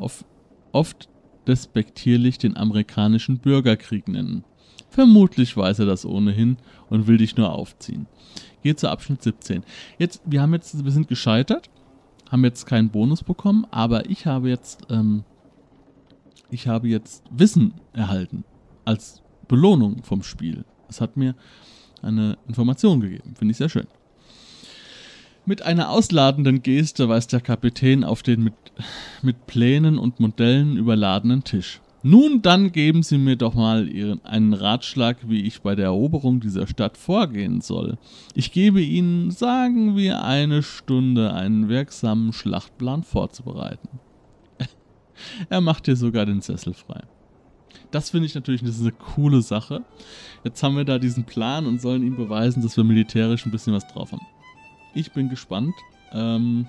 oft 0.72 1.10
despektierlich 1.46 2.40
den 2.40 2.58
amerikanischen 2.58 3.38
Bürgerkrieg 3.38 4.08
nennen. 4.08 4.44
Vermutlich 4.90 5.56
weiß 5.56 5.80
er 5.80 5.86
das 5.86 6.06
ohnehin 6.06 6.58
und 6.90 7.08
will 7.08 7.18
dich 7.18 7.36
nur 7.38 7.52
aufziehen. 7.52 8.08
Geh 8.64 8.76
zu 8.76 8.90
Abschnitt 8.90 9.24
17. 9.24 9.64
Jetzt, 9.98 10.22
wir 10.26 10.42
haben 10.42 10.54
jetzt, 10.54 10.84
wir 10.84 10.92
sind 10.92 11.08
gescheitert, 11.08 11.70
haben 12.30 12.44
jetzt 12.44 12.66
keinen 12.66 12.90
Bonus 12.90 13.24
bekommen, 13.24 13.66
aber 13.72 14.10
ich 14.10 14.26
habe 14.26 14.50
jetzt, 14.50 14.82
ähm, 14.90 15.24
ich 16.50 16.68
habe 16.68 16.88
jetzt 16.88 17.24
Wissen 17.30 17.74
erhalten 17.94 18.44
als 18.86 19.22
Belohnung 19.48 20.04
vom 20.04 20.24
Spiel. 20.24 20.66
Es 20.90 21.02
hat 21.02 21.18
mir 21.18 21.36
eine 22.02 22.38
Information 22.48 23.00
gegeben. 23.00 23.36
Finde 23.38 23.52
ich 23.52 23.58
sehr 23.58 23.70
schön. 23.70 23.88
Mit 25.46 25.62
einer 25.62 25.90
ausladenden 25.90 26.62
Geste 26.62 27.08
weist 27.08 27.32
der 27.32 27.40
Kapitän 27.40 28.04
auf 28.04 28.22
den 28.22 28.44
mit, 28.44 28.54
mit 29.22 29.48
Plänen 29.48 29.98
und 29.98 30.20
Modellen 30.20 30.76
überladenen 30.76 31.44
Tisch. 31.44 31.80
Nun, 32.10 32.42
dann 32.42 32.72
geben 32.72 33.04
Sie 33.04 33.18
mir 33.18 33.36
doch 33.36 33.54
mal 33.54 33.90
Ihren, 33.90 34.24
einen 34.24 34.54
Ratschlag, 34.54 35.18
wie 35.28 35.42
ich 35.42 35.62
bei 35.62 35.76
der 35.76 35.88
Eroberung 35.88 36.40
dieser 36.40 36.66
Stadt 36.66 36.96
vorgehen 36.96 37.60
soll. 37.60 37.98
Ich 38.34 38.54
gebe 38.54 38.82
Ihnen, 38.82 39.30
sagen 39.32 39.98
wir, 39.98 40.24
eine 40.24 40.64
Stunde, 40.64 41.34
einen 41.34 41.68
wirksamen 41.68 42.32
Schlachtplan 42.32 43.04
vorzubereiten. 43.04 44.00
er 45.50 45.60
macht 45.60 45.88
dir 45.88 45.98
sogar 45.98 46.26
den 46.26 46.40
Sessel 46.40 46.74
frei. 46.74 47.02
Das 47.92 48.12
finde 48.12 48.28
ich 48.28 48.36
natürlich 48.36 48.62
das 48.62 48.76
ist 48.76 48.82
eine 48.84 48.94
coole 48.94 49.42
Sache. 49.42 49.84
Jetzt 50.46 50.64
haben 50.64 50.78
wir 50.78 50.86
da 50.86 51.00
diesen 51.00 51.26
Plan 51.26 51.66
und 51.66 51.82
sollen 51.82 52.04
ihm 52.04 52.16
beweisen, 52.16 52.64
dass 52.64 52.78
wir 52.78 52.86
militärisch 52.86 53.46
ein 53.46 53.52
bisschen 53.52 53.74
was 53.74 53.86
drauf 53.86 54.14
haben. 54.14 54.26
Ich 54.96 55.12
bin 55.12 55.28
gespannt, 55.28 55.76
ähm, 56.14 56.68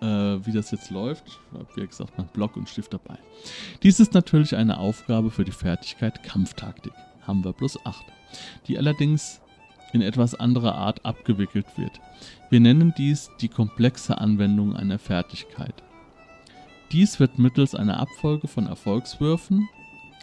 äh, 0.00 0.06
wie 0.46 0.52
das 0.52 0.70
jetzt 0.70 0.90
läuft. 0.90 1.26
Ich 1.26 1.38
habe, 1.52 1.66
wie 1.74 1.86
gesagt, 1.86 2.16
mein 2.16 2.26
Block 2.28 2.56
und 2.56 2.68
Stift 2.68 2.92
dabei. 2.92 3.18
Dies 3.82 4.00
ist 4.00 4.14
natürlich 4.14 4.56
eine 4.56 4.78
Aufgabe 4.78 5.30
für 5.30 5.44
die 5.44 5.52
Fertigkeit 5.52 6.22
Kampftaktik. 6.22 6.92
Haben 7.26 7.44
wir 7.44 7.52
plus 7.52 7.78
8. 7.84 8.04
Die 8.66 8.78
allerdings 8.78 9.40
in 9.92 10.02
etwas 10.02 10.34
anderer 10.34 10.74
Art 10.74 11.04
abgewickelt 11.04 11.66
wird. 11.76 12.00
Wir 12.48 12.60
nennen 12.60 12.94
dies 12.96 13.30
die 13.40 13.48
komplexe 13.48 14.18
Anwendung 14.18 14.76
einer 14.76 14.98
Fertigkeit. 14.98 15.74
Dies 16.92 17.20
wird 17.20 17.38
mittels 17.38 17.74
einer 17.74 18.00
Abfolge 18.00 18.48
von 18.48 18.66
Erfolgswürfen 18.66 19.68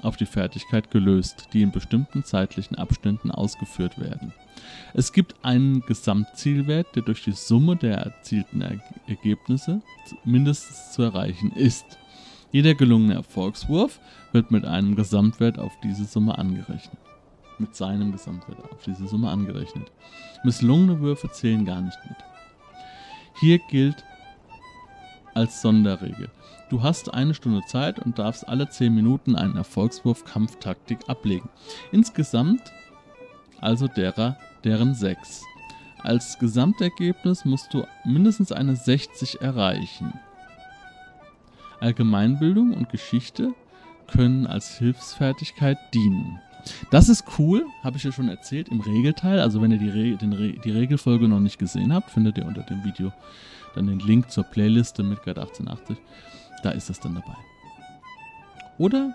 auf 0.04 0.18
die 0.18 0.26
Fertigkeit 0.26 0.91
gelöst, 0.91 1.50
die 1.54 1.62
in 1.62 1.72
bestimmten 1.72 2.24
zeitlichen 2.24 2.76
Abständen 2.78 3.32
ausgeführt 3.32 4.00
werden. 4.00 4.34
Es 4.93 5.12
gibt 5.14 5.36
einen 5.43 5.82
Gesamtzielwert, 5.82 6.95
der 6.95 7.04
durch 7.04 7.24
die 7.24 7.32
Summe 7.32 7.76
der 7.76 7.98
erzielten 7.98 8.62
Ergebnisse 9.08 9.82
mindestens 10.24 10.93
zu 10.93 11.04
erreichen 11.04 11.52
ist. 11.52 11.86
Jeder 12.52 12.76
gelungene 12.76 13.16
Erfolgswurf 13.16 14.00
wird 14.32 14.52
mit 14.52 14.66
einem 14.66 14.95
Gesamtwert 14.95 15.60
auf 15.60 15.74
diese 15.84 16.06
Summe 16.06 16.38
angerechnet. 16.38 16.98
Mit 17.60 17.76
seinem 17.76 18.12
Gesamtwert 18.12 18.64
auf 18.72 18.84
diese 18.86 19.08
Summe 19.08 19.30
angerechnet. 19.30 19.91
Misslungene 20.43 21.00
Würfe 21.00 21.30
zählen 21.32 21.66
gar 21.66 21.82
nicht 21.82 21.98
mit. 22.08 22.18
Hier 23.39 23.60
gilt 23.70 24.04
als 25.34 25.62
Sonderregel. 25.62 26.30
Du 26.70 26.84
hast 26.84 27.13
eine 27.13 27.34
Stunde 27.34 27.61
Zeit 27.65 27.99
und 27.99 28.20
darfst 28.20 28.47
alle 28.47 28.70
10 28.70 28.93
Minuten 28.93 29.36
einen 29.36 29.55
Erfolgswurf 29.55 30.26
Kampftaktik 30.26 30.99
ablegen. 31.07 31.49
Insgesamt 31.91 32.61
also 33.61 33.88
derer, 33.88 34.38
deren 34.63 34.93
6. 34.93 35.43
Als 36.03 36.38
Gesamtergebnis 36.39 37.45
musst 37.45 37.74
du 37.74 37.86
mindestens 38.05 38.51
eine 38.51 38.76
60 38.76 39.41
erreichen. 39.41 40.13
Allgemeinbildung 41.80 42.74
und 42.74 42.89
Geschichte 42.89 43.53
können 44.07 44.47
als 44.47 44.78
Hilfsfertigkeit 44.78 45.78
dienen. 45.93 46.39
Das 46.91 47.07
ist 47.07 47.24
cool, 47.39 47.65
habe 47.84 47.97
ich 47.97 48.03
ja 48.03 48.11
schon 48.11 48.30
erzählt 48.30 48.70
im 48.70 48.82
Regelteil. 48.82 49.39
Also 49.39 49.61
wenn 49.61 49.72
ihr 49.72 49.78
die, 49.78 49.89
Re 49.89 50.18
Re 50.22 50.53
die 50.53 50.72
Regelfolge 50.72 51.28
noch 51.28 51.39
nicht 51.39 51.59
gesehen 51.59 51.93
habt, 51.93 52.11
findet 52.11 52.38
ihr 52.38 52.45
unter 52.45 52.61
dem 52.63 52.84
Video 52.84 53.11
dann 53.76 53.88
den 53.88 53.99
Link 53.99 54.32
zur 54.32 54.43
Playliste 54.43 55.03
Midgard 55.03 55.39
1880. 55.39 55.97
Da 56.68 56.74
ist 56.74 56.89
es 56.89 56.99
dann 56.99 57.15
dabei. 57.15 57.38
Oder 58.78 59.13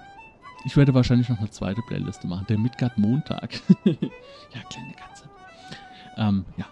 ich 0.64 0.74
werde 0.74 0.94
wahrscheinlich 0.94 1.28
noch 1.28 1.38
eine 1.38 1.50
zweite 1.50 1.82
Playliste 1.82 2.26
machen, 2.26 2.46
der 2.48 2.56
Midgard 2.56 2.96
Montag. 2.96 3.60
ja, 3.84 4.62
kleine 4.70 4.94
Katze. 4.94 5.28
Ähm, 6.16 6.46
ja. 6.56 6.64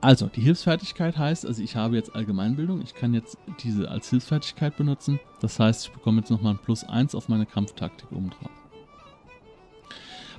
Also, 0.00 0.26
die 0.26 0.40
Hilfsfertigkeit 0.40 1.16
heißt, 1.16 1.46
also 1.46 1.62
ich 1.62 1.76
habe 1.76 1.94
jetzt 1.94 2.12
Allgemeinbildung, 2.12 2.82
ich 2.82 2.96
kann 2.96 3.14
jetzt 3.14 3.38
diese 3.62 3.88
als 3.88 4.10
Hilfsfertigkeit 4.10 4.76
benutzen. 4.76 5.20
Das 5.40 5.60
heißt, 5.60 5.86
ich 5.86 5.92
bekomme 5.92 6.18
jetzt 6.22 6.30
nochmal 6.32 6.54
ein 6.54 6.58
Plus 6.58 6.82
1 6.82 7.14
auf 7.14 7.28
meine 7.28 7.46
Kampftaktik 7.46 8.10
oben 8.10 8.30
drauf. 8.30 8.50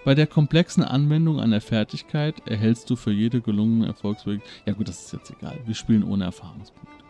Bei 0.03 0.15
der 0.15 0.27
komplexen 0.27 0.83
Anwendung 0.83 1.39
einer 1.39 1.61
Fertigkeit 1.61 2.45
erhältst 2.45 2.89
du 2.89 2.97
für 2.97 3.11
jede 3.11 3.39
gelungene 3.39 3.87
Erfolgsweg. 3.87 4.41
Ja 4.65 4.73
gut, 4.73 4.89
das 4.89 5.05
ist 5.05 5.13
jetzt 5.13 5.31
egal. 5.31 5.57
Wir 5.65 5.75
spielen 5.75 6.03
ohne 6.03 6.25
Erfahrungspunkte. 6.25 7.05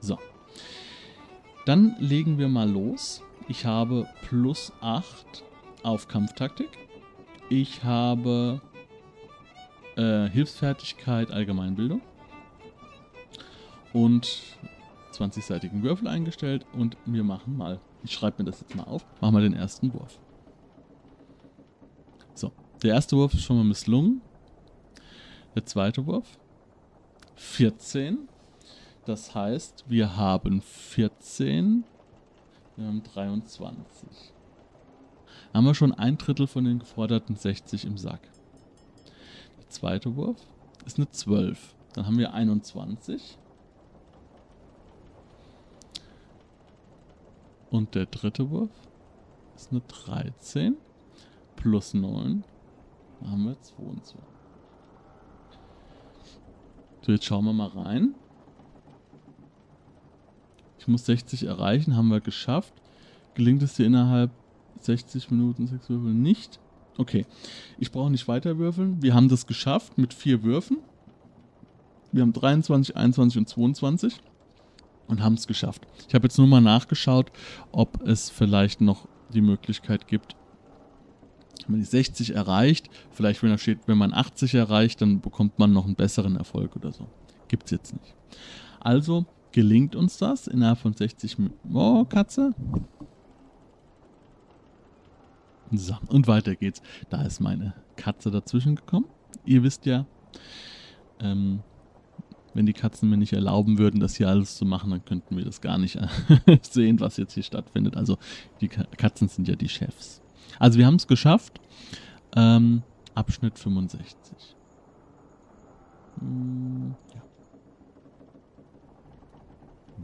So. 0.00 0.18
Dann 1.64 1.94
legen 2.00 2.38
wir 2.38 2.48
mal 2.48 2.68
los. 2.68 3.22
Ich 3.48 3.66
habe 3.66 4.08
plus 4.28 4.72
8 4.80 5.44
auf 5.82 6.08
Kampftaktik. 6.08 6.70
Ich 7.48 7.84
habe 7.84 8.60
äh, 9.96 10.28
Hilfsfertigkeit, 10.28 11.30
Allgemeinbildung. 11.30 12.00
Und 13.92 14.40
20-seitigen 15.12 15.82
Würfel 15.82 16.08
eingestellt. 16.08 16.66
Und 16.72 16.96
wir 17.04 17.22
machen 17.22 17.56
mal, 17.56 17.78
ich 18.02 18.12
schreibe 18.12 18.42
mir 18.42 18.50
das 18.50 18.60
jetzt 18.60 18.74
mal 18.74 18.84
auf, 18.84 19.04
machen 19.20 19.34
wir 19.34 19.42
den 19.42 19.54
ersten 19.54 19.92
Wurf. 19.94 20.18
So, 22.34 22.52
der 22.82 22.94
erste 22.94 23.16
Wurf 23.16 23.34
ist 23.34 23.42
schon 23.42 23.56
mal 23.56 23.64
misslungen. 23.64 24.20
Der 25.54 25.64
zweite 25.66 26.06
Wurf 26.06 26.38
14. 27.36 28.28
Das 29.04 29.34
heißt, 29.34 29.84
wir 29.88 30.16
haben 30.16 30.62
14, 30.62 31.84
wir 32.76 32.86
haben 32.86 33.02
23. 33.02 34.08
Haben 35.52 35.66
wir 35.66 35.74
schon 35.74 35.92
ein 35.92 36.16
Drittel 36.18 36.46
von 36.46 36.64
den 36.64 36.78
geforderten 36.78 37.34
60 37.34 37.84
im 37.84 37.98
Sack. 37.98 38.20
Der 39.58 39.68
zweite 39.68 40.14
Wurf 40.14 40.46
ist 40.86 40.98
eine 40.98 41.10
12. 41.10 41.74
Dann 41.94 42.06
haben 42.06 42.18
wir 42.18 42.32
21. 42.32 43.38
Und 47.70 47.94
der 47.94 48.06
dritte 48.06 48.50
Wurf 48.50 48.70
ist 49.56 49.72
eine 49.72 49.80
13 49.80 50.76
plus 51.56 51.92
9. 51.92 52.44
Da 53.20 53.30
haben 53.30 53.44
wir 53.44 53.60
22. 53.60 54.16
So, 57.04 57.12
jetzt 57.12 57.24
schauen 57.24 57.44
wir 57.46 57.52
mal 57.52 57.68
rein. 57.68 58.14
Ich 60.82 60.88
muss 60.88 61.06
60 61.06 61.44
erreichen, 61.44 61.94
haben 61.94 62.08
wir 62.08 62.20
geschafft. 62.20 62.74
Gelingt 63.34 63.62
es 63.62 63.74
dir 63.74 63.86
innerhalb 63.86 64.32
60 64.80 65.30
Minuten 65.30 65.68
6 65.68 65.88
Würfel 65.90 66.12
nicht? 66.12 66.58
Okay, 66.98 67.24
ich 67.78 67.92
brauche 67.92 68.10
nicht 68.10 68.26
weiter 68.26 68.58
würfeln. 68.58 69.00
Wir 69.00 69.14
haben 69.14 69.28
das 69.28 69.46
geschafft 69.46 69.96
mit 69.96 70.12
vier 70.12 70.42
Würfen. 70.42 70.78
Wir 72.10 72.22
haben 72.22 72.32
23, 72.32 72.96
21 72.96 73.38
und 73.38 73.48
22 73.48 74.20
und 75.06 75.22
haben 75.22 75.34
es 75.34 75.46
geschafft. 75.46 75.86
Ich 76.08 76.16
habe 76.16 76.24
jetzt 76.24 76.36
nur 76.36 76.48
mal 76.48 76.60
nachgeschaut, 76.60 77.30
ob 77.70 78.04
es 78.04 78.28
vielleicht 78.28 78.80
noch 78.80 79.06
die 79.32 79.40
Möglichkeit 79.40 80.08
gibt, 80.08 80.34
wenn 81.64 81.74
man 81.74 81.80
die 81.80 81.86
60 81.86 82.34
erreicht, 82.34 82.90
vielleicht 83.12 83.40
wenn 83.44 83.50
da 83.50 83.58
steht, 83.58 83.86
wenn 83.86 83.98
man 83.98 84.12
80 84.12 84.54
erreicht, 84.54 85.00
dann 85.00 85.20
bekommt 85.20 85.60
man 85.60 85.72
noch 85.72 85.84
einen 85.84 85.94
besseren 85.94 86.34
Erfolg 86.34 86.74
oder 86.74 86.90
so. 86.90 87.06
Gibt 87.46 87.66
es 87.66 87.70
jetzt 87.70 87.92
nicht. 87.92 88.16
Also 88.80 89.26
gelingt 89.52 89.94
uns 89.94 90.18
das 90.18 90.46
innerhalb 90.46 90.78
von 90.78 90.94
60 90.94 91.38
Minuten. 91.38 91.76
Oh, 91.76 92.04
Katze. 92.04 92.54
So, 95.70 95.96
und 96.08 96.26
weiter 96.26 96.54
geht's. 96.54 96.82
Da 97.08 97.22
ist 97.22 97.40
meine 97.40 97.74
Katze 97.96 98.30
dazwischen 98.30 98.76
gekommen. 98.76 99.06
Ihr 99.44 99.62
wisst 99.62 99.86
ja, 99.86 100.06
ähm, 101.20 101.60
wenn 102.54 102.66
die 102.66 102.74
Katzen 102.74 103.08
mir 103.08 103.16
nicht 103.16 103.32
erlauben 103.32 103.78
würden, 103.78 104.00
das 104.00 104.16
hier 104.16 104.28
alles 104.28 104.56
zu 104.56 104.66
machen, 104.66 104.90
dann 104.90 105.04
könnten 105.04 105.36
wir 105.36 105.44
das 105.44 105.60
gar 105.60 105.78
nicht 105.78 105.98
sehen, 106.62 107.00
was 107.00 107.16
jetzt 107.16 107.32
hier 107.34 107.42
stattfindet. 107.42 107.96
Also 107.96 108.18
die 108.60 108.68
Katzen 108.68 109.28
sind 109.28 109.48
ja 109.48 109.56
die 109.56 109.68
Chefs. 109.68 110.20
Also 110.58 110.78
wir 110.78 110.86
haben 110.86 110.96
es 110.96 111.06
geschafft. 111.06 111.60
Ähm, 112.36 112.82
Abschnitt 113.14 113.58
65. 113.58 114.56
Hm, 116.20 116.94
ja. 117.14 117.22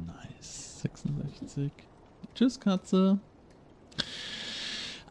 Nice. 0.07 0.81
66. 0.81 1.73
Tschüss, 2.35 2.61
Katze. 2.61 3.19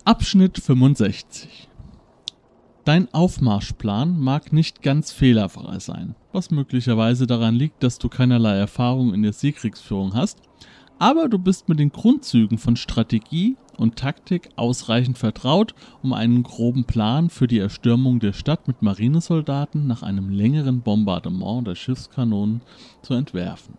Abschnitt 0.05 0.57
65. 0.59 1.67
Dein 2.85 3.13
Aufmarschplan 3.13 4.17
mag 4.17 4.53
nicht 4.53 4.81
ganz 4.81 5.11
fehlerfrei 5.11 5.79
sein, 5.79 6.15
was 6.31 6.51
möglicherweise 6.51 7.27
daran 7.27 7.55
liegt, 7.55 7.83
dass 7.83 7.99
du 7.99 8.07
keinerlei 8.07 8.55
Erfahrung 8.55 9.13
in 9.13 9.23
der 9.23 9.33
Seekriegsführung 9.33 10.13
hast, 10.13 10.39
aber 10.97 11.27
du 11.27 11.37
bist 11.37 11.67
mit 11.67 11.79
den 11.79 11.91
Grundzügen 11.91 12.57
von 12.57 12.77
Strategie 12.77 13.57
und 13.75 13.97
Taktik 13.97 14.49
ausreichend 14.55 15.17
vertraut, 15.17 15.75
um 16.01 16.13
einen 16.13 16.43
groben 16.43 16.85
Plan 16.85 17.29
für 17.29 17.47
die 17.47 17.59
Erstürmung 17.59 18.19
der 18.19 18.33
Stadt 18.33 18.67
mit 18.67 18.81
Marinesoldaten 18.81 19.85
nach 19.85 20.01
einem 20.01 20.29
längeren 20.29 20.81
Bombardement 20.81 21.67
der 21.67 21.75
Schiffskanonen 21.75 22.61
zu 23.01 23.13
entwerfen. 23.13 23.77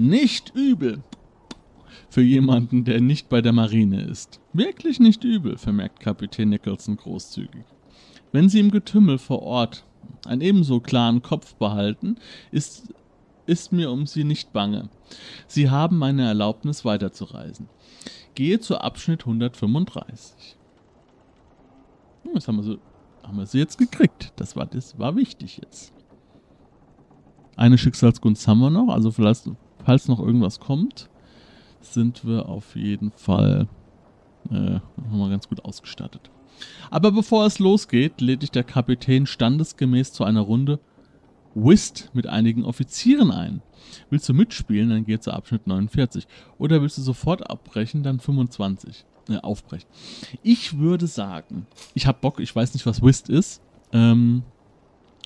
Nicht 0.00 0.54
übel, 0.54 1.02
für 2.08 2.22
jemanden, 2.22 2.84
der 2.84 3.02
nicht 3.02 3.28
bei 3.28 3.42
der 3.42 3.52
Marine 3.52 4.00
ist. 4.00 4.40
Wirklich 4.54 4.98
nicht 4.98 5.24
übel, 5.24 5.58
vermerkt 5.58 6.00
Kapitän 6.00 6.48
Nicholson 6.48 6.96
großzügig. 6.96 7.66
Wenn 8.32 8.48
Sie 8.48 8.60
im 8.60 8.70
Getümmel 8.70 9.18
vor 9.18 9.42
Ort 9.42 9.84
einen 10.24 10.40
ebenso 10.40 10.80
klaren 10.80 11.20
Kopf 11.20 11.54
behalten, 11.56 12.16
ist, 12.50 12.94
ist 13.44 13.72
mir 13.72 13.90
um 13.90 14.06
Sie 14.06 14.24
nicht 14.24 14.54
bange. 14.54 14.88
Sie 15.46 15.68
haben 15.68 15.98
meine 15.98 16.26
Erlaubnis 16.26 16.86
weiterzureisen. 16.86 17.68
Gehe 18.34 18.58
zu 18.58 18.78
Abschnitt 18.78 19.26
135. 19.26 20.56
Hm, 22.22 22.32
das 22.32 22.48
haben 22.48 22.56
wir, 22.56 22.62
so, 22.62 22.78
haben 23.22 23.36
wir 23.36 23.44
sie 23.44 23.58
jetzt 23.58 23.76
gekriegt. 23.76 24.32
Das 24.36 24.56
war, 24.56 24.64
das 24.64 24.98
war 24.98 25.14
wichtig 25.14 25.58
jetzt. 25.58 25.92
Eine 27.54 27.76
Schicksalsgunst 27.76 28.48
haben 28.48 28.60
wir 28.60 28.70
noch, 28.70 28.88
also 28.88 29.10
vielleicht, 29.10 29.50
falls 29.90 30.06
noch 30.06 30.20
irgendwas 30.20 30.60
kommt 30.60 31.10
sind 31.80 32.24
wir 32.24 32.48
auf 32.48 32.76
jeden 32.76 33.10
Fall 33.10 33.66
äh, 34.48 34.78
nochmal 34.96 35.30
ganz 35.30 35.48
gut 35.48 35.64
ausgestattet. 35.64 36.30
Aber 36.92 37.10
bevor 37.10 37.44
es 37.44 37.58
losgeht, 37.58 38.20
lädt 38.20 38.42
dich 38.42 38.52
der 38.52 38.62
Kapitän 38.62 39.26
standesgemäß 39.26 40.12
zu 40.12 40.22
einer 40.22 40.42
Runde 40.42 40.78
Whist 41.56 42.10
mit 42.12 42.28
einigen 42.28 42.64
Offizieren 42.64 43.32
ein. 43.32 43.62
Willst 44.10 44.28
du 44.28 44.32
mitspielen, 44.32 44.90
dann 44.90 45.04
geh 45.04 45.18
zu 45.18 45.32
Abschnitt 45.32 45.66
49. 45.66 46.28
Oder 46.56 46.82
willst 46.82 46.98
du 46.98 47.02
sofort 47.02 47.50
abbrechen, 47.50 48.04
dann 48.04 48.20
25. 48.20 49.04
Äh, 49.28 49.38
aufbrechen. 49.38 49.88
Ich 50.44 50.78
würde 50.78 51.08
sagen, 51.08 51.66
ich 51.94 52.06
habe 52.06 52.18
Bock, 52.20 52.38
ich 52.38 52.54
weiß 52.54 52.74
nicht, 52.74 52.86
was 52.86 53.02
Whist 53.02 53.28
ist. 53.28 53.60
Ähm, 53.92 54.44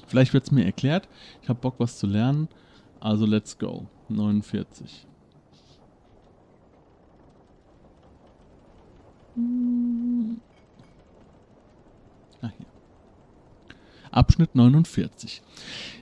vielleicht 0.07 0.33
wird 0.33 0.45
es 0.45 0.53
mir 0.53 0.65
erklärt. 0.65 1.07
Ich 1.43 1.51
habe 1.51 1.61
Bock, 1.61 1.75
was 1.77 1.99
zu 1.99 2.07
lernen. 2.07 2.49
Also 3.05 3.26
let's 3.26 3.59
go. 3.59 3.86
49. 4.09 5.07
Ah, 12.40 12.50
hier. 12.57 12.66
Abschnitt 14.11 14.55
49. 14.55 15.42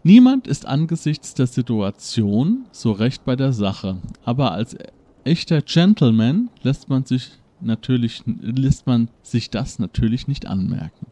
Niemand 0.04 0.46
ist 0.46 0.64
angesichts 0.64 1.34
der 1.34 1.48
Situation 1.48 2.66
so 2.70 2.92
recht 2.92 3.24
bei 3.24 3.34
der 3.34 3.52
Sache, 3.52 3.96
aber 4.24 4.52
als 4.52 4.76
echter 5.24 5.60
Gentleman 5.60 6.50
lässt 6.62 6.88
man 6.88 7.04
sich 7.04 7.32
natürlich 7.60 8.22
lässt 8.26 8.86
man 8.86 9.08
sich 9.22 9.50
das 9.50 9.80
natürlich 9.80 10.28
nicht 10.28 10.46
anmerken. 10.46 11.08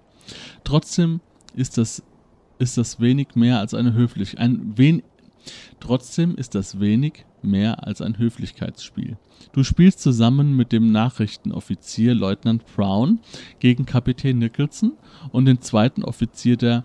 Trotzdem 0.62 1.20
ist 1.56 1.78
das 1.78 2.04
ist 2.60 2.78
das 2.78 3.00
wenig 3.00 3.34
mehr 3.34 3.58
als 3.58 3.74
eine 3.74 3.94
höflich 3.94 4.38
ein 4.38 4.74
wen, 4.76 5.02
trotzdem 5.80 6.34
ist 6.34 6.54
das 6.54 6.80
wenig 6.80 7.24
mehr 7.42 7.86
als 7.86 8.00
ein 8.00 8.18
Höflichkeitsspiel. 8.18 9.16
Du 9.52 9.64
spielst 9.64 10.00
zusammen 10.00 10.56
mit 10.56 10.72
dem 10.72 10.92
Nachrichtenoffizier 10.92 12.14
Leutnant 12.14 12.64
Brown 12.74 13.20
gegen 13.58 13.86
Kapitän 13.86 14.38
Nicholson 14.38 14.92
und 15.32 15.46
den 15.46 15.60
zweiten 15.60 16.04
Offizier 16.04 16.56
der 16.56 16.84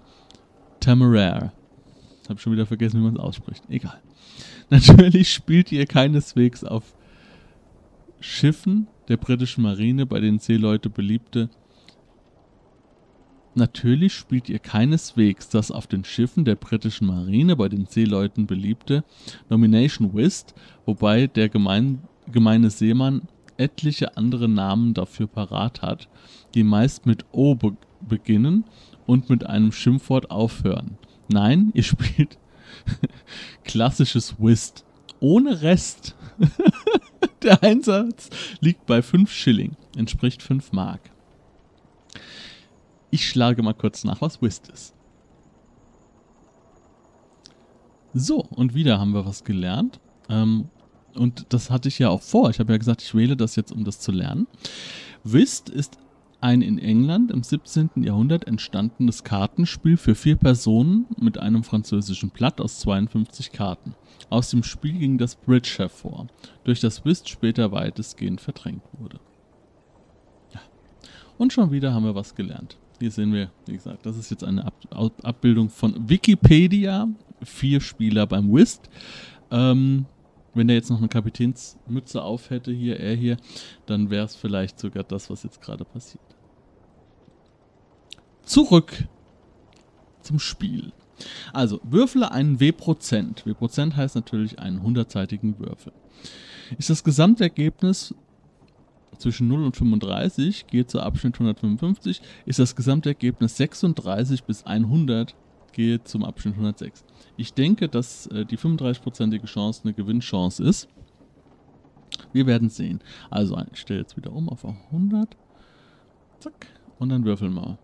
Temeraire. 0.79 1.51
Hab 2.29 2.39
schon 2.39 2.53
wieder 2.53 2.65
vergessen, 2.65 2.99
wie 2.99 3.05
man 3.05 3.15
es 3.15 3.19
ausspricht. 3.19 3.63
Egal. 3.69 4.01
Natürlich 4.69 5.31
spielt 5.31 5.71
ihr 5.71 5.85
keineswegs 5.85 6.63
auf 6.63 6.95
Schiffen 8.19 8.87
der 9.07 9.17
britischen 9.17 9.61
Marine, 9.63 10.05
bei 10.05 10.19
den 10.19 10.39
Seeleute 10.39 10.89
beliebte 10.89 11.49
Natürlich 13.57 14.13
spielt 14.13 14.49
ihr 14.49 14.59
keineswegs 14.59 15.47
das 15.47 15.71
auf 15.71 15.87
den 15.87 16.03
Schiffen 16.03 16.43
der 16.43 16.55
britischen 16.55 17.07
Marine 17.07 17.55
bei 17.55 17.69
den 17.69 17.85
Seeleuten 17.85 18.47
beliebte 18.47 19.05
Nomination 19.49 20.13
Whist, 20.13 20.53
wobei 20.85 21.27
der 21.27 21.47
gemein, 21.47 22.01
gemeine 22.29 22.69
Seemann 22.69 23.21
etliche 23.55 24.17
andere 24.17 24.49
Namen 24.49 24.93
dafür 24.93 25.27
parat 25.27 25.81
hat, 25.81 26.09
die 26.53 26.63
meist 26.63 27.05
mit 27.05 27.25
O 27.31 27.55
be 27.55 27.77
beginnen 28.01 28.65
und 29.07 29.29
mit 29.29 29.45
einem 29.47 29.71
Schimpfwort 29.71 30.29
aufhören. 30.29 30.97
Nein, 31.29 31.71
ihr 31.73 31.83
spielt 31.83 32.37
klassisches 33.63 34.35
Whist. 34.37 34.85
Ohne 35.21 35.61
Rest. 35.61 36.15
der 37.41 37.63
Einsatz 37.63 38.29
liegt 38.59 38.85
bei 38.85 39.01
5 39.01 39.31
Schilling, 39.31 39.77
entspricht 39.95 40.43
5 40.43 40.73
Mark. 40.73 41.14
Ich 43.16 43.30
schlage 43.30 43.63
mal 43.63 43.74
kurz 43.74 44.03
nach, 44.03 44.20
was 44.20 44.41
Whist 44.41 44.68
ist. 44.68 44.93
So, 48.13 48.43
und 48.43 48.76
wieder 48.76 48.99
haben 48.99 49.13
wir 49.13 49.26
was 49.26 49.45
gelernt. 49.45 50.01
Ähm, 50.28 50.68
und 51.13 51.45
das 51.47 51.70
hatte 51.70 51.88
ich 51.88 51.97
ja 51.97 52.09
auch 52.09 52.22
vor. 52.22 52.49
Ich 52.49 52.59
habe 52.59 52.74
ja 52.74 52.78
gesagt, 52.78 53.01
ich 53.01 53.16
wähle 53.16 53.38
das 53.38 53.55
jetzt, 53.55 53.72
um 53.72 53.86
das 53.86 54.01
zu 54.01 54.11
lernen. 54.11 54.47
Whist 55.24 55.70
ist 55.70 55.97
ein 56.41 56.61
in 56.61 56.78
England 56.78 57.32
im 57.32 57.41
17. 57.41 58.03
Jahrhundert 58.03 58.47
entstandenes 58.47 59.24
Kartenspiel 59.24 59.95
für 59.95 60.13
vier 60.13 60.36
Personen 60.36 61.05
mit 61.18 61.38
einem 61.38 61.63
französischen 61.63 62.32
Blatt 62.32 62.59
aus 62.59 62.80
52 62.82 63.53
Karten. 63.53 63.95
Aus 64.30 64.49
dem 64.49 64.61
Spiel 64.61 64.99
ging 64.99 65.18
das 65.18 65.38
Bridge 65.38 65.76
hervor, 65.78 66.28
durch 66.66 66.82
das 66.82 67.05
Whist 67.05 67.30
später 67.30 67.72
weitestgehend 67.72 68.41
verdrängt 68.41 68.84
wurde. 68.91 69.22
Ja. 70.53 70.59
Und 71.38 71.53
schon 71.53 71.72
wieder 71.72 71.93
haben 71.93 72.03
wir 72.03 72.16
was 72.16 72.36
gelernt. 72.36 72.78
Hier 72.99 73.11
sehen 73.11 73.33
wir, 73.33 73.51
wie 73.65 73.73
gesagt, 73.73 74.05
das 74.05 74.17
ist 74.17 74.31
jetzt 74.31 74.43
eine 74.43 74.65
Ab 74.65 74.73
Abbildung 75.23 75.69
von 75.69 76.09
Wikipedia. 76.09 77.07
Vier 77.43 77.81
Spieler 77.81 78.25
beim 78.25 78.51
Whist. 78.53 78.89
Ähm, 79.51 80.05
wenn 80.53 80.69
er 80.69 80.75
jetzt 80.75 80.89
noch 80.89 80.99
eine 80.99 81.09
Kapitänsmütze 81.09 82.21
auf 82.21 82.49
hätte, 82.49 82.71
hier, 82.71 82.99
er 82.99 83.15
hier, 83.15 83.37
dann 83.85 84.09
wäre 84.09 84.25
es 84.25 84.35
vielleicht 84.35 84.79
sogar 84.79 85.03
das, 85.03 85.29
was 85.29 85.43
jetzt 85.43 85.61
gerade 85.61 85.83
passiert. 85.83 86.23
Zurück 88.43 89.05
zum 90.21 90.39
Spiel. 90.39 90.93
Also, 91.53 91.79
würfle 91.83 92.31
einen 92.31 92.59
W-Prozent. 92.59 93.45
W-Prozent 93.45 93.95
heißt 93.95 94.15
natürlich 94.15 94.59
einen 94.59 94.81
hundertseitigen 94.81 95.59
Würfel. 95.59 95.93
Ist 96.77 96.89
das 96.89 97.03
Gesamtergebnis 97.03 98.15
zwischen 99.18 99.47
0 99.47 99.66
und 99.66 99.76
35, 99.76 100.68
geht 100.68 100.89
zu 100.89 100.99
Abschnitt 101.01 101.36
155, 101.36 102.22
ist 102.45 102.59
das 102.59 102.76
Gesamtergebnis 102.76 103.57
36 103.57 104.43
bis 104.43 104.63
100, 104.66 105.36
geht 105.74 106.07
zum 106.07 106.24
Abschnitt 106.24 106.55
106. 106.55 107.03
Ich 107.38 107.53
denke, 107.53 107.89
dass 107.89 108.28
äh, 108.28 108.45
die 108.45 108.57
35-prozentige 108.57 109.45
Chance 109.45 109.82
eine 109.84 109.93
Gewinnchance 109.93 110.63
ist. 110.63 110.88
Wir 112.32 112.47
werden 112.47 112.70
sehen. 112.70 113.01
Also, 113.30 113.61
ich 113.74 113.80
stelle 113.80 114.01
jetzt 114.01 114.16
wieder 114.16 114.32
um 114.32 114.49
auf 114.49 114.66
100. 114.66 115.36
Zack. 116.39 116.68
Und 116.97 117.09
dann 117.09 117.26
würfeln 117.26 117.53
wir. 117.53 117.78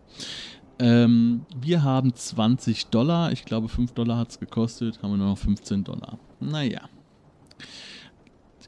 Ähm, 0.80 1.46
wir 1.56 1.84
haben 1.84 2.14
20 2.14 2.88
Dollar. 2.88 3.32
Ich 3.32 3.46
glaube, 3.46 3.70
5 3.70 3.94
Dollar 3.94 4.18
hat 4.18 4.32
es 4.32 4.40
gekostet. 4.40 5.02
Haben 5.02 5.12
wir 5.12 5.18
nur 5.18 5.30
noch 5.30 5.38
15 5.38 5.84
Dollar. 5.84 6.20
Naja. 6.40 6.82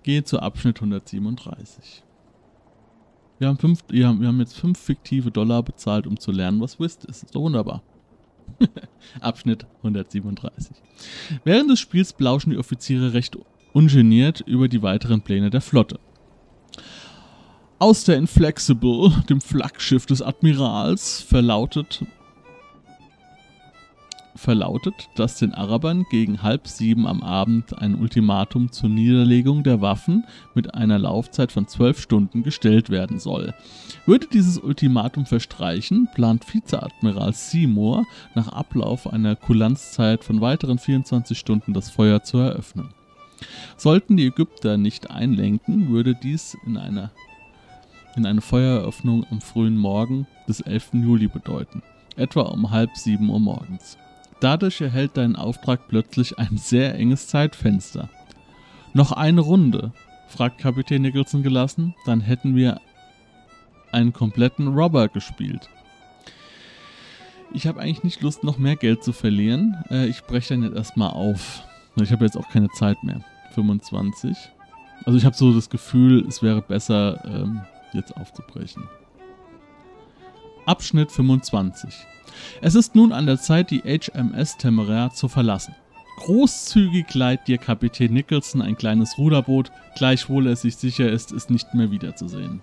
Gehe 0.04 0.24
zu 0.24 0.40
Abschnitt 0.40 0.78
137. 0.78 2.04
Wir 3.40 3.48
haben, 3.48 3.58
fünf, 3.58 3.84
wir, 3.88 4.08
haben, 4.08 4.40
jetzt 4.40 4.58
5 4.58 4.78
fiktive 4.78 5.32
Dollar 5.32 5.64
bezahlt, 5.64 6.06
um 6.06 6.20
zu 6.20 6.32
lernen, 6.32 6.62
was 6.62 6.80
Whist 6.80 7.06
ist. 7.06 7.34
Doch 7.34 7.42
wunderbar. 7.42 7.82
Abschnitt 9.20 9.66
137. 9.78 10.76
Während 11.44 11.70
des 11.70 11.80
Spiels 11.80 12.14
blauschen 12.14 12.52
die 12.52 12.58
Offiziere 12.58 13.14
recht 13.14 13.38
ungeniert 13.74 14.42
über 14.42 14.68
die 14.68 14.82
weiteren 14.82 15.22
Pläne 15.22 15.50
der 15.50 15.62
Flotte. 15.62 16.00
Aus 17.80 18.06
der 18.06 18.18
Inflexible, 18.18 19.12
dem 19.30 19.42
Flaggschiff 19.42 20.06
des 20.06 20.22
Admirals, 20.22 21.22
verlautet, 21.22 22.06
verlautet, 24.36 25.10
dass 25.16 25.40
den 25.40 25.54
Arabern 25.54 26.06
gegen 26.10 26.42
halb 26.42 26.68
sieben 26.68 27.08
am 27.08 27.22
Abend 27.22 27.78
ein 27.78 27.96
Ultimatum 27.96 28.72
zur 28.72 28.90
Niederlegung 28.90 29.64
der 29.64 29.82
Waffen 29.82 30.26
mit 30.54 30.74
einer 30.74 31.00
Laufzeit 31.00 31.52
von 31.52 31.68
zwölf 31.68 32.00
Stunden 32.00 32.44
gestellt 32.44 32.90
werden 32.90 33.20
soll. 33.20 33.54
Würde 34.06 34.28
dieses 34.32 34.58
Ultimatum 34.58 35.26
verstreichen, 35.26 36.08
plant 36.14 36.52
Vizeadmiral 36.54 37.34
Seymour 37.34 38.06
nach 38.36 38.50
Ablauf 38.50 39.12
einer 39.12 39.36
Kulanzzeit 39.36 40.24
von 40.24 40.42
weiteren 40.42 40.80
24 40.80 41.38
Stunden 41.38 41.74
das 41.74 41.90
Feuer 41.90 42.24
zu 42.24 42.38
eröffnen. 42.38 42.90
Sollten 43.78 44.18
die 44.18 44.28
Ägypter 44.28 44.78
nicht 44.78 45.12
einlenken, 45.12 45.90
würde 45.90 46.16
dies 46.16 46.58
in, 46.66 46.78
einer, 46.78 47.12
in 48.16 48.26
eine 48.26 48.42
Feuereröffnung 48.42 49.26
am 49.30 49.42
frühen 49.42 49.78
Morgen 49.78 50.28
des 50.48 50.62
11. 50.62 50.94
Juli 50.94 51.28
bedeuten, 51.28 51.82
etwa 52.16 52.42
um 52.44 52.72
halb 52.72 52.96
sieben 52.96 53.30
Uhr 53.30 53.40
morgens. 53.40 53.98
Dadurch 54.44 54.82
erhält 54.82 55.16
dein 55.16 55.38
Auftrag 55.38 55.88
plötzlich 55.88 56.38
ein 56.38 56.58
sehr 56.58 56.96
enges 56.96 57.28
Zeitfenster. 57.28 58.10
Noch 58.94 59.14
eine 59.14 59.40
Runde, 59.40 59.94
fragt 60.28 60.58
Kapitän 60.58 61.02
Nicholson 61.02 61.44
gelassen, 61.44 61.96
dann 62.06 62.20
hätten 62.20 62.54
wir 62.54 62.82
einen 63.94 64.12
kompletten 64.12 64.68
Robber 64.68 65.08
gespielt. 65.08 65.70
Ich 67.54 67.68
habe 67.68 67.80
eigentlich 67.80 68.04
nicht 68.04 68.22
Lust, 68.22 68.44
noch 68.44 68.58
mehr 68.58 68.76
Geld 68.76 69.02
zu 69.02 69.14
verlieren. 69.14 69.82
Äh, 69.90 70.08
ich 70.08 70.24
breche 70.24 70.56
dann 70.56 70.64
jetzt 70.64 70.76
erstmal 70.76 71.12
auf. 71.12 71.64
Ich 71.96 72.12
habe 72.12 72.26
jetzt 72.26 72.36
auch 72.36 72.50
keine 72.50 72.68
Zeit 72.72 73.02
mehr. 73.02 73.22
25. 73.56 74.36
Also 75.06 75.18
ich 75.18 75.24
habe 75.24 75.38
so 75.38 75.54
das 75.54 75.70
Gefühl, 75.70 76.26
es 76.28 76.44
wäre 76.44 76.62
besser, 76.62 77.24
ähm, 77.24 77.62
jetzt 77.94 78.18
aufzubrechen. 78.18 78.84
Abschnitt 80.66 81.12
25. 81.12 81.94
Es 82.62 82.76
ist 82.76 82.96
nun 82.96 83.12
an 83.12 83.26
der 83.26 83.40
Zeit, 83.40 83.72
die 83.72 83.82
HMS 83.82 84.58
Temeraire 84.58 85.12
zu 85.12 85.28
verlassen. 85.28 85.76
Großzügig 86.18 87.14
leiht 87.14 87.48
dir 87.48 87.58
Kapitän 87.58 88.14
Nicholson 88.14 88.62
ein 88.62 88.78
kleines 88.78 89.18
Ruderboot, 89.18 89.72
gleichwohl 89.96 90.48
er 90.48 90.56
sich 90.56 90.78
sicher 90.78 91.10
ist, 91.10 91.32
es 91.32 91.50
nicht 91.50 91.74
mehr 91.74 91.92
wiederzusehen. 91.92 92.62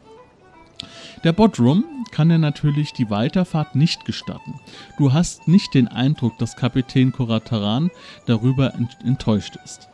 Der 1.24 1.32
Bodrum 1.32 1.84
kann 2.10 2.30
dir 2.30 2.38
natürlich 2.38 2.92
die 2.92 3.10
Weiterfahrt 3.10 3.74
nicht 3.74 4.06
gestatten. 4.06 4.58
Du 4.96 5.12
hast 5.12 5.46
nicht 5.46 5.74
den 5.74 5.88
Eindruck, 5.88 6.38
dass 6.38 6.56
Kapitän 6.56 7.12
Korataran 7.12 7.90
darüber 8.26 8.72
enttäuscht 9.04 9.56
ist. 9.64 9.89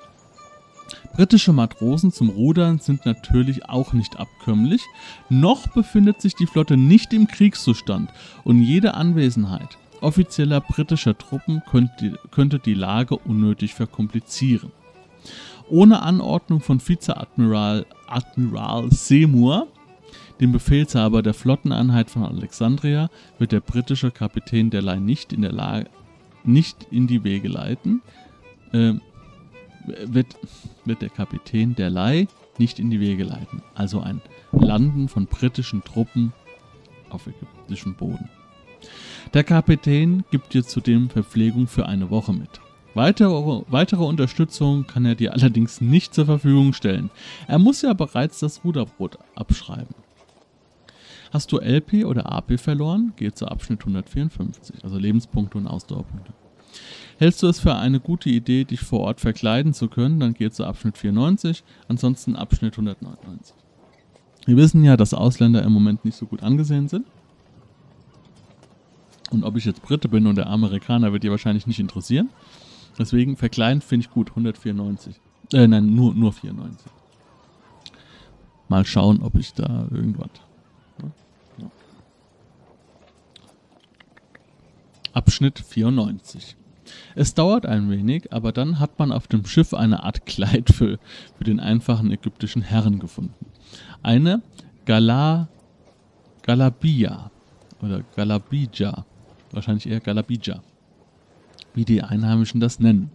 Britische 1.16 1.54
Matrosen 1.54 2.12
zum 2.12 2.28
Rudern 2.28 2.78
sind 2.78 3.06
natürlich 3.06 3.70
auch 3.70 3.94
nicht 3.94 4.20
abkömmlich, 4.20 4.82
noch 5.30 5.66
befindet 5.68 6.20
sich 6.20 6.34
die 6.34 6.46
Flotte 6.46 6.76
nicht 6.76 7.14
im 7.14 7.26
Kriegszustand 7.26 8.10
und 8.44 8.60
jede 8.60 8.92
Anwesenheit 8.92 9.78
offizieller 10.02 10.60
britischer 10.60 11.16
Truppen 11.16 11.62
könnte, 12.30 12.58
die 12.58 12.74
Lage 12.74 13.16
unnötig 13.16 13.72
verkomplizieren. 13.72 14.72
Ohne 15.70 16.02
Anordnung 16.02 16.60
von 16.60 16.86
Vizeadmiral 16.86 17.86
Admiral 18.06 18.92
Seymour, 18.92 19.68
dem 20.38 20.52
Befehlshaber 20.52 21.22
der 21.22 21.32
Flotteneinheit 21.32 22.10
von 22.10 22.24
Alexandria, 22.24 23.08
wird 23.38 23.52
der 23.52 23.60
britische 23.60 24.10
Kapitän 24.10 24.68
derlei 24.68 24.96
nicht 24.96 25.32
in 25.32 25.40
der 25.40 25.52
Lage, 25.52 25.88
nicht 26.44 26.88
in 26.90 27.06
die 27.06 27.24
Wege 27.24 27.48
leiten, 27.48 28.02
äh, 28.74 28.92
wird, 29.86 30.36
wird 30.84 31.02
der 31.02 31.10
Kapitän 31.10 31.74
derlei 31.74 32.28
nicht 32.58 32.78
in 32.78 32.90
die 32.90 33.00
Wege 33.00 33.24
leiten. 33.24 33.62
Also 33.74 34.00
ein 34.00 34.20
Landen 34.52 35.08
von 35.08 35.26
britischen 35.26 35.82
Truppen 35.84 36.32
auf 37.10 37.26
ägyptischem 37.26 37.94
Boden. 37.94 38.28
Der 39.34 39.44
Kapitän 39.44 40.24
gibt 40.30 40.54
dir 40.54 40.64
zudem 40.64 41.10
Verpflegung 41.10 41.66
für 41.66 41.86
eine 41.86 42.10
Woche 42.10 42.32
mit. 42.32 42.60
Weitere, 42.94 43.62
weitere 43.68 44.04
Unterstützung 44.04 44.86
kann 44.86 45.04
er 45.04 45.14
dir 45.14 45.34
allerdings 45.34 45.82
nicht 45.82 46.14
zur 46.14 46.24
Verfügung 46.24 46.72
stellen. 46.72 47.10
Er 47.46 47.58
muss 47.58 47.82
ja 47.82 47.92
bereits 47.92 48.38
das 48.38 48.64
Ruderbrot 48.64 49.18
abschreiben. 49.34 49.94
Hast 51.30 51.52
du 51.52 51.58
LP 51.58 52.06
oder 52.06 52.32
AP 52.32 52.58
verloren, 52.58 53.12
geht 53.16 53.36
zu 53.36 53.48
Abschnitt 53.48 53.80
154, 53.80 54.84
also 54.84 54.96
Lebenspunkte 54.96 55.58
und 55.58 55.66
Ausdauerpunkte. 55.66 56.32
Hältst 57.18 57.42
du 57.42 57.46
es 57.46 57.60
für 57.60 57.74
eine 57.74 57.98
gute 57.98 58.28
Idee, 58.28 58.64
dich 58.64 58.80
vor 58.80 59.00
Ort 59.00 59.20
verkleiden 59.20 59.72
zu 59.72 59.88
können, 59.88 60.20
dann 60.20 60.34
geh 60.34 60.50
zu 60.50 60.64
Abschnitt 60.64 60.98
94, 60.98 61.64
ansonsten 61.88 62.36
Abschnitt 62.36 62.74
199. 62.74 63.54
Wir 64.44 64.56
wissen 64.56 64.84
ja, 64.84 64.96
dass 64.96 65.14
Ausländer 65.14 65.62
im 65.62 65.72
Moment 65.72 66.04
nicht 66.04 66.16
so 66.16 66.26
gut 66.26 66.42
angesehen 66.42 66.88
sind. 66.88 67.06
Und 69.30 69.44
ob 69.44 69.56
ich 69.56 69.64
jetzt 69.64 69.82
Brite 69.82 70.08
bin 70.08 70.26
oder 70.26 70.46
Amerikaner, 70.46 71.12
wird 71.12 71.24
dir 71.24 71.30
wahrscheinlich 71.30 71.66
nicht 71.66 71.80
interessieren. 71.80 72.28
Deswegen 72.98 73.36
verkleiden 73.36 73.80
finde 73.80 74.06
ich 74.06 74.12
gut, 74.12 74.30
194. 74.30 75.20
Äh, 75.52 75.66
nein, 75.66 75.94
nur, 75.94 76.14
nur 76.14 76.32
94. 76.32 76.86
Mal 78.68 78.84
schauen, 78.84 79.22
ob 79.22 79.36
ich 79.36 79.52
da 79.54 79.88
irgendwas. 79.90 80.30
Abschnitt 85.12 85.58
94. 85.60 86.56
Es 87.14 87.34
dauert 87.34 87.66
ein 87.66 87.90
wenig, 87.90 88.32
aber 88.32 88.52
dann 88.52 88.78
hat 88.78 88.98
man 88.98 89.12
auf 89.12 89.26
dem 89.26 89.44
Schiff 89.46 89.74
eine 89.74 90.02
Art 90.02 90.26
Kleid 90.26 90.70
für, 90.70 90.98
für 91.36 91.44
den 91.44 91.60
einfachen 91.60 92.10
ägyptischen 92.10 92.62
Herren 92.62 92.98
gefunden. 92.98 93.46
Eine 94.02 94.42
Gala, 94.84 95.48
Galabia 96.42 97.30
oder 97.82 98.02
Galabija, 98.14 99.04
wahrscheinlich 99.52 99.88
eher 99.88 100.00
Galabija, 100.00 100.62
wie 101.74 101.84
die 101.84 102.02
Einheimischen 102.02 102.60
das 102.60 102.78
nennen. 102.78 103.10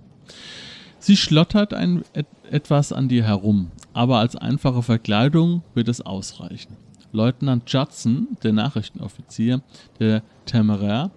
Sie 1.00 1.18
schlottert 1.18 1.74
ein, 1.74 2.04
et, 2.14 2.28
etwas 2.50 2.92
an 2.92 3.10
dir 3.10 3.24
herum, 3.24 3.72
aber 3.94 4.20
als 4.20 4.36
einfache 4.36 4.84
Verkleidung 4.84 5.64
wird 5.74 5.88
es 5.88 6.02
ausreichen. 6.02 6.78
Leutnant 7.12 7.70
Judson, 7.72 8.38
der 8.44 8.54
Nachrichtenoffizier 8.54 9.62
der 10.00 10.22
Temeraire, 10.46 11.12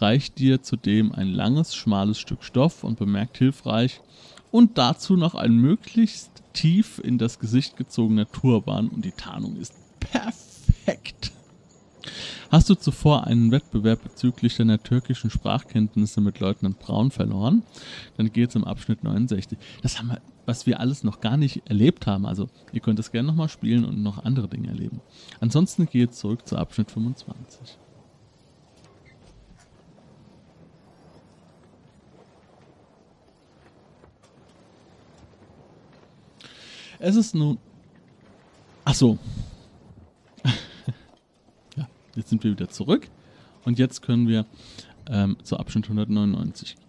reicht 0.00 0.38
dir 0.38 0.62
zudem 0.62 1.12
ein 1.12 1.28
langes, 1.28 1.74
schmales 1.74 2.18
Stück 2.18 2.44
Stoff 2.44 2.84
und 2.84 2.98
bemerkt 2.98 3.38
hilfreich 3.38 4.00
und 4.50 4.78
dazu 4.78 5.16
noch 5.16 5.34
ein 5.34 5.52
möglichst 5.52 6.30
tief 6.52 7.00
in 7.02 7.18
das 7.18 7.38
Gesicht 7.38 7.76
gezogener 7.76 8.30
Turban 8.30 8.88
und 8.88 9.04
die 9.04 9.12
Tarnung 9.12 9.56
ist 9.56 9.74
perfekt. 10.00 11.32
Hast 12.50 12.70
du 12.70 12.74
zuvor 12.74 13.26
einen 13.26 13.50
Wettbewerb 13.50 14.02
bezüglich 14.02 14.56
deiner 14.56 14.82
türkischen 14.82 15.28
Sprachkenntnisse 15.28 16.22
mit 16.22 16.40
Leutnant 16.40 16.78
Braun 16.78 17.10
verloren? 17.10 17.62
Dann 18.16 18.32
geht 18.32 18.48
es 18.48 18.54
im 18.54 18.64
Abschnitt 18.64 19.04
69. 19.04 19.58
Das 19.82 19.98
haben 19.98 20.08
wir, 20.08 20.22
was 20.46 20.66
wir 20.66 20.80
alles 20.80 21.04
noch 21.04 21.20
gar 21.20 21.36
nicht 21.36 21.68
erlebt 21.68 22.06
haben. 22.06 22.24
Also 22.24 22.48
ihr 22.72 22.80
könnt 22.80 22.98
das 22.98 23.12
gerne 23.12 23.28
nochmal 23.28 23.50
spielen 23.50 23.84
und 23.84 24.02
noch 24.02 24.24
andere 24.24 24.48
Dinge 24.48 24.68
erleben. 24.68 25.02
Ansonsten 25.40 25.86
geht 25.86 26.14
zurück 26.14 26.48
zu 26.48 26.56
Abschnitt 26.56 26.90
25. 26.90 27.78
Es 36.98 37.16
ist 37.16 37.34
nun. 37.34 37.58
Ach 38.84 38.94
so. 38.94 39.18
Jetzt 42.14 42.30
sind 42.30 42.42
wir 42.42 42.50
wieder 42.50 42.68
zurück 42.68 43.08
und 43.64 43.78
jetzt 43.78 44.02
können 44.02 44.26
wir 44.26 44.44
ähm, 45.08 45.36
zu 45.42 45.56
Abschnitt 45.56 45.84
199 45.84 46.74
gehen. 46.74 46.88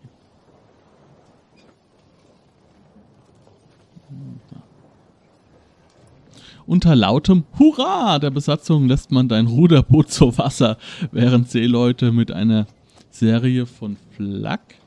Unter 6.65 6.95
lautem 6.95 7.45
Hurra 7.57 8.19
der 8.19 8.29
Besatzung 8.29 8.87
lässt 8.87 9.11
man 9.11 9.27
dein 9.27 9.47
Ruderboot 9.47 10.09
zu 10.11 10.37
Wasser, 10.37 10.77
während 11.11 11.49
Seeleute 11.49 12.11
mit 12.11 12.31
einer 12.31 12.67
Serie 13.09 13.65
von 13.65 13.97
Flak 14.11 14.78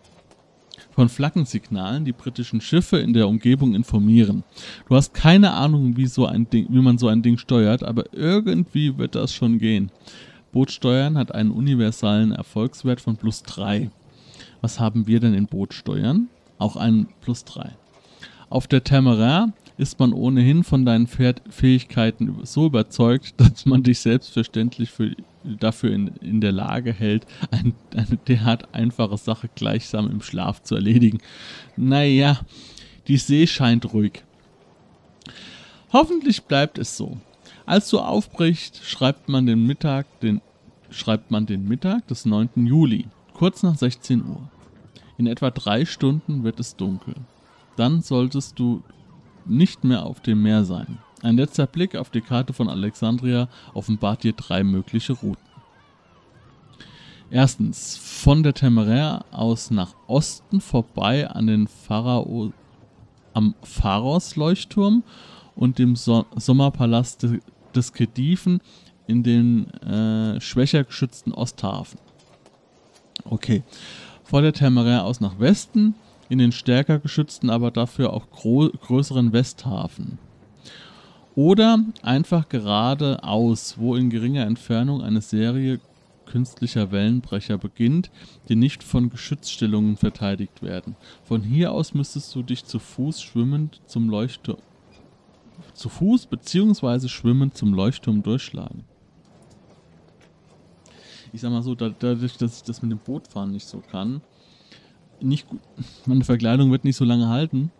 von 0.94 1.08
Flaggensignalen 1.08 2.04
die 2.04 2.12
britischen 2.12 2.60
Schiffe 2.60 2.98
in 2.98 3.12
der 3.12 3.28
Umgebung 3.28 3.74
informieren. 3.74 4.44
Du 4.88 4.94
hast 4.94 5.14
keine 5.14 5.52
Ahnung, 5.52 5.96
wie, 5.96 6.06
so 6.06 6.26
ein 6.26 6.48
Ding, 6.48 6.66
wie 6.70 6.80
man 6.80 6.98
so 6.98 7.08
ein 7.08 7.22
Ding 7.22 7.38
steuert, 7.38 7.82
aber 7.82 8.12
irgendwie 8.12 8.98
wird 8.98 9.14
das 9.14 9.34
schon 9.34 9.58
gehen. 9.58 9.90
Bootsteuern 10.52 11.16
hat 11.16 11.34
einen 11.34 11.50
universalen 11.50 12.32
Erfolgswert 12.32 13.00
von 13.00 13.16
plus 13.16 13.42
3. 13.42 13.90
Was 14.60 14.78
haben 14.78 15.06
wir 15.06 15.18
denn 15.18 15.34
in 15.34 15.46
Bootsteuern? 15.46 16.28
Auch 16.58 16.76
einen 16.76 17.08
plus 17.22 17.44
3. 17.44 17.70
Auf 18.50 18.66
der 18.66 18.84
Temeraire 18.84 19.52
ist 19.78 19.98
man 19.98 20.12
ohnehin 20.12 20.64
von 20.64 20.84
deinen 20.84 21.06
Fähigkeiten 21.06 22.38
so 22.44 22.66
überzeugt, 22.66 23.34
dass 23.36 23.66
man 23.66 23.82
dich 23.82 24.00
selbstverständlich 24.00 24.90
für, 24.90 25.14
dafür 25.44 25.92
in, 25.92 26.08
in 26.20 26.40
der 26.40 26.52
Lage 26.52 26.92
hält, 26.92 27.26
ein, 27.50 27.74
eine 27.94 28.18
derart 28.28 28.74
einfache 28.74 29.16
Sache 29.16 29.48
gleichsam 29.54 30.10
im 30.10 30.22
Schlaf 30.22 30.62
zu 30.62 30.74
erledigen. 30.74 31.18
Naja, 31.76 32.40
die 33.08 33.16
See 33.16 33.46
scheint 33.46 33.92
ruhig. 33.92 34.22
Hoffentlich 35.92 36.44
bleibt 36.44 36.78
es 36.78 36.96
so. 36.96 37.18
Als 37.66 37.90
du 37.90 38.00
aufbrichst, 38.00 38.84
schreibt 38.84 39.28
man 39.28 39.46
den 39.46 39.66
Mittag, 39.66 40.06
den, 40.20 40.40
schreibt 40.90 41.30
man 41.30 41.46
den 41.46 41.68
Mittag 41.68 42.06
des 42.08 42.24
9. 42.24 42.66
Juli, 42.66 43.06
kurz 43.34 43.62
nach 43.62 43.76
16 43.76 44.24
Uhr. 44.24 44.48
In 45.18 45.26
etwa 45.26 45.50
drei 45.50 45.84
Stunden 45.84 46.44
wird 46.44 46.58
es 46.58 46.76
dunkel. 46.76 47.14
Dann 47.76 48.02
solltest 48.02 48.58
du 48.58 48.82
nicht 49.46 49.84
mehr 49.84 50.04
auf 50.04 50.20
dem 50.20 50.42
Meer 50.42 50.64
sein. 50.64 50.98
Ein 51.22 51.36
letzter 51.36 51.66
Blick 51.66 51.94
auf 51.94 52.10
die 52.10 52.20
Karte 52.20 52.52
von 52.52 52.68
Alexandria 52.68 53.48
offenbart 53.74 54.24
dir 54.24 54.32
drei 54.32 54.64
mögliche 54.64 55.12
Routen. 55.12 55.52
Erstens, 57.30 57.96
von 57.96 58.42
der 58.42 58.52
Temeraire 58.52 59.24
aus 59.30 59.70
nach 59.70 59.94
Osten 60.06 60.60
vorbei 60.60 61.30
an 61.30 61.46
den 61.46 61.66
Pharao, 61.66 62.52
am 63.32 63.54
Pharos-Leuchtturm 63.62 65.02
und 65.54 65.78
dem 65.78 65.96
so 65.96 66.26
Sommerpalast 66.36 67.22
de 67.22 67.40
des 67.74 67.94
Kediven 67.94 68.60
in 69.06 69.22
den 69.22 69.70
äh, 69.80 70.40
schwächer 70.40 70.84
geschützten 70.84 71.32
Osthafen. 71.32 71.98
Okay. 73.24 73.62
Vor 74.24 74.42
der 74.42 74.52
Temeraire 74.52 75.04
aus 75.04 75.20
nach 75.20 75.38
Westen 75.38 75.94
in 76.32 76.38
den 76.38 76.52
stärker 76.52 76.98
geschützten, 76.98 77.50
aber 77.50 77.70
dafür 77.70 78.12
auch 78.12 78.30
größeren 78.30 79.32
Westhafen. 79.32 80.18
Oder 81.34 81.78
einfach 82.02 82.48
geradeaus, 82.48 83.76
wo 83.78 83.94
in 83.94 84.10
geringer 84.10 84.46
Entfernung 84.46 85.02
eine 85.02 85.20
Serie 85.20 85.80
künstlicher 86.26 86.90
Wellenbrecher 86.90 87.58
beginnt, 87.58 88.10
die 88.48 88.56
nicht 88.56 88.82
von 88.82 89.10
Geschützstellungen 89.10 89.96
verteidigt 89.96 90.62
werden. 90.62 90.96
Von 91.24 91.42
hier 91.42 91.72
aus 91.72 91.94
müsstest 91.94 92.34
du 92.34 92.42
dich 92.42 92.64
zu 92.64 92.78
Fuß 92.78 93.20
schwimmend 93.22 93.80
zum 93.86 94.08
Leuchtturm 94.08 94.58
zu 95.74 95.88
Fuß 95.88 96.26
bzw. 96.26 97.08
schwimmend 97.08 97.56
zum 97.56 97.74
Leuchtturm 97.74 98.22
durchschlagen. 98.22 98.84
Ich 101.32 101.40
sag 101.40 101.50
mal 101.50 101.62
so, 101.62 101.74
dadurch, 101.74 102.36
dass 102.36 102.58
ich 102.58 102.62
das 102.62 102.82
mit 102.82 102.90
dem 102.90 102.98
Bootfahren 102.98 103.52
nicht 103.52 103.66
so 103.66 103.82
kann, 103.90 104.20
nicht 105.22 105.48
gut, 105.48 105.60
meine 106.06 106.24
Verkleidung 106.24 106.70
wird 106.70 106.84
nicht 106.84 106.96
so 106.96 107.04
lange 107.04 107.28
halten. 107.28 107.70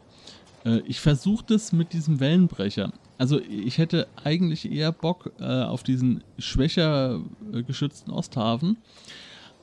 Äh, 0.64 0.80
ich 0.86 1.00
versuche 1.00 1.44
das 1.46 1.72
mit 1.72 1.92
diesem 1.92 2.20
Wellenbrecher. 2.20 2.92
Also 3.18 3.40
ich 3.40 3.78
hätte 3.78 4.08
eigentlich 4.22 4.70
eher 4.70 4.92
Bock 4.92 5.32
äh, 5.38 5.44
auf 5.44 5.82
diesen 5.82 6.24
schwächer 6.38 7.20
äh, 7.52 7.62
geschützten 7.62 8.10
Osthafen, 8.10 8.78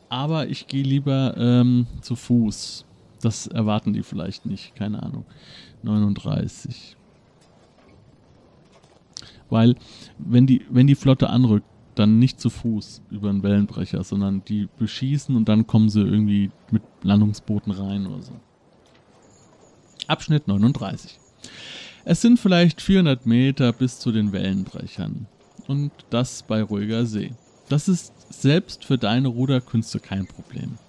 aber 0.08 0.48
ich 0.48 0.68
gehe 0.68 0.84
lieber 0.84 1.36
ähm, 1.38 1.88
zu 2.02 2.16
Fuß. 2.16 2.86
Das 3.22 3.48
erwarten 3.48 3.94
die 3.94 4.04
vielleicht 4.04 4.46
nicht, 4.46 4.76
keine 4.76 5.04
Ahnung. 5.04 5.26
39. 5.84 6.96
Weil, 9.50 9.76
wenn 10.18 10.46
die, 10.46 10.62
wenn 10.70 10.88
die 10.88 10.96
Flotte 10.96 11.30
anrückt, 11.30 11.66
dann 12.00 12.18
nicht 12.18 12.40
zu 12.40 12.50
Fuß 12.50 13.02
über 13.12 13.30
einen 13.30 13.44
Wellenbrecher, 13.44 14.04
sondern 14.04 14.44
die 14.46 14.70
beschießen 14.78 15.36
und 15.36 15.50
dann 15.50 15.68
kommen 15.68 15.90
sie 15.90 16.02
irgendwie 16.02 16.50
mit 16.72 16.82
Landungsbooten 17.04 17.74
rein 17.74 18.08
oder 18.08 18.22
so. 18.22 18.32
Abschnitt 20.08 20.48
39. 20.48 21.20
Es 22.06 22.22
sind 22.22 22.40
vielleicht 22.40 22.82
400 22.82 23.26
Meter 23.26 23.74
bis 23.74 24.00
zu 24.00 24.12
den 24.12 24.32
Wellenbrechern. 24.32 25.28
Und 25.68 25.92
das 26.10 26.42
bei 26.44 26.64
ruhiger 26.64 27.06
See. 27.06 27.34
Das 27.68 27.88
ist 27.88 28.14
selbst 28.32 28.86
für 28.86 28.98
deine 28.98 29.28
Ruderkünste 29.28 30.00
kein 30.00 30.26
Problem. 30.26 30.80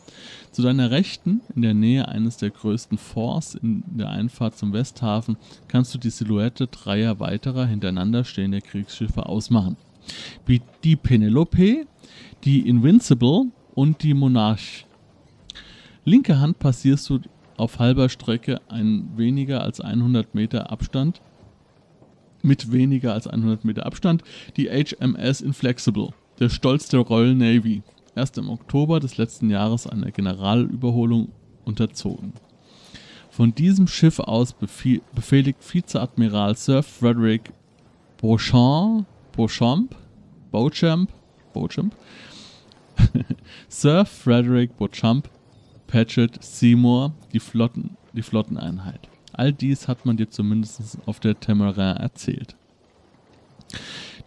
Zu 0.52 0.62
deiner 0.62 0.90
Rechten, 0.90 1.42
in 1.54 1.62
der 1.62 1.74
Nähe 1.74 2.08
eines 2.08 2.38
der 2.38 2.50
größten 2.50 2.96
Forts 2.96 3.54
in 3.54 3.82
der 3.86 4.08
Einfahrt 4.08 4.56
zum 4.56 4.72
Westhafen, 4.72 5.36
kannst 5.68 5.92
du 5.94 5.98
die 5.98 6.10
Silhouette 6.10 6.68
dreier 6.68 7.20
weiterer 7.20 7.66
hintereinander 7.66 8.24
stehender 8.24 8.60
Kriegsschiffe 8.60 9.26
ausmachen. 9.26 9.76
Wie 10.46 10.60
die 10.84 10.96
Penelope, 10.96 11.86
die 12.44 12.68
Invincible 12.68 13.46
und 13.74 14.02
die 14.02 14.14
Monarch. 14.14 14.86
Linke 16.04 16.40
Hand 16.40 16.58
passierst 16.58 17.08
du 17.10 17.20
auf 17.56 17.78
halber 17.78 18.08
Strecke 18.08 18.60
ein 18.68 19.10
weniger 19.16 19.62
als 19.62 19.80
100 19.80 20.34
Meter 20.34 20.70
Abstand 20.70 21.20
mit 22.42 22.72
weniger 22.72 23.12
als 23.12 23.26
100 23.26 23.64
Meter 23.64 23.84
Abstand 23.84 24.22
die 24.56 24.68
HMS 24.68 25.40
Inflexible, 25.42 26.10
der 26.38 26.48
Stolz 26.48 26.88
der 26.88 27.00
Royal 27.00 27.34
Navy 27.34 27.82
erst 28.14 28.38
im 28.38 28.48
Oktober 28.48 28.98
des 29.00 29.18
letzten 29.18 29.50
Jahres 29.50 29.86
einer 29.86 30.10
Generalüberholung 30.10 31.28
unterzogen. 31.64 32.32
Von 33.30 33.54
diesem 33.54 33.86
Schiff 33.86 34.18
aus 34.18 34.52
befehligt 34.52 35.58
Vizeadmiral 35.62 36.56
Sir 36.56 36.82
Frederick 36.82 37.52
Beauchamp, 38.20 39.06
Beauchamp, 39.32 39.94
Beauchamp, 40.50 41.10
Beauchamp, 41.52 41.94
Sir 43.68 44.04
Frederick 44.04 44.76
Beauchamp 44.76 45.28
Patchett 45.86 46.42
Seymour 46.42 47.12
die, 47.32 47.40
Flotten, 47.40 47.96
die 48.12 48.22
Flotteneinheit. 48.22 49.08
All 49.32 49.52
dies 49.52 49.88
hat 49.88 50.06
man 50.06 50.16
dir 50.16 50.30
zumindest 50.30 50.98
auf 51.06 51.18
der 51.18 51.38
Temeraire 51.38 51.98
erzählt. 51.98 52.54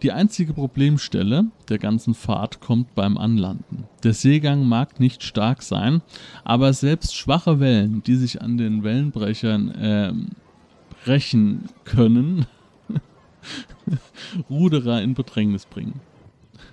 Die 0.02 0.12
einzige 0.12 0.52
Problemstelle 0.52 1.46
der 1.68 1.78
ganzen 1.78 2.14
Fahrt 2.14 2.60
kommt 2.60 2.94
beim 2.94 3.16
Anlanden. 3.16 3.84
Der 4.02 4.12
Seegang 4.12 4.66
mag 4.66 5.00
nicht 5.00 5.22
stark 5.22 5.62
sein, 5.62 6.02
aber 6.44 6.72
selbst 6.72 7.16
schwache 7.16 7.60
Wellen, 7.60 8.02
die 8.02 8.16
sich 8.16 8.42
an 8.42 8.58
den 8.58 8.82
Wellenbrechern 8.82 9.70
äh, 9.70 10.12
brechen 11.04 11.68
können, 11.84 12.46
Ruderer 14.50 15.00
in 15.00 15.14
Bedrängnis 15.14 15.64
bringen. 15.64 16.00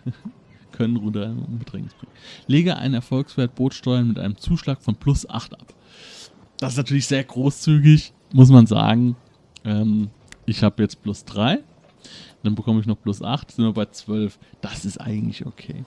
können 0.72 0.98
Ruderer 0.98 1.32
in 1.32 1.60
Bedrängnis 1.60 1.94
bringen. 1.94 2.14
Lege 2.48 2.78
einen 2.78 2.94
Erfolgswert 2.94 3.56
Bootsteuern 3.56 4.08
mit 4.08 4.20
einem 4.20 4.38
Zuschlag 4.38 4.82
von 4.82 4.96
plus 4.96 5.30
8 5.30 5.54
ab. 5.54 5.74
Das 6.58 6.74
ist 6.74 6.78
natürlich 6.78 7.08
sehr 7.08 7.24
großzügig, 7.24 8.14
muss 8.34 8.50
man 8.50 8.68
sagen. 8.68 9.16
Ähm, 9.64 10.10
ich 10.46 10.64
habe 10.64 10.82
jetzt 10.82 11.02
plus 11.02 11.26
3 11.26 11.60
dann 12.44 12.56
bekomme 12.56 12.80
ich 12.80 12.86
noch 12.86 13.00
plus 13.00 13.22
8, 13.22 13.52
sind 13.52 13.66
wir 13.66 13.74
bei 13.74 13.86
12. 13.86 14.38
Das 14.62 14.86
ist 14.86 15.00
eigentlich 15.00 15.46
okay. 15.46 15.86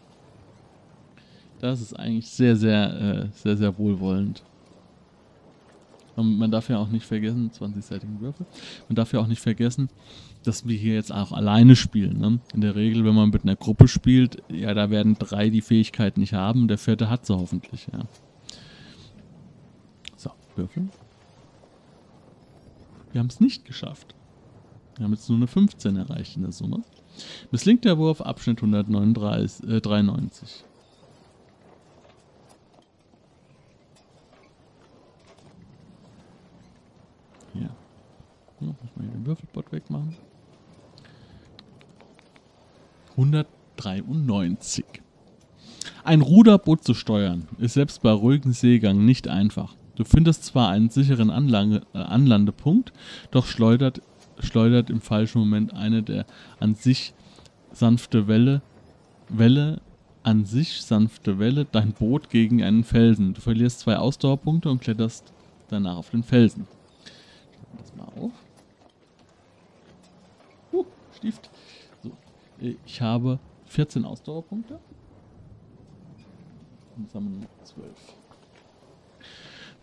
Das 1.60 1.80
ist 1.80 1.94
eigentlich 1.94 2.28
sehr, 2.28 2.56
sehr, 2.56 3.00
äh, 3.00 3.28
sehr, 3.32 3.56
sehr 3.56 3.76
wohlwollend. 3.78 4.42
Und 6.16 6.38
man 6.38 6.50
darf 6.50 6.68
ja 6.68 6.78
auch 6.78 6.88
nicht 6.88 7.04
vergessen, 7.04 7.50
20-seitigen 7.50 8.20
Würfel, 8.20 8.46
man 8.88 8.94
darf 8.94 9.12
ja 9.12 9.18
auch 9.18 9.26
nicht 9.26 9.40
vergessen, 9.40 9.88
dass 10.46 10.68
wir 10.68 10.76
hier 10.76 10.94
jetzt 10.94 11.12
auch 11.12 11.32
alleine 11.32 11.74
spielen. 11.74 12.18
Ne? 12.18 12.40
In 12.52 12.60
der 12.60 12.74
Regel, 12.74 13.04
wenn 13.04 13.14
man 13.14 13.30
mit 13.30 13.42
einer 13.42 13.56
Gruppe 13.56 13.88
spielt, 13.88 14.42
ja, 14.48 14.74
da 14.74 14.90
werden 14.90 15.16
drei 15.18 15.50
die 15.50 15.62
Fähigkeit 15.62 16.18
nicht 16.18 16.34
haben, 16.34 16.68
der 16.68 16.78
vierte 16.78 17.10
hat 17.10 17.26
sie 17.26 17.36
hoffentlich, 17.36 17.88
ja. 17.92 18.00
So, 20.16 20.30
Würfel. 20.56 20.88
Wir 23.12 23.20
haben 23.20 23.28
es 23.28 23.40
nicht 23.40 23.64
geschafft. 23.64 24.14
Wir 24.96 25.04
haben 25.04 25.12
jetzt 25.12 25.28
nur 25.28 25.38
eine 25.38 25.46
15 25.46 25.96
erreicht 25.96 26.36
in 26.36 26.42
der 26.42 26.52
Summe. 26.52 26.82
Misslingt 27.50 27.84
der 27.84 27.98
Wurf, 27.98 28.20
Abschnitt 28.20 28.58
193, 28.58 29.68
äh, 29.68 29.80
93. 29.80 30.64
Hier. 37.52 37.70
Ja, 38.60 38.66
muss 38.66 38.76
man 38.96 39.06
hier 39.06 39.14
den 39.14 39.26
Würfelbot 39.26 39.72
wegmachen. 39.72 40.16
193. 43.16 44.84
Ein 46.02 46.20
Ruderboot 46.20 46.84
zu 46.84 46.94
steuern 46.94 47.48
ist 47.58 47.74
selbst 47.74 48.02
bei 48.02 48.10
ruhigem 48.10 48.52
Seegang 48.52 49.04
nicht 49.04 49.28
einfach. 49.28 49.74
Du 49.96 50.04
findest 50.04 50.44
zwar 50.44 50.70
einen 50.70 50.90
sicheren 50.90 51.30
Anlage, 51.30 51.82
äh, 51.94 51.98
Anlandepunkt, 51.98 52.92
doch 53.30 53.46
schleudert 53.46 54.02
schleudert 54.40 54.90
im 54.90 55.00
falschen 55.00 55.38
Moment 55.38 55.74
eine 55.74 56.02
der 56.02 56.26
an 56.60 56.74
sich 56.74 57.14
sanfte 57.72 58.26
Welle, 58.28 58.62
Welle, 59.28 59.80
an 60.22 60.44
sich 60.44 60.82
sanfte 60.82 61.38
Welle 61.38 61.66
dein 61.70 61.92
Boot 61.92 62.30
gegen 62.30 62.62
einen 62.62 62.84
Felsen. 62.84 63.34
Du 63.34 63.40
verlierst 63.40 63.80
zwei 63.80 63.96
Ausdauerpunkte 63.96 64.70
und 64.70 64.80
kletterst 64.80 65.32
danach 65.68 65.96
auf 65.96 66.10
den 66.10 66.22
Felsen. 66.22 66.66
Schreiben 67.52 67.78
das 67.78 67.94
mal 67.94 68.22
auf. 68.22 68.32
Uh, 70.72 70.84
Stift. 71.16 71.50
Ich 72.86 73.00
habe 73.00 73.38
14 73.66 74.04
Ausdauerpunkte. 74.04 74.78
Und 76.96 77.04
jetzt 77.04 77.14
haben 77.14 77.32
wir 77.32 77.40
noch 77.40 77.64
12. 77.64 77.86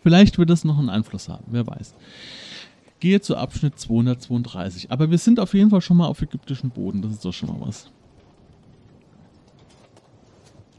Vielleicht 0.02 0.38
wird 0.38 0.50
das 0.50 0.64
noch 0.64 0.80
einen 0.80 0.90
Einfluss 0.90 1.30
haben, 1.30 1.46
wer 1.48 1.68
weiß 1.68 1.96
gehe 3.02 3.20
zu 3.20 3.36
Abschnitt 3.36 3.78
232. 3.78 4.92
Aber 4.92 5.12
wir 5.12 5.18
sind 5.18 5.42
auf 5.42 5.54
jeden 5.54 5.70
Fall 5.70 5.82
schon 5.82 5.98
mal 5.98 6.08
auf 6.08 6.22
ägyptischem 6.22 6.70
Boden. 6.70 7.02
Das 7.02 7.12
ist 7.12 7.26
doch 7.26 7.34
schon 7.34 7.50
mal 7.50 7.68
was. 7.68 7.92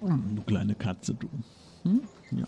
Hm, 0.01 0.37
du 0.37 0.43
kleine 0.43 0.75
Katze, 0.75 1.13
du. 1.13 1.29
Hm? 1.83 2.01
Ja. 2.31 2.47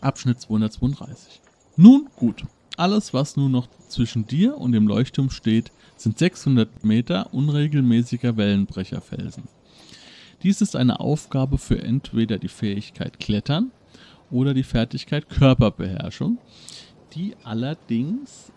Abschnitt 0.00 0.40
232. 0.40 1.42
Nun 1.76 2.08
gut. 2.16 2.44
Alles, 2.78 3.12
was 3.12 3.36
nun 3.36 3.50
noch 3.50 3.66
zwischen 3.88 4.24
dir 4.24 4.56
und 4.56 4.70
dem 4.70 4.86
Leuchtturm 4.86 5.30
steht, 5.30 5.72
sind 5.96 6.16
600 6.16 6.84
Meter 6.84 7.34
unregelmäßiger 7.34 8.36
Wellenbrecherfelsen. 8.36 9.48
Dies 10.44 10.60
ist 10.60 10.76
eine 10.76 11.00
Aufgabe 11.00 11.58
für 11.58 11.82
entweder 11.82 12.38
die 12.38 12.46
Fähigkeit 12.46 13.18
Klettern 13.18 13.72
oder 14.30 14.54
die 14.54 14.62
Fertigkeit 14.62 15.28
Körperbeherrschung, 15.28 16.38
die 17.14 17.34
allerdings 17.42 18.52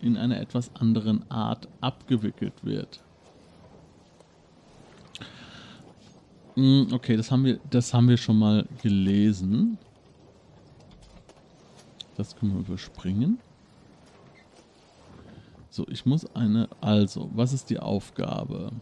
in 0.00 0.16
einer 0.16 0.40
etwas 0.40 0.74
anderen 0.74 1.30
Art 1.30 1.68
abgewickelt 1.80 2.54
wird. 2.64 3.04
Hm, 6.54 6.88
okay, 6.90 7.16
das 7.16 7.30
haben 7.30 7.44
wir, 7.44 7.60
das 7.70 7.94
haben 7.94 8.08
wir 8.08 8.16
schon 8.16 8.40
mal 8.40 8.66
gelesen. 8.82 9.78
Das 12.16 12.36
können 12.36 12.54
wir 12.54 12.60
überspringen. 12.60 13.38
So, 15.70 15.86
ich 15.88 16.06
muss 16.06 16.34
eine. 16.34 16.68
Also, 16.80 17.30
was 17.34 17.52
ist 17.52 17.68
die 17.68 17.78
Aufgabe? 17.78 18.72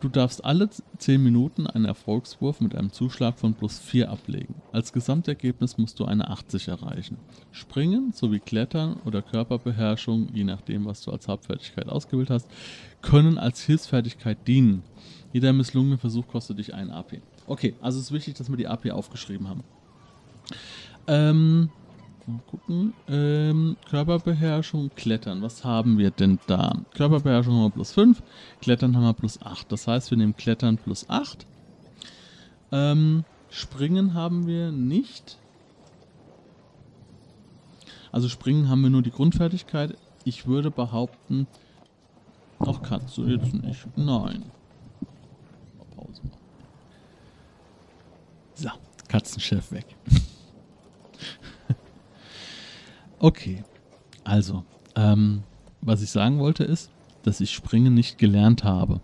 Du 0.00 0.08
darfst 0.08 0.44
alle 0.44 0.70
10 0.98 1.20
Minuten 1.20 1.66
einen 1.66 1.84
Erfolgswurf 1.84 2.60
mit 2.60 2.76
einem 2.76 2.92
Zuschlag 2.92 3.36
von 3.36 3.54
plus 3.54 3.80
4 3.80 4.10
ablegen. 4.10 4.54
Als 4.70 4.92
Gesamtergebnis 4.92 5.76
musst 5.76 5.98
du 5.98 6.04
eine 6.04 6.30
80 6.30 6.68
erreichen. 6.68 7.16
Springen 7.50 8.12
sowie 8.12 8.38
Klettern 8.38 8.98
oder 9.04 9.22
Körperbeherrschung, 9.22 10.28
je 10.32 10.44
nachdem, 10.44 10.84
was 10.84 11.02
du 11.02 11.10
als 11.10 11.26
Hauptfertigkeit 11.26 11.88
ausgewählt 11.88 12.30
hast, 12.30 12.48
können 13.02 13.38
als 13.38 13.62
Hilfsfertigkeit 13.62 14.38
dienen. 14.46 14.84
Jeder 15.32 15.52
misslungene 15.52 15.98
Versuch 15.98 16.28
kostet 16.28 16.58
dich 16.60 16.74
einen 16.74 16.90
AP. 16.90 17.20
Okay, 17.48 17.74
also 17.80 17.98
es 17.98 18.06
ist 18.06 18.12
wichtig, 18.12 18.34
dass 18.34 18.50
wir 18.50 18.56
die 18.56 18.68
AP 18.68 18.90
aufgeschrieben 18.92 19.48
haben. 19.48 19.64
Ähm, 21.08 21.70
Mal 22.28 22.40
gucken. 22.46 22.92
Ähm, 23.08 23.78
Körperbeherrschung, 23.88 24.90
Klettern. 24.94 25.40
Was 25.40 25.64
haben 25.64 25.96
wir 25.96 26.10
denn 26.10 26.38
da? 26.46 26.76
Körperbeherrschung 26.92 27.54
haben 27.54 27.62
wir 27.62 27.70
plus 27.70 27.92
5, 27.92 28.22
Klettern 28.60 28.94
haben 28.94 29.04
wir 29.04 29.14
plus 29.14 29.40
8. 29.40 29.72
Das 29.72 29.86
heißt, 29.86 30.10
wir 30.10 30.18
nehmen 30.18 30.36
Klettern 30.36 30.76
plus 30.76 31.08
8. 31.08 31.46
Ähm, 32.70 33.24
Springen 33.48 34.12
haben 34.12 34.46
wir 34.46 34.72
nicht. 34.72 35.38
Also 38.12 38.28
Springen 38.28 38.68
haben 38.68 38.82
wir 38.82 38.90
nur 38.90 39.00
die 39.00 39.10
Grundfertigkeit. 39.10 39.96
Ich 40.24 40.46
würde 40.46 40.70
behaupten, 40.70 41.46
auch 42.58 42.82
kannst 42.82 43.16
du 43.16 43.24
jetzt 43.24 43.54
nicht. 43.54 43.86
Nein. 43.96 44.44
Pause. 45.96 46.20
So, 48.54 48.68
Katzenchef 49.08 49.72
weg. 49.72 49.86
Okay, 53.20 53.64
also, 54.22 54.64
ähm, 54.94 55.42
was 55.80 56.02
ich 56.02 56.10
sagen 56.10 56.38
wollte 56.38 56.62
ist, 56.62 56.92
dass 57.24 57.40
ich 57.40 57.50
Springen 57.50 57.92
nicht 57.92 58.16
gelernt 58.16 58.62
habe. 58.62 59.00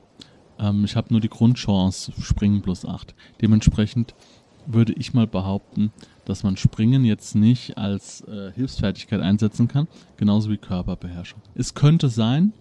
Ähm, 0.56 0.84
ich 0.84 0.94
habe 0.94 1.08
nur 1.10 1.20
die 1.20 1.28
Grundchance, 1.28 2.12
Springen 2.20 2.62
plus 2.62 2.84
8. 2.84 3.12
Dementsprechend 3.42 4.14
würde 4.66 4.92
ich 4.92 5.14
mal 5.14 5.26
behaupten, 5.26 5.90
dass 6.24 6.44
man 6.44 6.56
Springen 6.56 7.04
jetzt 7.04 7.34
nicht 7.34 7.76
als 7.76 8.20
äh, 8.22 8.52
Hilfsfertigkeit 8.52 9.20
einsetzen 9.20 9.66
kann, 9.66 9.88
genauso 10.16 10.48
wie 10.48 10.58
Körperbeherrschung. 10.58 11.42
Es 11.56 11.74
könnte 11.74 12.08
sein, 12.08 12.52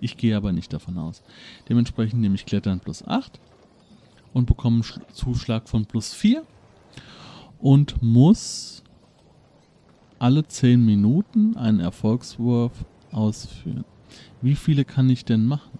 ich 0.00 0.16
gehe 0.16 0.36
aber 0.36 0.52
nicht 0.52 0.72
davon 0.72 0.98
aus. 0.98 1.22
Dementsprechend 1.68 2.20
nehme 2.20 2.34
ich 2.34 2.46
Klettern 2.46 2.80
plus 2.80 3.06
8 3.06 3.40
und 4.32 4.46
bekomme 4.46 4.82
einen 4.82 5.14
Zuschlag 5.14 5.68
von 5.68 5.86
plus 5.86 6.12
4 6.12 6.42
und 7.58 8.02
muss 8.02 8.82
alle 10.18 10.46
10 10.46 10.84
Minuten 10.84 11.56
einen 11.56 11.80
Erfolgswurf 11.80 12.72
ausführen. 13.12 13.84
Wie 14.42 14.54
viele 14.54 14.84
kann 14.84 15.08
ich 15.10 15.24
denn 15.24 15.46
machen? 15.46 15.78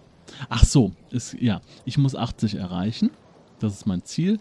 Ach 0.48 0.64
so, 0.64 0.92
ist, 1.10 1.34
ja, 1.40 1.60
ich 1.84 1.98
muss 1.98 2.14
80 2.14 2.56
erreichen. 2.56 3.10
Das 3.58 3.72
ist 3.72 3.86
mein 3.86 4.04
Ziel. 4.04 4.40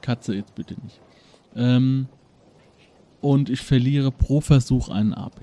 Katze 0.00 0.34
jetzt 0.34 0.54
bitte 0.54 0.76
nicht. 0.82 1.00
Ähm, 1.54 2.06
und 3.20 3.50
ich 3.50 3.60
verliere 3.60 4.12
pro 4.12 4.40
Versuch 4.40 4.88
einen 4.88 5.14
AP. 5.14 5.40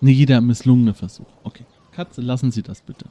Ne, 0.00 0.10
jeder 0.12 0.40
misslungene 0.40 0.94
Versuch. 0.94 1.26
Okay. 1.42 1.64
Katze, 1.90 2.22
lassen 2.22 2.50
Sie 2.50 2.62
das 2.62 2.80
bitte. 2.80 3.06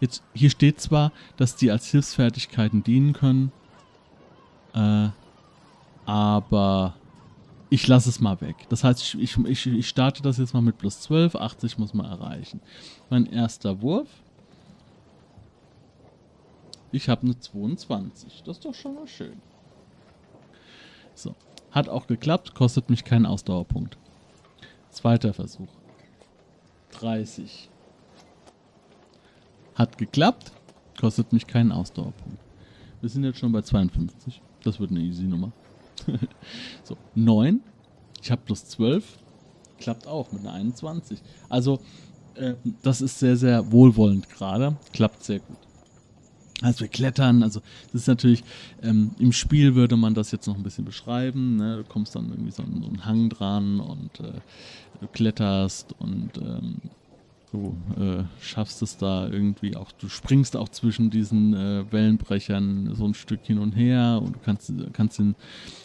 Jetzt, 0.00 0.22
hier 0.34 0.50
steht 0.50 0.80
zwar, 0.80 1.12
dass 1.36 1.56
die 1.56 1.70
als 1.70 1.86
Hilfsfertigkeiten 1.90 2.84
dienen 2.84 3.12
können, 3.12 3.50
äh, 4.74 5.08
aber 6.04 6.94
ich 7.68 7.86
lasse 7.88 8.08
es 8.08 8.20
mal 8.20 8.40
weg. 8.40 8.66
Das 8.68 8.84
heißt, 8.84 9.14
ich, 9.14 9.36
ich, 9.36 9.66
ich 9.66 9.88
starte 9.88 10.22
das 10.22 10.38
jetzt 10.38 10.54
mal 10.54 10.62
mit 10.62 10.78
plus 10.78 11.00
12. 11.00 11.34
80 11.34 11.78
muss 11.78 11.94
man 11.94 12.06
erreichen. 12.06 12.60
Mein 13.10 13.26
erster 13.26 13.82
Wurf. 13.82 14.08
Ich 16.92 17.08
habe 17.08 17.22
eine 17.22 17.38
22. 17.38 18.42
Das 18.44 18.58
ist 18.58 18.64
doch 18.64 18.74
schon 18.74 18.94
mal 18.94 19.08
schön. 19.08 19.40
So. 21.14 21.34
Hat 21.72 21.88
auch 21.88 22.06
geklappt, 22.06 22.54
kostet 22.54 22.88
mich 22.88 23.04
keinen 23.04 23.26
Ausdauerpunkt. 23.26 23.98
Zweiter 24.90 25.34
Versuch. 25.34 25.68
30. 26.92 27.68
Hat 29.74 29.98
geklappt, 29.98 30.52
kostet 30.98 31.32
mich 31.32 31.46
keinen 31.46 31.72
Ausdauerpunkt. 31.72 32.38
Wir 33.00 33.10
sind 33.10 33.24
jetzt 33.24 33.38
schon 33.38 33.52
bei 33.52 33.60
52. 33.60 34.40
Das 34.62 34.80
wird 34.80 34.90
eine 34.90 35.00
easy 35.00 35.24
Nummer. 35.24 35.52
so, 36.84 36.96
9. 37.14 37.60
Ich 38.22 38.30
habe 38.30 38.42
plus 38.44 38.64
12. 38.66 39.04
Klappt 39.78 40.06
auch 40.06 40.32
mit 40.32 40.42
einer 40.42 40.54
21. 40.54 41.20
Also, 41.48 41.80
äh, 42.34 42.54
das 42.82 43.00
ist 43.00 43.18
sehr, 43.18 43.36
sehr 43.36 43.70
wohlwollend 43.70 44.28
gerade. 44.28 44.76
Klappt 44.92 45.24
sehr 45.24 45.40
gut. 45.40 45.56
Also 46.62 46.80
wir 46.80 46.88
klettern, 46.88 47.42
also 47.42 47.60
das 47.92 48.02
ist 48.02 48.08
natürlich, 48.08 48.42
ähm, 48.82 49.10
im 49.18 49.32
Spiel 49.32 49.74
würde 49.74 49.98
man 49.98 50.14
das 50.14 50.30
jetzt 50.30 50.46
noch 50.46 50.56
ein 50.56 50.62
bisschen 50.62 50.86
beschreiben, 50.86 51.56
ne? 51.56 51.76
du 51.76 51.84
kommst 51.84 52.14
dann 52.14 52.30
irgendwie 52.30 52.50
so 52.50 52.62
so 52.62 52.86
einen 52.86 53.04
Hang 53.04 53.28
dran 53.28 53.78
und 53.78 54.20
äh, 54.20 54.40
du 55.00 55.06
kletterst 55.12 55.94
und 55.98 56.30
ähm, 56.38 56.76
du 57.56 57.76
äh, 58.00 58.24
schaffst 58.40 58.82
es 58.82 58.96
da 58.96 59.28
irgendwie 59.28 59.76
auch, 59.76 59.92
du 59.92 60.08
springst 60.08 60.56
auch 60.56 60.68
zwischen 60.68 61.10
diesen 61.10 61.54
äh, 61.54 61.90
Wellenbrechern 61.90 62.94
so 62.94 63.06
ein 63.06 63.14
Stück 63.14 63.44
hin 63.44 63.58
und 63.58 63.72
her 63.72 64.20
und 64.22 64.36
du 64.36 64.40
kannst, 64.44 64.72
kannst 64.92 65.18
den, 65.18 65.34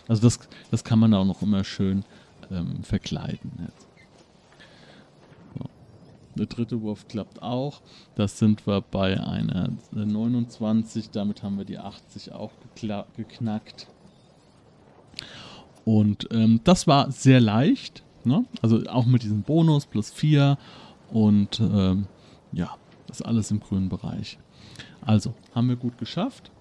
also 0.07 0.21
das, 0.21 0.39
das 0.69 0.83
kann 0.83 0.99
man 0.99 1.13
auch 1.13 1.25
noch 1.25 1.41
immer 1.41 1.63
schön 1.63 2.03
ähm, 2.51 2.83
verkleiden. 2.83 3.51
Jetzt. 3.65 3.87
Der 6.35 6.45
dritte 6.45 6.81
Wurf 6.81 7.07
klappt 7.09 7.41
auch. 7.41 7.81
Das 8.15 8.39
sind 8.39 8.65
wir 8.65 8.81
bei 8.81 9.19
einer 9.19 9.69
29. 9.91 11.09
Damit 11.11 11.43
haben 11.43 11.57
wir 11.57 11.65
die 11.65 11.77
80 11.77 12.31
auch 12.31 12.51
geknackt. 13.17 13.87
Und 15.83 16.29
ähm, 16.31 16.61
das 16.63 16.87
war 16.87 17.11
sehr 17.11 17.41
leicht. 17.41 18.03
Ne? 18.23 18.45
Also 18.61 18.81
auch 18.87 19.05
mit 19.05 19.23
diesem 19.23 19.41
Bonus 19.41 19.85
plus 19.85 20.09
4. 20.11 20.57
Und 21.11 21.59
ähm, 21.59 22.07
ja, 22.51 22.75
das 23.07 23.19
ist 23.19 23.25
alles 23.25 23.51
im 23.51 23.59
grünen 23.59 23.89
Bereich. 23.89 24.39
Also, 25.01 25.33
haben 25.53 25.67
wir 25.67 25.75
gut 25.75 25.97
geschafft. 25.97 26.51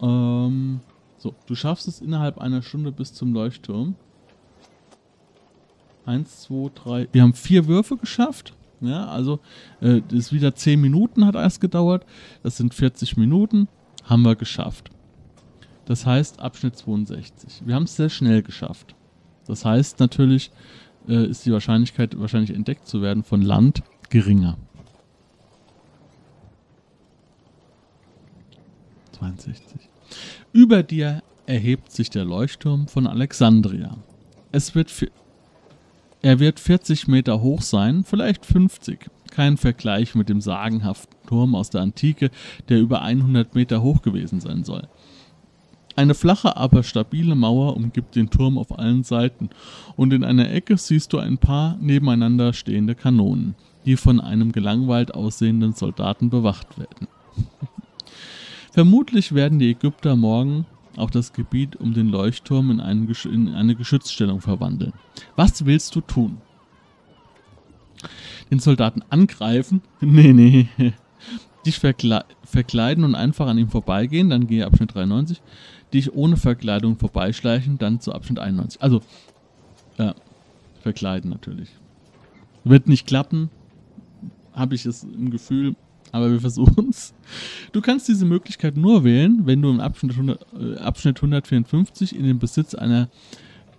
Ähm, 0.00 0.80
so, 1.18 1.34
du 1.46 1.54
schaffst 1.54 1.88
es 1.88 2.00
innerhalb 2.00 2.38
einer 2.38 2.62
Stunde 2.62 2.92
bis 2.92 3.12
zum 3.12 3.32
Leuchtturm. 3.32 3.96
Eins, 6.04 6.42
zwei, 6.42 6.70
drei. 6.74 7.08
Wir 7.12 7.22
haben 7.22 7.34
vier 7.34 7.66
Würfe 7.66 7.96
geschafft. 7.96 8.54
Ja, 8.80 9.06
also 9.06 9.40
äh, 9.80 10.02
das 10.02 10.18
ist 10.18 10.32
wieder 10.32 10.54
10 10.54 10.80
Minuten 10.80 11.24
hat 11.26 11.34
erst 11.34 11.60
gedauert. 11.60 12.04
Das 12.42 12.58
sind 12.58 12.74
40 12.74 13.16
Minuten. 13.16 13.68
Haben 14.04 14.22
wir 14.22 14.36
geschafft. 14.36 14.90
Das 15.86 16.04
heißt 16.04 16.40
Abschnitt 16.40 16.76
62. 16.76 17.62
Wir 17.64 17.74
haben 17.74 17.84
es 17.84 17.96
sehr 17.96 18.10
schnell 18.10 18.42
geschafft. 18.42 18.94
Das 19.46 19.64
heißt 19.64 19.98
natürlich 20.00 20.50
äh, 21.08 21.26
ist 21.26 21.46
die 21.46 21.52
Wahrscheinlichkeit, 21.52 22.18
wahrscheinlich 22.18 22.54
entdeckt 22.54 22.86
zu 22.86 23.02
werden 23.02 23.22
von 23.22 23.42
Land 23.42 23.82
geringer. 24.10 24.56
62. 29.12 29.88
Über 30.52 30.82
dir 30.82 31.22
erhebt 31.46 31.90
sich 31.90 32.10
der 32.10 32.24
Leuchtturm 32.24 32.88
von 32.88 33.06
Alexandria. 33.06 33.96
Es 34.52 34.74
wird 34.74 34.90
er 36.22 36.40
wird 36.40 36.58
40 36.58 37.08
Meter 37.08 37.40
hoch 37.40 37.62
sein, 37.62 38.02
vielleicht 38.02 38.46
50. 38.46 39.10
Kein 39.30 39.56
Vergleich 39.56 40.14
mit 40.14 40.28
dem 40.28 40.40
sagenhaften 40.40 41.14
Turm 41.26 41.54
aus 41.54 41.70
der 41.70 41.82
Antike, 41.82 42.30
der 42.68 42.80
über 42.80 43.02
100 43.02 43.54
Meter 43.54 43.82
hoch 43.82 44.02
gewesen 44.02 44.40
sein 44.40 44.64
soll. 44.64 44.88
Eine 45.96 46.14
flache, 46.14 46.58
aber 46.58 46.82
stabile 46.82 47.34
Mauer 47.34 47.74
umgibt 47.74 48.16
den 48.16 48.28
Turm 48.28 48.58
auf 48.58 48.78
allen 48.78 49.02
Seiten, 49.02 49.48
und 49.96 50.12
in 50.12 50.24
einer 50.24 50.50
Ecke 50.50 50.76
siehst 50.76 51.14
du 51.14 51.18
ein 51.18 51.38
paar 51.38 51.78
nebeneinander 51.80 52.52
stehende 52.52 52.94
Kanonen, 52.94 53.54
die 53.86 53.96
von 53.96 54.20
einem 54.20 54.52
gelangweilt 54.52 55.14
aussehenden 55.14 55.72
Soldaten 55.72 56.28
bewacht 56.28 56.78
werden. 56.78 57.08
Vermutlich 58.72 59.34
werden 59.34 59.58
die 59.58 59.70
Ägypter 59.70 60.16
morgen 60.16 60.66
auch 60.96 61.10
das 61.10 61.32
Gebiet 61.32 61.76
um 61.76 61.94
den 61.94 62.08
Leuchtturm 62.08 62.70
in, 62.70 62.80
einen, 62.80 63.10
in 63.24 63.54
eine 63.54 63.74
Geschützstellung 63.74 64.42
verwandeln. 64.42 64.92
Was 65.34 65.64
willst 65.64 65.94
du 65.94 66.02
tun? 66.02 66.38
Den 68.50 68.58
Soldaten 68.58 69.02
angreifen? 69.08 69.82
Nee, 70.00 70.32
nee. 70.34 70.68
Dich 71.66 71.78
verkle 71.78 72.24
verkleiden 72.44 73.04
und 73.04 73.14
einfach 73.14 73.46
an 73.46 73.58
ihm 73.58 73.68
vorbeigehen, 73.68 74.30
dann 74.30 74.46
gehe 74.46 74.64
Abschnitt 74.64 74.94
93. 74.94 75.42
Dich 75.92 76.14
ohne 76.14 76.36
Verkleidung 76.36 76.96
vorbeischleichen, 76.96 77.78
dann 77.78 78.00
zu 78.00 78.12
Abschnitt 78.12 78.38
91. 78.38 78.82
Also, 78.82 79.02
ja, 79.98 80.14
verkleiden 80.80 81.30
natürlich. 81.30 81.70
Wird 82.64 82.88
nicht 82.88 83.06
klappen, 83.06 83.50
habe 84.52 84.74
ich 84.74 84.86
es 84.86 85.04
im 85.04 85.30
Gefühl 85.30 85.76
aber 86.12 86.30
wir 86.30 86.40
versuchen 86.40 86.88
es. 86.90 87.14
Du 87.72 87.80
kannst 87.80 88.08
diese 88.08 88.24
Möglichkeit 88.24 88.76
nur 88.76 89.04
wählen, 89.04 89.42
wenn 89.44 89.60
du 89.60 89.70
im 89.70 89.80
Abschnitt, 89.80 90.12
100, 90.12 90.46
äh, 90.58 90.78
Abschnitt 90.78 91.18
154 91.18 92.16
in 92.16 92.24
den 92.24 92.38
Besitz 92.38 92.74
einer 92.74 93.08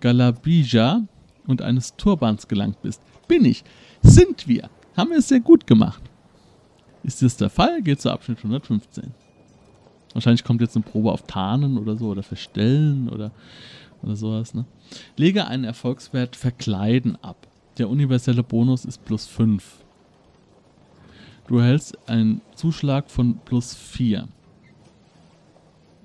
Galabija 0.00 1.02
und 1.46 1.62
eines 1.62 1.96
Turbans 1.96 2.46
gelangt 2.46 2.80
bist. 2.82 3.02
Bin 3.26 3.44
ich. 3.44 3.64
Sind 4.02 4.46
wir. 4.46 4.70
Haben 4.96 5.10
wir 5.10 5.18
es 5.18 5.28
sehr 5.28 5.40
gut 5.40 5.66
gemacht. 5.66 6.02
Ist 7.08 7.22
das 7.22 7.38
der 7.38 7.48
Fall, 7.48 7.80
geht 7.80 8.02
zu 8.02 8.10
Abschnitt 8.10 8.36
115. 8.36 9.14
Wahrscheinlich 10.12 10.44
kommt 10.44 10.60
jetzt 10.60 10.76
eine 10.76 10.84
Probe 10.84 11.10
auf 11.10 11.22
Tarnen 11.22 11.78
oder 11.78 11.96
so 11.96 12.08
oder 12.08 12.22
Verstellen 12.22 13.08
oder, 13.08 13.30
oder 14.02 14.14
sowas. 14.14 14.52
Ne? 14.52 14.66
Lege 15.16 15.46
einen 15.46 15.64
Erfolgswert 15.64 16.36
Verkleiden 16.36 17.16
ab. 17.22 17.46
Der 17.78 17.88
universelle 17.88 18.42
Bonus 18.42 18.84
ist 18.84 19.06
plus 19.06 19.24
5. 19.24 19.64
Du 21.46 21.56
erhältst 21.56 21.96
einen 22.10 22.42
Zuschlag 22.54 23.10
von 23.10 23.38
plus 23.38 23.74
4. 23.74 24.28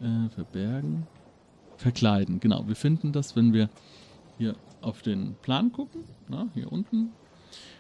Äh, 0.02 0.30
verbergen. 0.34 1.06
Verkleiden, 1.76 2.40
genau. 2.40 2.66
Wir 2.70 2.78
finden 2.78 3.12
das, 3.12 3.36
wenn 3.36 3.52
wir 3.52 3.70
hier 4.38 4.56
auf 4.80 5.02
den 5.02 5.36
Plan 5.42 5.74
gucken. 5.74 6.06
Na, 6.30 6.48
hier 6.54 6.72
unten. 6.72 7.10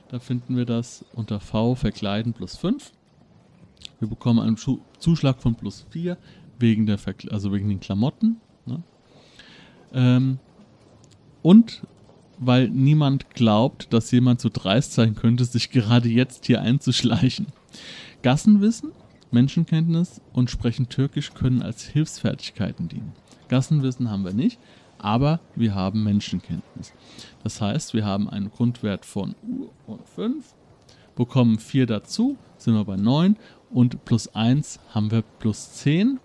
Da 0.09 0.19
finden 0.19 0.57
wir 0.57 0.65
das 0.65 1.05
unter 1.13 1.39
V 1.39 1.75
verkleiden 1.75 2.33
plus 2.33 2.57
5. 2.57 2.91
Wir 3.99 4.07
bekommen 4.07 4.39
einen 4.39 4.57
Zuschlag 4.99 5.41
von 5.41 5.55
plus 5.55 5.85
4 5.91 6.17
wegen, 6.59 6.89
also 7.29 7.51
wegen 7.53 7.69
den 7.69 7.79
Klamotten. 7.79 8.37
Ne? 8.65 8.83
Ähm, 9.93 10.39
und 11.41 11.83
weil 12.39 12.69
niemand 12.69 13.29
glaubt, 13.31 13.93
dass 13.93 14.11
jemand 14.11 14.41
so 14.41 14.49
dreist 14.51 14.93
sein 14.93 15.15
könnte, 15.15 15.45
sich 15.45 15.69
gerade 15.69 16.09
jetzt 16.09 16.45
hier 16.45 16.61
einzuschleichen. 16.61 17.47
Gassenwissen, 18.21 18.91
Menschenkenntnis 19.31 20.21
und 20.31 20.49
Sprechen 20.49 20.89
Türkisch 20.89 21.33
können 21.33 21.61
als 21.61 21.83
Hilfsfertigkeiten 21.83 22.87
dienen. 22.87 23.13
Gassenwissen 23.49 24.09
haben 24.09 24.23
wir 24.23 24.33
nicht, 24.33 24.59
aber 24.97 25.39
wir 25.55 25.75
haben 25.75 26.03
Menschenkenntnis. 26.03 26.93
Das 27.43 27.59
heißt, 27.59 27.93
wir 27.93 28.05
haben 28.05 28.29
einen 28.29 28.51
Grundwert 28.51 29.05
von 29.05 29.35
5, 30.15 30.55
bekommen 31.15 31.59
4 31.59 31.85
dazu, 31.85 32.37
sind 32.57 32.73
wir 32.73 32.85
bei 32.85 32.95
9 32.95 33.35
und 33.73 34.05
plus 34.05 34.33
1 34.35 34.79
haben 34.93 35.11
wir 35.11 35.23
plus 35.39 35.73
10. 35.73 36.19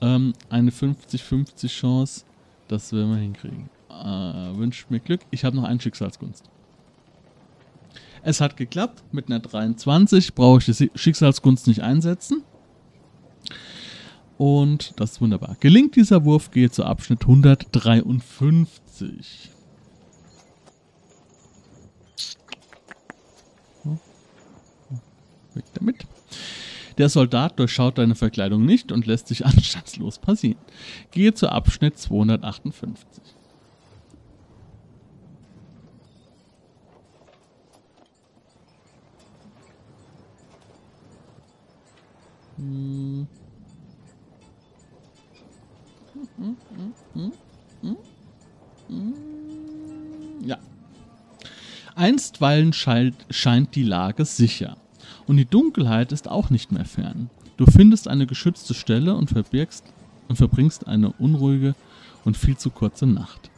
Ähm, 0.00 0.32
eine 0.50 0.70
50-50 0.70 1.68
Chance, 1.68 2.24
das 2.68 2.92
werden 2.92 3.10
wir 3.10 3.18
hinkriegen 3.18 3.70
äh, 4.02 4.56
wünscht 4.56 4.90
mir 4.90 5.00
Glück. 5.00 5.20
Ich 5.30 5.44
habe 5.44 5.56
noch 5.56 5.64
einen 5.64 5.80
Schicksalsgunst. 5.80 6.44
Es 8.22 8.40
hat 8.40 8.56
geklappt. 8.56 9.02
Mit 9.12 9.26
einer 9.26 9.40
23 9.40 10.34
brauche 10.34 10.58
ich 10.58 10.66
die 10.76 10.90
Schicksalsgunst 10.94 11.66
nicht 11.66 11.82
einsetzen. 11.82 12.42
Und 14.36 14.98
das 14.98 15.12
ist 15.12 15.20
wunderbar. 15.20 15.56
Gelingt 15.60 15.94
dieser 15.96 16.24
Wurf, 16.24 16.50
gehe 16.50 16.70
zu 16.70 16.84
Abschnitt 16.84 17.20
153. 17.22 19.50
Weg 25.54 25.64
damit. 25.74 26.06
Der 26.98 27.08
Soldat 27.08 27.58
durchschaut 27.58 27.98
deine 27.98 28.14
Verkleidung 28.14 28.64
nicht 28.64 28.92
und 28.92 29.06
lässt 29.06 29.28
sich 29.28 29.44
anstandslos 29.46 30.18
passieren. 30.18 30.58
Gehe 31.10 31.34
zu 31.34 31.48
Abschnitt 31.48 31.98
258. 31.98 33.22
Hm. 42.56 43.26
Ja. 50.44 50.58
Einstweilen 51.94 52.72
scheint, 52.72 53.16
scheint 53.30 53.74
die 53.74 53.82
Lage 53.82 54.24
sicher. 54.24 54.76
Und 55.26 55.36
die 55.36 55.46
Dunkelheit 55.46 56.12
ist 56.12 56.28
auch 56.28 56.50
nicht 56.50 56.72
mehr 56.72 56.84
fern. 56.84 57.30
Du 57.56 57.66
findest 57.66 58.08
eine 58.08 58.26
geschützte 58.26 58.74
Stelle 58.74 59.14
und 59.14 59.30
verbirgst 59.30 59.84
und 60.28 60.36
verbringst 60.36 60.86
eine 60.86 61.12
unruhige 61.12 61.74
und 62.24 62.36
viel 62.36 62.56
zu 62.56 62.70
kurze 62.70 63.06
Nacht. 63.06 63.50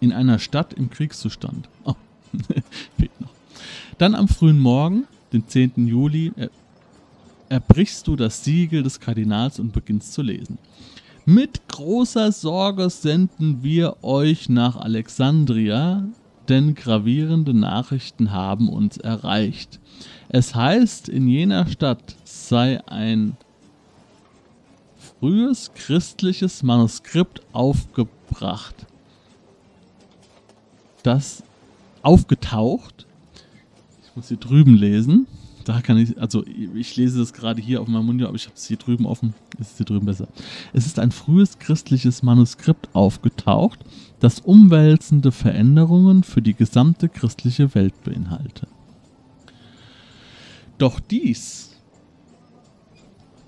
In 0.00 0.12
einer 0.12 0.38
Stadt 0.38 0.72
im 0.74 0.90
Kriegszustand. 0.90 1.68
Oh, 1.84 1.94
Fehlt 2.98 3.20
noch. 3.20 3.30
Dann 3.98 4.14
am 4.14 4.28
frühen 4.28 4.58
Morgen, 4.58 5.04
den 5.32 5.46
10. 5.46 5.86
Juli, 5.86 6.32
er, 6.36 6.50
erbrichst 7.48 8.06
du 8.06 8.16
das 8.16 8.44
Siegel 8.44 8.82
des 8.82 9.00
Kardinals 9.00 9.58
und 9.58 9.72
beginnst 9.72 10.12
zu 10.12 10.22
lesen. 10.22 10.58
Mit 11.26 11.68
großer 11.68 12.32
Sorge 12.32 12.88
senden 12.88 13.62
wir 13.62 14.02
euch 14.02 14.48
nach 14.48 14.76
Alexandria, 14.76 16.04
denn 16.50 16.74
gravierende 16.74 17.54
Nachrichten 17.54 18.32
haben 18.32 18.68
uns 18.68 18.96
erreicht. 18.96 19.78
Es 20.28 20.54
heißt, 20.54 21.08
in 21.08 21.28
jener 21.28 21.66
Stadt 21.68 22.16
sei 22.24 22.86
ein 22.88 23.36
frühes 25.20 25.72
christliches 25.74 26.62
Manuskript 26.62 27.40
aufgebracht, 27.52 28.74
das 31.04 31.44
aufgetaucht. 32.02 33.06
Ich 34.04 34.16
muss 34.16 34.28
hier 34.28 34.36
drüben 34.36 34.74
lesen. 34.74 35.26
Da 35.70 35.82
kann 35.82 35.98
ich, 35.98 36.20
also 36.20 36.44
ich 36.44 36.96
lese 36.96 37.20
das 37.20 37.32
gerade 37.32 37.62
hier 37.62 37.80
auf 37.80 37.86
meinem 37.86 38.06
Monitor, 38.06 38.26
aber 38.30 38.36
ich 38.36 38.46
habe 38.46 38.56
es 38.56 38.66
hier 38.66 38.76
drüben 38.76 39.06
offen. 39.06 39.34
Es 39.56 39.68
ist 39.68 39.76
hier 39.76 39.86
drüben 39.86 40.04
besser. 40.04 40.26
Es 40.72 40.84
ist 40.84 40.98
ein 40.98 41.12
frühes 41.12 41.60
christliches 41.60 42.24
Manuskript 42.24 42.92
aufgetaucht, 42.92 43.78
das 44.18 44.40
umwälzende 44.40 45.30
Veränderungen 45.30 46.24
für 46.24 46.42
die 46.42 46.54
gesamte 46.54 47.08
christliche 47.08 47.72
Welt 47.76 47.94
beinhalte. 48.02 48.66
Doch 50.78 50.98
dies 50.98 51.76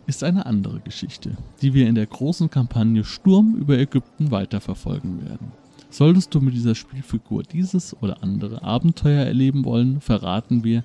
ist 0.06 0.22
eine 0.22 0.46
andere 0.46 0.78
Geschichte, 0.78 1.36
die 1.60 1.74
wir 1.74 1.88
in 1.88 1.96
der 1.96 2.06
großen 2.06 2.48
Kampagne 2.50 3.02
Sturm 3.02 3.56
über 3.56 3.76
Ägypten 3.76 4.30
weiterverfolgen 4.30 5.24
werden. 5.24 5.50
Solltest 5.92 6.34
du 6.34 6.40
mit 6.40 6.54
dieser 6.54 6.74
Spielfigur 6.74 7.42
dieses 7.42 7.94
oder 8.00 8.22
andere 8.22 8.62
Abenteuer 8.62 9.26
erleben 9.26 9.66
wollen, 9.66 10.00
verraten 10.00 10.64
wir 10.64 10.84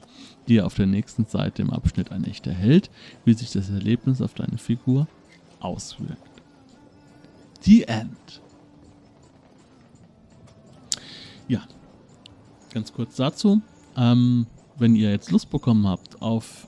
dir 0.49 0.65
auf 0.65 0.75
der 0.75 0.85
nächsten 0.85 1.23
Seite 1.23 1.61
im 1.61 1.69
Abschnitt 1.69 2.11
ein 2.11 2.25
echter 2.25 2.51
Held, 2.51 2.91
wie 3.23 3.33
sich 3.33 3.53
das 3.53 3.69
Erlebnis 3.69 4.21
auf 4.21 4.33
deine 4.33 4.57
Figur 4.57 5.07
auswirkt. 5.61 6.41
The 7.61 7.83
End. 7.83 8.41
Ja, 11.47 11.63
ganz 12.73 12.91
kurz 12.91 13.15
dazu. 13.15 13.61
Ähm, 13.95 14.45
wenn 14.77 14.93
ihr 14.93 15.09
jetzt 15.09 15.31
Lust 15.31 15.49
bekommen 15.49 15.87
habt 15.87 16.21
auf 16.21 16.67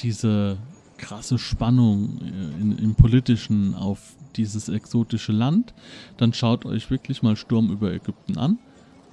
diese 0.00 0.58
krasse 0.98 1.38
Spannung 1.38 2.20
äh, 2.20 2.60
in, 2.60 2.76
im 2.76 2.94
politischen, 2.96 3.74
auf 3.74 4.14
dieses 4.36 4.68
exotische 4.68 5.32
Land, 5.32 5.74
dann 6.16 6.32
schaut 6.32 6.64
euch 6.66 6.90
wirklich 6.90 7.22
mal 7.22 7.36
Sturm 7.36 7.70
über 7.70 7.92
Ägypten 7.92 8.38
an. 8.38 8.58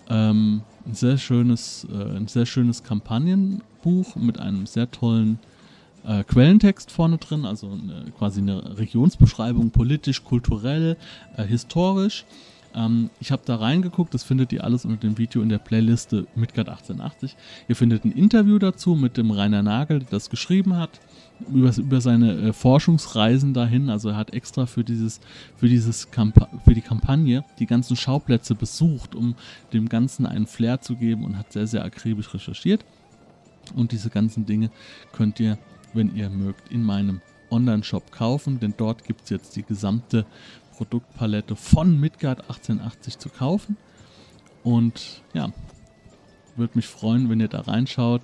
Ähm, 0.10 0.62
ein 0.86 0.96
sehr 0.96 1.18
schönes, 1.18 1.88
äh, 1.92 2.18
ein 2.18 2.28
sehr 2.28 2.46
schönes 2.46 2.84
Kampagnenbuch 2.84 4.16
mit 4.16 4.40
einem 4.40 4.66
sehr 4.66 4.90
tollen 4.90 5.40
äh, 6.06 6.24
Quellentext 6.24 6.92
vorne 6.92 7.18
drin, 7.18 7.46
also 7.46 7.72
eine, 7.72 8.12
quasi 8.18 8.42
eine 8.42 8.78
Regionsbeschreibung, 8.78 9.72
politisch, 9.72 10.24
kulturell, 10.24 10.98
äh, 11.38 11.44
historisch. 11.44 12.26
Ähm, 12.76 13.10
ich 13.20 13.32
habe 13.32 13.42
da 13.46 13.56
reingeguckt, 13.56 14.14
das 14.14 14.24
findet 14.24 14.52
ihr 14.54 14.64
alles 14.64 14.86
unter 14.86 14.98
dem 14.98 15.18
Video 15.18 15.42
in 15.42 15.50
der 15.50 15.58
Playliste 15.58 16.28
Midgard 16.36 16.70
1880. 16.70 17.36
Ihr 17.68 17.76
findet 17.76 18.06
ein 18.06 18.12
Interview 18.12 18.60
dazu 18.60 18.96
mit 18.96 19.18
dem 19.18 19.32
Rainer 19.32 19.64
Nagel, 19.64 20.00
der 20.00 20.10
das 20.10 20.30
geschrieben 20.30 20.78
hat, 20.78 21.00
über, 21.52 21.76
über 21.78 22.02
seine 22.02 22.34
äh, 22.34 22.54
Forschungsreisen 22.54 23.54
dahin. 23.54 23.90
Also 23.90 24.10
er 24.10 24.18
hat 24.18 24.34
extra 24.34 24.66
für, 24.66 24.84
dieses, 24.84 25.20
für, 25.58 25.68
dieses 25.68 26.08
für 26.66 26.74
die 26.74 26.82
Kampagne 26.82 27.44
die 27.60 27.66
ganzen 27.66 27.96
Schauplätze 27.96 28.56
besucht, 28.56 29.16
um 29.16 29.36
dem 29.74 29.90
Ganzen 29.90 30.26
einen 30.26 30.48
Flair 30.48 30.82
zu 30.82 30.96
geben 30.96 31.26
und 31.26 31.38
hat 31.38 31.54
sehr, 31.54 31.68
sehr 31.68 31.84
akribisch 31.84 32.34
recherchiert. 32.34 32.86
Und 33.76 33.92
diese 33.92 34.10
ganzen 34.10 34.46
Dinge 34.46 34.72
könnt 35.12 35.40
ihr, 35.40 35.58
wenn 35.94 36.16
ihr 36.16 36.30
mögt, 36.30 36.72
in 36.72 36.84
meinem 36.84 37.22
Online-Shop 37.52 38.12
kaufen, 38.12 38.60
denn 38.60 38.74
dort 38.78 39.04
gibt 39.04 39.24
es 39.24 39.30
jetzt 39.30 39.56
die 39.56 39.64
gesamte 39.64 40.26
Produktpalette 40.80 41.58
von 41.58 42.00
Midgard 42.00 42.40
1880 42.44 43.20
zu 43.20 43.28
kaufen. 43.28 43.76
Und 44.64 45.22
ja, 45.34 45.52
würde 46.56 46.72
mich 46.76 46.88
freuen, 46.88 47.30
wenn 47.30 47.42
ihr 47.42 47.50
da 47.50 47.60
reinschaut 47.60 48.22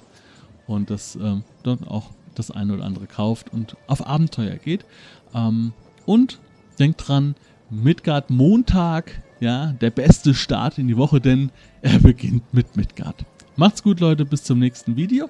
und 0.65 0.89
das 0.89 1.17
ähm, 1.17 1.43
dort 1.63 1.85
auch 1.85 2.11
das 2.33 2.51
eine 2.51 2.73
oder 2.73 2.85
andere 2.85 3.07
kauft 3.07 3.51
und 3.51 3.75
auf 3.87 4.07
Abenteuer 4.07 4.55
geht. 4.55 4.85
Ähm, 5.33 5.73
und 6.05 6.39
denkt 6.79 7.05
dran, 7.05 7.35
Midgard 7.69 8.29
Montag, 8.29 9.21
ja, 9.41 9.73
der 9.73 9.89
beste 9.89 10.33
Start 10.33 10.77
in 10.77 10.87
die 10.87 10.95
Woche, 10.95 11.19
denn 11.19 11.51
er 11.81 11.99
beginnt 11.99 12.53
mit 12.53 12.77
Midgard. 12.77 13.25
Macht's 13.57 13.83
gut, 13.83 13.99
Leute, 13.99 14.23
bis 14.23 14.43
zum 14.43 14.59
nächsten 14.59 14.95
Video. 14.95 15.29